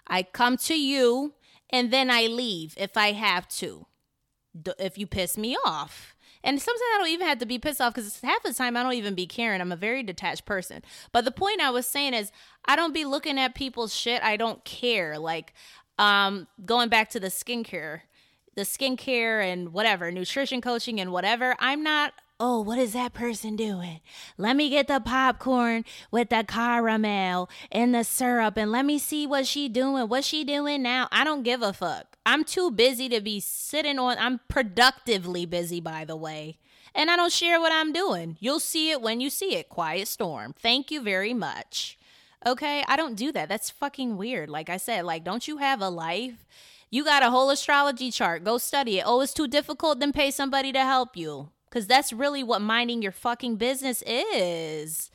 I 0.07 0.23
come 0.23 0.57
to 0.57 0.73
you 0.73 1.33
and 1.73 1.91
then 1.91 2.09
I 2.09 2.27
leave 2.27 2.75
if 2.77 2.95
I 2.95 3.11
have 3.11 3.49
to. 3.49 3.87
If 4.77 4.99
you 4.99 5.07
piss 5.07 5.35
me 5.37 5.57
off. 5.65 6.15
And 6.43 6.61
sometimes 6.61 6.81
I 6.93 6.97
don't 6.99 7.09
even 7.09 7.27
have 7.27 7.39
to 7.39 7.45
be 7.45 7.57
pissed 7.57 7.81
off 7.81 7.95
because 7.95 8.19
half 8.21 8.43
the 8.43 8.53
time 8.53 8.77
I 8.77 8.83
don't 8.83 8.93
even 8.93 9.15
be 9.15 9.25
caring. 9.25 9.59
I'm 9.59 9.71
a 9.71 9.77
very 9.77 10.03
detached 10.03 10.45
person. 10.45 10.83
But 11.11 11.25
the 11.25 11.31
point 11.31 11.61
I 11.61 11.71
was 11.71 11.87
saying 11.87 12.13
is 12.13 12.31
I 12.65 12.75
don't 12.75 12.93
be 12.93 13.05
looking 13.05 13.39
at 13.39 13.55
people's 13.55 13.95
shit. 13.95 14.21
I 14.21 14.37
don't 14.37 14.63
care. 14.63 15.17
Like, 15.17 15.53
um, 15.97 16.47
going 16.65 16.89
back 16.89 17.09
to 17.11 17.19
the 17.19 17.27
skincare, 17.27 18.01
the 18.55 18.63
skincare 18.63 19.43
and 19.43 19.73
whatever, 19.73 20.11
nutrition 20.11 20.61
coaching 20.61 20.99
and 20.99 21.11
whatever, 21.11 21.55
I'm 21.59 21.81
not 21.81 22.13
oh, 22.39 22.61
what 22.61 22.77
is 22.77 22.93
that 22.93 23.13
person 23.13 23.55
doing? 23.55 24.01
Let 24.37 24.55
me 24.55 24.69
get 24.69 24.87
the 24.87 24.99
popcorn 24.99 25.85
with 26.11 26.29
the 26.29 26.43
caramel 26.47 27.49
and 27.71 27.93
the 27.93 28.03
syrup 28.03 28.57
and 28.57 28.71
let 28.71 28.85
me 28.85 28.97
see 28.97 29.25
what 29.27 29.47
she 29.47 29.69
doing. 29.69 30.07
What 30.07 30.23
she 30.23 30.43
doing 30.43 30.81
now? 30.81 31.07
I 31.11 31.23
don't 31.23 31.43
give 31.43 31.61
a 31.61 31.73
fuck. 31.73 32.17
I'm 32.25 32.43
too 32.43 32.71
busy 32.71 33.09
to 33.09 33.21
be 33.21 33.39
sitting 33.39 33.99
on 33.99 34.17
I'm 34.17 34.39
productively 34.47 35.45
busy 35.45 35.79
by 35.79 36.05
the 36.05 36.15
way. 36.15 36.57
And 36.95 37.09
I 37.09 37.15
don't 37.15 37.31
share 37.31 37.59
what 37.59 37.71
I'm 37.71 37.91
doing. 37.91 38.37
You'll 38.39 38.59
see 38.59 38.91
it 38.91 39.01
when 39.01 39.19
you 39.19 39.29
see 39.29 39.55
it. 39.55 39.69
Quiet 39.69 40.07
storm. 40.07 40.53
Thank 40.59 40.91
you 40.91 41.01
very 41.01 41.33
much. 41.33 41.97
Okay? 42.45 42.83
I 42.87 42.95
don't 42.95 43.15
do 43.15 43.31
that. 43.31 43.49
That's 43.49 43.69
fucking 43.69 44.17
weird. 44.17 44.49
Like 44.49 44.69
I 44.69 44.77
said, 44.77 45.05
like 45.05 45.23
don't 45.23 45.47
you 45.47 45.57
have 45.57 45.81
a 45.81 45.89
life? 45.89 46.45
You 46.89 47.03
got 47.03 47.23
a 47.23 47.31
whole 47.31 47.49
astrology 47.49 48.11
chart. 48.11 48.43
Go 48.43 48.59
study 48.59 48.99
it. 48.99 49.03
Oh, 49.07 49.21
it's 49.21 49.33
too 49.33 49.47
difficult, 49.47 49.99
then 49.99 50.11
pay 50.13 50.29
somebody 50.29 50.71
to 50.73 50.81
help 50.81 51.17
you. 51.17 51.49
Because 51.73 51.87
that's 51.87 52.13
really 52.13 52.43
what 52.43 52.61
minding 52.61 53.01
your 53.01 53.11
fucking 53.11 53.55
business 53.55 54.03
is. 54.03 55.09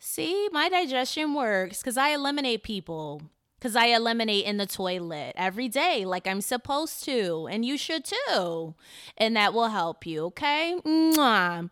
See, 0.00 0.48
my 0.50 0.68
digestion 0.68 1.32
works 1.32 1.78
because 1.78 1.96
I 1.96 2.08
eliminate 2.08 2.64
people. 2.64 3.22
Because 3.56 3.76
I 3.76 3.86
eliminate 3.86 4.44
in 4.44 4.56
the 4.56 4.66
toilet 4.66 5.34
every 5.36 5.68
day 5.68 6.04
like 6.04 6.26
I'm 6.26 6.40
supposed 6.40 7.04
to. 7.04 7.46
And 7.48 7.64
you 7.64 7.78
should 7.78 8.04
too. 8.04 8.74
And 9.16 9.36
that 9.36 9.54
will 9.54 9.68
help 9.68 10.04
you, 10.04 10.24
okay? 10.24 10.76
Mwah. 10.84 11.70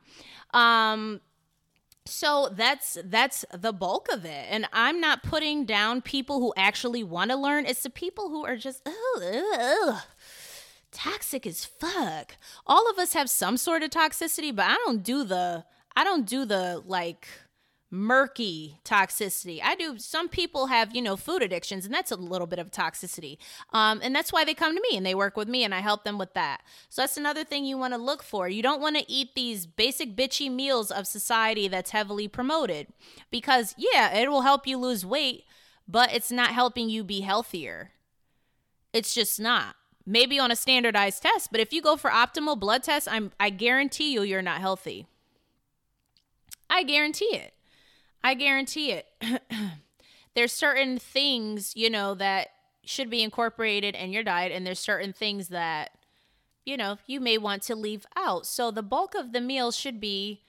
Um, 0.54 1.20
so 2.06 2.48
that's 2.52 2.98
that's 3.04 3.44
the 3.52 3.72
bulk 3.72 4.08
of 4.10 4.24
it 4.24 4.46
and 4.48 4.66
i'm 4.72 5.00
not 5.00 5.22
putting 5.22 5.64
down 5.64 6.00
people 6.00 6.40
who 6.40 6.52
actually 6.56 7.04
want 7.04 7.30
to 7.30 7.36
learn 7.36 7.66
it's 7.66 7.82
the 7.82 7.90
people 7.90 8.30
who 8.30 8.44
are 8.44 8.56
just 8.56 8.82
ugh, 8.86 9.22
ugh, 9.22 10.02
toxic 10.92 11.46
as 11.46 11.64
fuck 11.64 12.36
all 12.66 12.90
of 12.90 12.98
us 12.98 13.12
have 13.12 13.30
some 13.30 13.56
sort 13.56 13.82
of 13.82 13.90
toxicity 13.90 14.54
but 14.54 14.66
i 14.66 14.74
don't 14.84 15.02
do 15.02 15.24
the 15.24 15.64
i 15.96 16.02
don't 16.02 16.26
do 16.26 16.44
the 16.44 16.82
like 16.84 17.26
murky 17.90 18.78
toxicity. 18.84 19.60
I 19.62 19.74
do. 19.74 19.98
Some 19.98 20.28
people 20.28 20.66
have, 20.66 20.94
you 20.94 21.02
know, 21.02 21.16
food 21.16 21.42
addictions, 21.42 21.84
and 21.84 21.92
that's 21.92 22.12
a 22.12 22.16
little 22.16 22.46
bit 22.46 22.58
of 22.58 22.70
toxicity. 22.70 23.38
Um, 23.72 24.00
and 24.02 24.14
that's 24.14 24.32
why 24.32 24.44
they 24.44 24.54
come 24.54 24.76
to 24.76 24.82
me 24.90 24.96
and 24.96 25.04
they 25.04 25.14
work 25.14 25.36
with 25.36 25.48
me, 25.48 25.64
and 25.64 25.74
I 25.74 25.80
help 25.80 26.04
them 26.04 26.16
with 26.16 26.34
that. 26.34 26.62
So 26.88 27.02
that's 27.02 27.16
another 27.16 27.44
thing 27.44 27.64
you 27.64 27.76
want 27.76 27.94
to 27.94 27.98
look 27.98 28.22
for. 28.22 28.48
You 28.48 28.62
don't 28.62 28.80
want 28.80 28.96
to 28.96 29.10
eat 29.10 29.34
these 29.34 29.66
basic 29.66 30.16
bitchy 30.16 30.50
meals 30.50 30.90
of 30.90 31.06
society 31.06 31.68
that's 31.68 31.90
heavily 31.90 32.28
promoted 32.28 32.88
because, 33.30 33.74
yeah, 33.76 34.16
it 34.16 34.30
will 34.30 34.42
help 34.42 34.66
you 34.66 34.78
lose 34.78 35.04
weight, 35.04 35.44
but 35.88 36.12
it's 36.12 36.30
not 36.30 36.50
helping 36.50 36.88
you 36.88 37.02
be 37.02 37.20
healthier. 37.20 37.90
It's 38.92 39.14
just 39.14 39.40
not. 39.40 39.74
Maybe 40.10 40.40
on 40.40 40.50
a 40.50 40.56
standardized 40.56 41.22
test, 41.22 41.52
but 41.52 41.60
if 41.60 41.72
you 41.72 41.80
go 41.80 41.96
for 41.96 42.10
optimal 42.10 42.58
blood 42.58 42.82
tests, 42.82 43.06
I'm 43.06 43.30
I 43.38 43.50
guarantee 43.50 44.12
you 44.12 44.22
you're 44.22 44.42
not 44.42 44.60
healthy. 44.60 45.06
I 46.68 46.82
guarantee 46.82 47.36
it. 47.36 47.54
I 48.24 48.34
guarantee 48.34 48.90
it. 48.90 49.06
there's 50.34 50.52
certain 50.52 50.98
things, 50.98 51.76
you 51.76 51.88
know, 51.90 52.14
that 52.14 52.48
should 52.84 53.08
be 53.08 53.22
incorporated 53.22 53.94
in 53.94 54.12
your 54.12 54.24
diet, 54.24 54.50
and 54.50 54.66
there's 54.66 54.80
certain 54.80 55.12
things 55.12 55.48
that, 55.48 55.90
you 56.64 56.76
know, 56.76 56.98
you 57.06 57.20
may 57.20 57.38
want 57.38 57.62
to 57.62 57.76
leave 57.76 58.04
out. 58.16 58.46
So 58.46 58.72
the 58.72 58.82
bulk 58.82 59.14
of 59.14 59.32
the 59.32 59.40
meal 59.40 59.70
should 59.70 60.00
be 60.00 60.42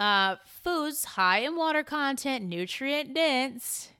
uh, 0.00 0.36
foods 0.44 1.04
high 1.04 1.38
in 1.38 1.56
water 1.56 1.84
content, 1.84 2.44
nutrient 2.44 3.14
dense. 3.14 3.90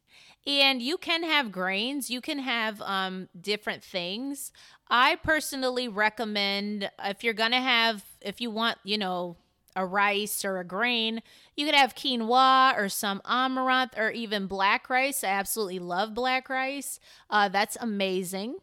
And 0.46 0.80
you 0.80 0.96
can 0.96 1.24
have 1.24 1.52
grains, 1.52 2.10
you 2.10 2.22
can 2.22 2.38
have 2.38 2.80
um, 2.80 3.28
different 3.38 3.84
things. 3.84 4.50
I 4.90 5.16
personally 5.16 5.88
recommend 5.88 6.90
if 7.04 7.22
you're 7.22 7.34
going 7.34 7.52
to 7.52 7.60
have, 7.60 8.04
if 8.20 8.40
you 8.40 8.50
want, 8.50 8.78
you 8.84 8.98
know, 8.98 9.36
a 9.78 9.86
rice 9.86 10.44
or 10.44 10.58
a 10.58 10.64
grain. 10.64 11.22
You 11.56 11.64
could 11.64 11.74
have 11.74 11.94
quinoa 11.94 12.76
or 12.76 12.88
some 12.88 13.22
amaranth 13.24 13.96
or 13.96 14.10
even 14.10 14.46
black 14.46 14.90
rice. 14.90 15.22
I 15.22 15.28
absolutely 15.28 15.78
love 15.78 16.14
black 16.14 16.48
rice. 16.48 16.98
Uh, 17.30 17.48
that's 17.48 17.76
amazing. 17.80 18.56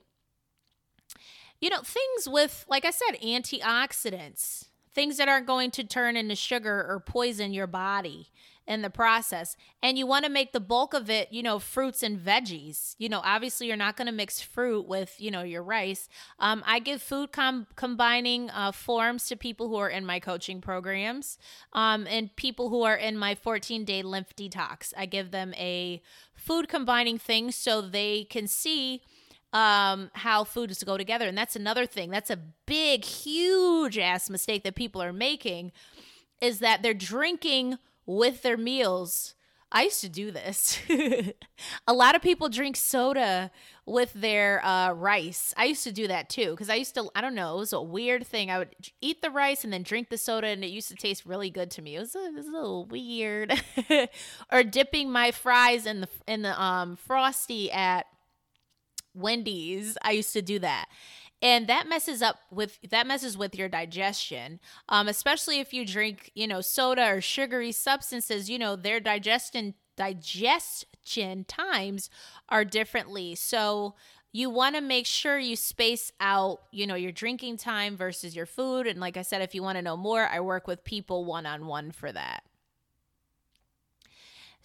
You 1.62 1.70
know, 1.70 1.80
things 1.82 2.28
with, 2.28 2.66
like 2.68 2.84
I 2.84 2.92
said, 2.92 3.18
antioxidants, 3.24 4.66
things 4.94 5.18
that 5.18 5.30
aren't 5.30 5.48
going 5.48 5.72
to 5.72 5.86
turn 5.86 6.18
into 6.18 6.36
sugar 6.36 6.86
or 6.88 7.00
poison 7.00 7.54
your 7.54 7.68
body 7.68 8.30
in 8.68 8.82
the 8.82 8.90
process. 8.90 9.56
And 9.84 9.98
you 9.98 10.08
want 10.08 10.26
to 10.26 10.32
make 10.32 10.52
the 10.52 10.60
bulk 10.60 10.94
of 10.94 11.10
it, 11.10 11.32
you 11.32 11.44
know, 11.44 11.60
fruits 11.60 12.02
and 12.02 12.20
veggies. 12.20 12.96
You 12.98 13.10
know, 13.10 13.22
obviously 13.24 13.68
you're 13.68 13.78
not 13.78 13.96
going 13.96 14.08
to 14.08 14.12
mix 14.12 14.42
fruit 14.42 14.88
with, 14.88 15.16
you 15.20 15.30
know, 15.30 15.44
your 15.44 15.64
rice. 15.64 16.10
Um, 16.40 16.64
I 16.66 16.80
give 16.80 17.02
food 17.02 17.32
com- 17.32 17.68
combining 17.76 18.50
uh, 18.50 18.72
forms 18.72 19.28
to 19.28 19.36
people 19.36 19.70
who 19.70 19.76
are 19.76 19.90
in 19.90 20.06
my 20.06 20.20
coaching 20.20 20.62
programs 20.62 21.38
um, 21.74 22.08
and 22.08 22.36
people 22.36 22.70
who 22.70 22.84
are 22.84 22.96
in 22.96 23.18
my 23.18 23.36
14 23.36 23.86
day 23.86 24.02
lymph 24.02 24.36
detox. 24.36 24.94
I 24.98 25.06
give 25.06 25.32
them 25.32 25.54
a 25.56 26.02
food 26.34 26.68
combining 26.68 27.20
thing 27.20 27.52
so 27.52 27.82
they 27.82 28.24
can 28.26 28.48
see 28.48 29.02
um, 29.54 30.12
how 30.14 30.44
foods 30.44 30.84
go 30.84 30.98
together. 30.98 31.28
And 31.28 31.38
that's 31.38 31.56
another 31.56 31.86
thing. 31.86 32.10
That's 32.10 32.30
a 32.30 32.40
big, 32.66 33.06
huge 33.06 33.98
ass 33.98 34.30
mistake 34.30 34.64
that 34.64 34.76
people 34.76 35.02
are 35.02 35.14
making 35.14 35.72
is 36.42 36.60
that 36.60 36.84
they're 36.84 36.94
drinking 36.94 37.78
with 38.06 38.42
their 38.42 38.58
meals. 38.58 39.36
I 39.72 39.84
used 39.84 40.02
to 40.02 40.10
do 40.10 40.32
this. 40.32 40.80
a 41.88 41.94
lot 41.94 42.16
of 42.16 42.22
people 42.22 42.48
drink 42.48 42.78
soda 42.78 43.52
with 43.86 44.14
their 44.14 44.66
uh, 44.66 44.94
rice. 44.94 45.54
I 45.58 45.66
used 45.66 45.84
to 45.84 45.92
do 45.92 46.08
that 46.08 46.30
too 46.30 46.52
because 46.52 46.70
I 46.70 46.76
used 46.76 46.96
to, 46.96 47.10
I 47.14 47.22
don't 47.22 47.36
know, 47.36 47.56
it 47.56 47.60
was 47.60 47.74
a 47.74 47.82
weird 47.82 48.26
thing. 48.26 48.50
I 48.50 48.60
would 48.60 48.76
eat 49.02 49.22
the 49.22 49.30
rice 49.30 49.64
and 49.64 49.74
then 49.74 49.84
drink 49.84 50.10
the 50.10 50.18
soda, 50.18 50.48
and 50.48 50.64
it 50.64 50.68
used 50.68 50.88
to 50.90 50.96
taste 50.96 51.26
really 51.26 51.50
good 51.50 51.72
to 51.72 51.82
me. 51.82 51.96
It 51.96 52.00
was 52.00 52.16
a, 52.16 52.26
it 52.26 52.36
was 52.36 52.48
a 52.48 52.52
little 52.52 52.86
weird. 52.86 53.62
or 54.52 54.64
dipping 54.64 55.12
my 55.12 55.32
fries 55.32 55.86
in 55.86 56.02
the 56.02 56.10
in 56.28 56.44
the 56.44 56.62
um 56.62 56.96
frosty 56.96 57.72
at 57.72 58.06
Wendy's. 59.14 59.98
I 60.04 60.12
used 60.12 60.34
to 60.34 60.42
do 60.42 60.60
that 60.60 60.88
and 61.42 61.68
that 61.68 61.88
messes 61.88 62.22
up 62.22 62.40
with 62.50 62.80
that 62.90 63.06
messes 63.06 63.38
with 63.38 63.56
your 63.56 63.70
digestion 63.70 64.60
um, 64.90 65.08
especially 65.08 65.60
if 65.60 65.74
you 65.74 65.86
drink 65.86 66.32
you 66.36 66.48
know 66.48 66.62
soda 66.62 67.06
or 67.08 67.22
sugary 67.22 67.72
substances 67.72 68.50
you 68.50 68.58
know 68.58 68.76
their 68.76 69.00
digestion 69.00 69.74
digestion 69.96 71.46
times 71.46 72.10
are 72.50 72.66
differently. 72.66 73.36
So 73.36 73.96
you 74.32 74.50
want 74.50 74.76
to 74.76 74.82
make 74.82 75.06
sure 75.06 75.40
you 75.40 75.56
space 75.56 76.12
out 76.20 76.62
you 76.72 76.86
know 76.86 76.96
your 76.96 77.12
drinking 77.12 77.58
time 77.58 77.96
versus 77.96 78.36
your 78.36 78.46
food. 78.46 78.88
And 78.88 79.00
like 79.00 79.18
i 79.18 79.22
said 79.22 79.42
if 79.42 79.56
you 79.56 79.64
want 79.64 79.78
to 79.78 79.82
know 79.82 79.98
more 79.98 80.28
i 80.28 80.40
work 80.40 80.68
with 80.68 80.84
people 80.84 81.26
one-on-one 81.26 81.92
for 81.92 82.12
that 82.12 82.44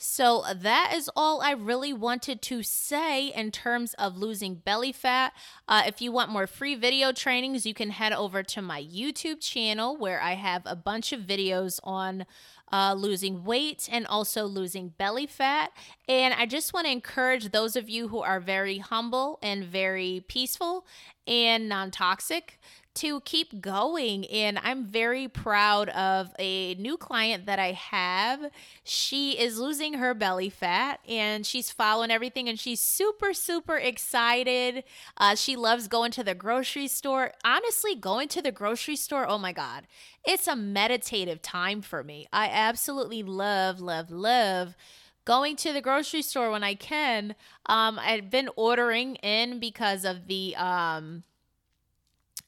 so, 0.02 0.44
that 0.54 0.94
is 0.96 1.10
all 1.14 1.42
I 1.42 1.50
really 1.50 1.92
wanted 1.92 2.40
to 2.40 2.62
say 2.62 3.26
in 3.26 3.50
terms 3.50 3.92
of 3.98 4.16
losing 4.16 4.54
belly 4.54 4.92
fat. 4.92 5.34
Uh, 5.68 5.82
if 5.86 6.00
you 6.00 6.10
want 6.10 6.30
more 6.30 6.46
free 6.46 6.74
video 6.74 7.12
trainings, 7.12 7.66
you 7.66 7.74
can 7.74 7.90
head 7.90 8.14
over 8.14 8.42
to 8.42 8.62
my 8.62 8.82
YouTube 8.82 9.42
channel 9.42 9.98
where 9.98 10.18
I 10.18 10.36
have 10.36 10.62
a 10.64 10.74
bunch 10.74 11.12
of 11.12 11.20
videos 11.20 11.80
on 11.84 12.24
uh, 12.72 12.94
losing 12.96 13.44
weight 13.44 13.90
and 13.92 14.06
also 14.06 14.46
losing 14.46 14.88
belly 14.88 15.26
fat. 15.26 15.70
And 16.08 16.32
I 16.32 16.46
just 16.46 16.72
want 16.72 16.86
to 16.86 16.92
encourage 16.92 17.50
those 17.50 17.76
of 17.76 17.90
you 17.90 18.08
who 18.08 18.20
are 18.20 18.40
very 18.40 18.78
humble 18.78 19.38
and 19.42 19.64
very 19.64 20.24
peaceful 20.28 20.86
and 21.26 21.68
non 21.68 21.90
toxic 21.90 22.58
to 23.00 23.20
keep 23.22 23.62
going. 23.62 24.26
And 24.26 24.58
I'm 24.62 24.84
very 24.84 25.26
proud 25.26 25.88
of 25.90 26.34
a 26.38 26.74
new 26.74 26.98
client 26.98 27.46
that 27.46 27.58
I 27.58 27.72
have. 27.72 28.50
She 28.84 29.38
is 29.38 29.58
losing 29.58 29.94
her 29.94 30.12
belly 30.12 30.50
fat 30.50 31.00
and 31.08 31.46
she's 31.46 31.70
following 31.70 32.10
everything 32.10 32.46
and 32.46 32.60
she's 32.60 32.80
super, 32.80 33.32
super 33.32 33.76
excited. 33.76 34.84
Uh, 35.16 35.34
she 35.34 35.56
loves 35.56 35.88
going 35.88 36.10
to 36.12 36.22
the 36.22 36.34
grocery 36.34 36.88
store. 36.88 37.32
Honestly, 37.42 37.94
going 37.94 38.28
to 38.28 38.42
the 38.42 38.52
grocery 38.52 38.96
store, 38.96 39.26
oh 39.26 39.38
my 39.38 39.52
God, 39.52 39.86
it's 40.22 40.46
a 40.46 40.54
meditative 40.54 41.40
time 41.40 41.80
for 41.80 42.04
me. 42.04 42.26
I 42.32 42.48
absolutely 42.48 43.22
love, 43.22 43.80
love, 43.80 44.10
love 44.10 44.76
going 45.24 45.54
to 45.54 45.72
the 45.72 45.80
grocery 45.80 46.22
store 46.22 46.50
when 46.50 46.64
I 46.64 46.74
can. 46.74 47.34
Um, 47.66 47.98
I've 47.98 48.30
been 48.30 48.48
ordering 48.56 49.14
in 49.16 49.60
because 49.60 50.04
of 50.04 50.26
the 50.26 50.56
um, 50.56 51.22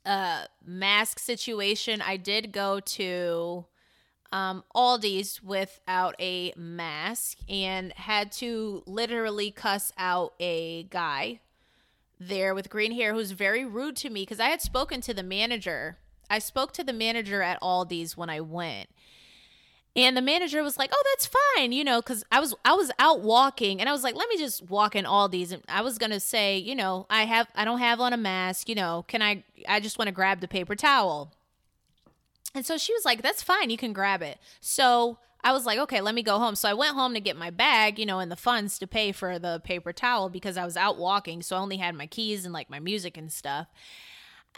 uh, 0.04 0.44
mask 0.64 1.18
situation, 1.18 2.00
I 2.00 2.16
did 2.16 2.52
go 2.52 2.80
to 2.80 3.66
um, 4.32 4.64
Aldi's 4.74 5.42
without 5.42 6.14
a 6.18 6.52
mask 6.56 7.38
and 7.48 7.92
had 7.92 8.32
to 8.32 8.82
literally 8.86 9.50
cuss 9.50 9.92
out 9.98 10.34
a 10.40 10.84
guy 10.84 11.40
there 12.18 12.54
with 12.54 12.70
green 12.70 12.92
hair 12.92 13.14
who's 13.14 13.32
very 13.32 13.64
rude 13.64 13.96
to 13.96 14.10
me 14.10 14.22
because 14.22 14.40
I 14.40 14.48
had 14.48 14.62
spoken 14.62 15.00
to 15.02 15.14
the 15.14 15.22
manager. 15.22 15.98
I 16.30 16.38
spoke 16.38 16.72
to 16.74 16.84
the 16.84 16.92
manager 16.92 17.42
at 17.42 17.60
Aldi's 17.60 18.16
when 18.16 18.30
I 18.30 18.40
went 18.40 18.88
and 19.94 20.16
the 20.16 20.22
manager 20.22 20.62
was 20.62 20.78
like, 20.78 20.90
"Oh, 20.92 21.02
that's 21.12 21.28
fine," 21.56 21.72
you 21.72 21.84
know, 21.84 22.00
because 22.00 22.24
I 22.32 22.40
was 22.40 22.54
I 22.64 22.72
was 22.74 22.90
out 22.98 23.20
walking, 23.20 23.80
and 23.80 23.88
I 23.88 23.92
was 23.92 24.02
like, 24.02 24.14
"Let 24.14 24.28
me 24.28 24.38
just 24.38 24.68
walk 24.70 24.96
in 24.96 25.04
all 25.04 25.28
these." 25.28 25.52
And 25.52 25.62
I 25.68 25.82
was 25.82 25.98
gonna 25.98 26.20
say, 26.20 26.56
you 26.56 26.74
know, 26.74 27.06
I 27.10 27.24
have 27.24 27.48
I 27.54 27.64
don't 27.64 27.78
have 27.78 28.00
on 28.00 28.12
a 28.12 28.16
mask, 28.16 28.68
you 28.68 28.74
know, 28.74 29.04
can 29.08 29.22
I? 29.22 29.44
I 29.68 29.80
just 29.80 29.98
want 29.98 30.08
to 30.08 30.12
grab 30.12 30.40
the 30.40 30.48
paper 30.48 30.74
towel. 30.74 31.32
And 32.54 32.64
so 32.66 32.78
she 32.78 32.92
was 32.94 33.04
like, 33.04 33.22
"That's 33.22 33.42
fine, 33.42 33.70
you 33.70 33.76
can 33.76 33.92
grab 33.92 34.22
it." 34.22 34.38
So 34.60 35.18
I 35.44 35.52
was 35.52 35.66
like, 35.66 35.78
"Okay, 35.78 36.00
let 36.00 36.14
me 36.14 36.22
go 36.22 36.38
home." 36.38 36.54
So 36.54 36.68
I 36.68 36.74
went 36.74 36.94
home 36.94 37.12
to 37.14 37.20
get 37.20 37.36
my 37.36 37.50
bag, 37.50 37.98
you 37.98 38.06
know, 38.06 38.18
and 38.18 38.32
the 38.32 38.36
funds 38.36 38.78
to 38.78 38.86
pay 38.86 39.12
for 39.12 39.38
the 39.38 39.60
paper 39.62 39.92
towel 39.92 40.30
because 40.30 40.56
I 40.56 40.64
was 40.64 40.76
out 40.76 40.96
walking, 40.98 41.42
so 41.42 41.56
I 41.56 41.60
only 41.60 41.78
had 41.78 41.94
my 41.94 42.06
keys 42.06 42.44
and 42.44 42.54
like 42.54 42.70
my 42.70 42.80
music 42.80 43.16
and 43.18 43.30
stuff. 43.30 43.66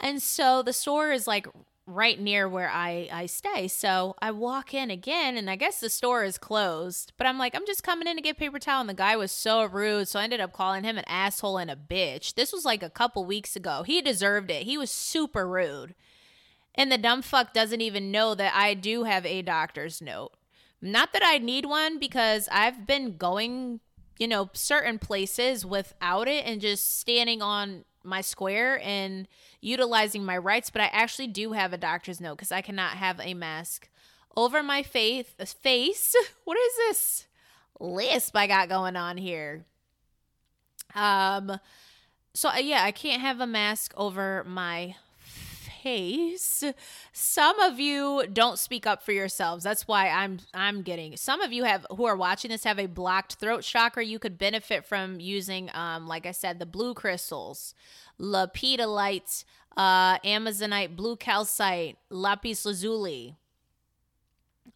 And 0.01 0.21
so 0.21 0.61
the 0.61 0.73
store 0.73 1.11
is 1.11 1.27
like 1.27 1.47
right 1.87 2.19
near 2.19 2.49
where 2.49 2.69
I, 2.69 3.07
I 3.11 3.25
stay. 3.27 3.67
So 3.67 4.15
I 4.21 4.31
walk 4.31 4.73
in 4.73 4.89
again, 4.89 5.37
and 5.37 5.49
I 5.49 5.55
guess 5.55 5.79
the 5.79 5.89
store 5.89 6.23
is 6.23 6.37
closed. 6.37 7.13
But 7.17 7.27
I'm 7.27 7.37
like, 7.37 7.55
I'm 7.55 7.65
just 7.65 7.83
coming 7.83 8.07
in 8.07 8.15
to 8.15 8.21
get 8.21 8.37
paper 8.37 8.59
towel. 8.59 8.81
And 8.81 8.89
the 8.89 8.93
guy 8.93 9.15
was 9.15 9.31
so 9.31 9.65
rude. 9.65 10.07
So 10.07 10.19
I 10.19 10.23
ended 10.23 10.41
up 10.41 10.53
calling 10.53 10.83
him 10.83 10.97
an 10.97 11.05
asshole 11.07 11.57
and 11.57 11.69
a 11.69 11.75
bitch. 11.75 12.35
This 12.35 12.51
was 12.51 12.65
like 12.65 12.81
a 12.81 12.89
couple 12.89 13.25
weeks 13.25 13.55
ago. 13.55 13.83
He 13.83 14.01
deserved 14.01 14.49
it. 14.49 14.63
He 14.63 14.77
was 14.77 14.89
super 14.89 15.47
rude. 15.47 15.95
And 16.73 16.91
the 16.91 16.97
dumb 16.97 17.21
fuck 17.21 17.53
doesn't 17.53 17.81
even 17.81 18.11
know 18.11 18.35
that 18.35 18.53
I 18.53 18.73
do 18.73 19.03
have 19.03 19.25
a 19.25 19.41
doctor's 19.41 20.01
note. 20.01 20.31
Not 20.81 21.13
that 21.13 21.23
I 21.23 21.37
need 21.37 21.65
one 21.65 21.99
because 21.99 22.49
I've 22.51 22.85
been 22.85 23.17
going, 23.17 23.79
you 24.19 24.27
know, 24.27 24.49
certain 24.53 24.99
places 24.99 25.65
without 25.65 26.27
it 26.27 26.45
and 26.45 26.59
just 26.59 26.99
standing 26.99 27.41
on 27.41 27.85
my 28.05 28.21
square 28.21 28.79
and 28.81 29.27
utilizing 29.61 30.23
my 30.23 30.37
rights, 30.37 30.69
but 30.69 30.81
I 30.81 30.85
actually 30.85 31.27
do 31.27 31.53
have 31.53 31.73
a 31.73 31.77
doctor's 31.77 32.21
note 32.21 32.35
because 32.35 32.51
I 32.51 32.61
cannot 32.61 32.91
have 32.91 33.19
a 33.19 33.33
mask 33.33 33.89
over 34.35 34.61
my 34.63 34.83
face. 34.83 35.27
Face. 35.61 36.15
What 36.43 36.57
is 36.57 36.75
this 36.75 37.27
lisp 37.79 38.35
I 38.35 38.47
got 38.47 38.69
going 38.69 38.95
on 38.95 39.17
here? 39.17 39.65
Um. 40.93 41.59
So 42.33 42.49
uh, 42.49 42.57
yeah, 42.57 42.83
I 42.83 42.91
can't 42.91 43.21
have 43.21 43.39
a 43.39 43.47
mask 43.47 43.93
over 43.97 44.43
my 44.45 44.95
face. 45.85 46.63
Some 47.13 47.59
of 47.59 47.79
you 47.79 48.25
don't 48.33 48.57
speak 48.57 48.87
up 48.87 49.03
for 49.03 49.11
yourselves. 49.11 49.63
That's 49.63 49.87
why 49.87 50.09
I'm 50.09 50.39
I'm 50.53 50.81
getting. 50.81 51.15
Some 51.15 51.41
of 51.41 51.53
you 51.53 51.63
have 51.63 51.85
who 51.95 52.05
are 52.05 52.15
watching 52.17 52.49
this 52.49 52.63
have 52.63 52.79
a 52.79 52.87
blocked 52.87 53.35
throat 53.35 53.61
chakra. 53.61 54.03
You 54.03 54.17
could 54.17 54.37
benefit 54.37 54.83
from 54.83 55.19
using 55.19 55.69
um 55.75 56.07
like 56.07 56.25
I 56.25 56.31
said 56.31 56.57
the 56.57 56.65
blue 56.65 56.95
crystals, 56.95 57.75
lepidolite, 58.19 59.45
uh 59.77 60.17
amazonite, 60.19 60.95
blue 60.95 61.15
calcite, 61.15 61.97
lapis 62.09 62.65
lazuli. 62.65 63.35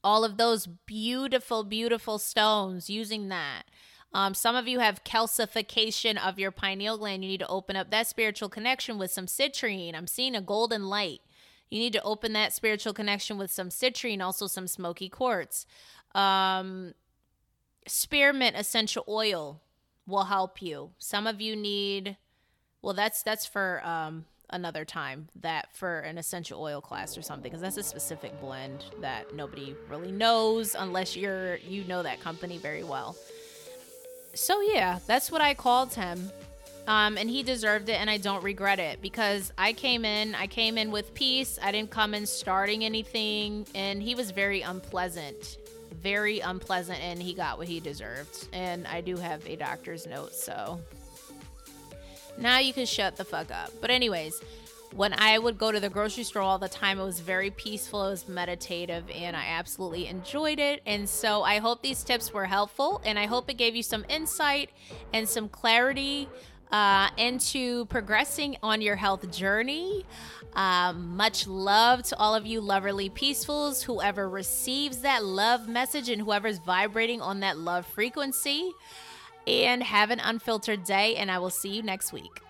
All 0.03 0.23
of 0.23 0.37
those 0.37 0.67
beautiful 0.67 1.63
beautiful 1.63 2.19
stones 2.19 2.87
using 2.87 3.29
that. 3.29 3.63
Um, 4.11 4.33
some 4.33 4.55
of 4.55 4.67
you 4.67 4.79
have 4.79 5.03
calcification 5.03 6.17
of 6.17 6.39
your 6.39 6.51
pineal 6.51 6.97
gland. 6.97 7.23
You 7.23 7.29
need 7.29 7.41
to 7.41 7.47
open 7.47 7.75
up 7.75 7.91
that 7.91 8.07
spiritual 8.07 8.49
connection 8.49 8.97
with 8.97 9.11
some 9.11 9.27
citrine. 9.27 9.95
I'm 9.95 10.07
seeing 10.07 10.35
a 10.35 10.41
golden 10.41 10.87
light. 10.87 11.21
You 11.69 11.79
need 11.79 11.93
to 11.93 12.01
open 12.01 12.33
that 12.33 12.53
spiritual 12.53 12.93
connection 12.93 13.37
with 13.37 13.51
some 13.51 13.69
citrine, 13.69 14.21
also 14.21 14.47
some 14.47 14.67
smoky 14.67 15.09
quartz. 15.09 15.67
Um, 16.15 16.93
spearmint 17.87 18.55
essential 18.55 19.03
oil 19.07 19.61
will 20.07 20.23
help 20.23 20.61
you. 20.61 20.91
Some 20.97 21.27
of 21.27 21.39
you 21.39 21.55
need, 21.55 22.17
well, 22.81 22.95
that's 22.95 23.21
that's 23.21 23.45
for 23.45 23.85
um, 23.85 24.25
another 24.49 24.85
time. 24.85 25.29
That 25.35 25.67
for 25.75 25.99
an 25.99 26.17
essential 26.17 26.59
oil 26.59 26.81
class 26.81 27.15
or 27.15 27.21
something, 27.21 27.43
because 27.43 27.61
that's 27.61 27.77
a 27.77 27.83
specific 27.83 28.41
blend 28.41 28.85
that 29.01 29.35
nobody 29.35 29.75
really 29.87 30.11
knows 30.11 30.73
unless 30.73 31.15
you're 31.15 31.57
you 31.57 31.83
know 31.83 32.01
that 32.01 32.19
company 32.21 32.57
very 32.57 32.83
well 32.83 33.15
so 34.33 34.61
yeah, 34.61 34.99
that's 35.07 35.31
what 35.31 35.41
I 35.41 35.53
called 35.53 35.93
him. 35.93 36.31
Um, 36.87 37.17
and 37.17 37.29
he 37.29 37.43
deserved 37.43 37.87
it, 37.89 38.01
and 38.01 38.09
I 38.09 38.17
don't 38.17 38.43
regret 38.43 38.79
it 38.79 38.99
because 38.99 39.53
I 39.59 39.73
came 39.73 40.05
in, 40.05 40.33
I 40.33 40.47
came 40.47 40.75
in 40.75 40.89
with 40.89 41.13
peace. 41.13 41.59
I 41.61 41.71
didn't 41.71 41.91
come 41.91 42.15
in 42.15 42.25
starting 42.25 42.83
anything, 42.83 43.67
and 43.75 44.01
he 44.01 44.15
was 44.15 44.31
very 44.31 44.61
unpleasant, 44.61 45.57
very 46.01 46.39
unpleasant, 46.39 46.99
and 46.99 47.21
he 47.21 47.35
got 47.35 47.59
what 47.59 47.67
he 47.67 47.79
deserved. 47.79 48.47
And 48.53 48.87
I 48.87 49.01
do 49.01 49.17
have 49.17 49.45
a 49.45 49.55
doctor's 49.55 50.07
note, 50.07 50.33
so 50.33 50.79
now 52.39 52.57
you 52.57 52.73
can 52.73 52.87
shut 52.87 53.17
the 53.17 53.25
fuck 53.25 53.51
up. 53.51 53.71
But 53.81 53.91
anyways, 53.91 54.41
when 54.93 55.13
I 55.13 55.37
would 55.37 55.57
go 55.57 55.71
to 55.71 55.79
the 55.79 55.89
grocery 55.89 56.23
store 56.23 56.41
all 56.41 56.57
the 56.57 56.69
time, 56.69 56.99
it 56.99 57.03
was 57.03 57.19
very 57.19 57.51
peaceful, 57.51 58.05
it 58.07 58.09
was 58.09 58.27
meditative, 58.27 59.03
and 59.13 59.35
I 59.35 59.45
absolutely 59.49 60.07
enjoyed 60.07 60.59
it. 60.59 60.81
And 60.85 61.07
so 61.07 61.43
I 61.43 61.59
hope 61.59 61.81
these 61.81 62.03
tips 62.03 62.33
were 62.33 62.45
helpful, 62.45 63.01
and 63.05 63.19
I 63.19 63.25
hope 63.27 63.49
it 63.49 63.57
gave 63.57 63.75
you 63.75 63.83
some 63.83 64.05
insight 64.09 64.71
and 65.13 65.29
some 65.29 65.47
clarity 65.47 66.27
uh, 66.71 67.09
into 67.17 67.85
progressing 67.85 68.57
on 68.63 68.81
your 68.81 68.95
health 68.95 69.29
journey. 69.31 70.05
Um, 70.53 71.15
much 71.15 71.45
love 71.45 72.03
to 72.03 72.17
all 72.17 72.33
of 72.33 72.47
you 72.47 72.59
loverly 72.59 73.11
peacefuls, 73.11 73.83
whoever 73.83 74.27
receives 74.27 74.99
that 74.99 75.23
love 75.23 75.67
message 75.67 76.09
and 76.09 76.21
whoever's 76.21 76.57
vibrating 76.57 77.21
on 77.21 77.41
that 77.41 77.57
love 77.57 77.85
frequency. 77.85 78.71
And 79.47 79.81
have 79.81 80.11
an 80.11 80.19
unfiltered 80.19 80.83
day, 80.83 81.15
and 81.15 81.31
I 81.31 81.39
will 81.39 81.49
see 81.49 81.69
you 81.69 81.81
next 81.81 82.13
week. 82.13 82.41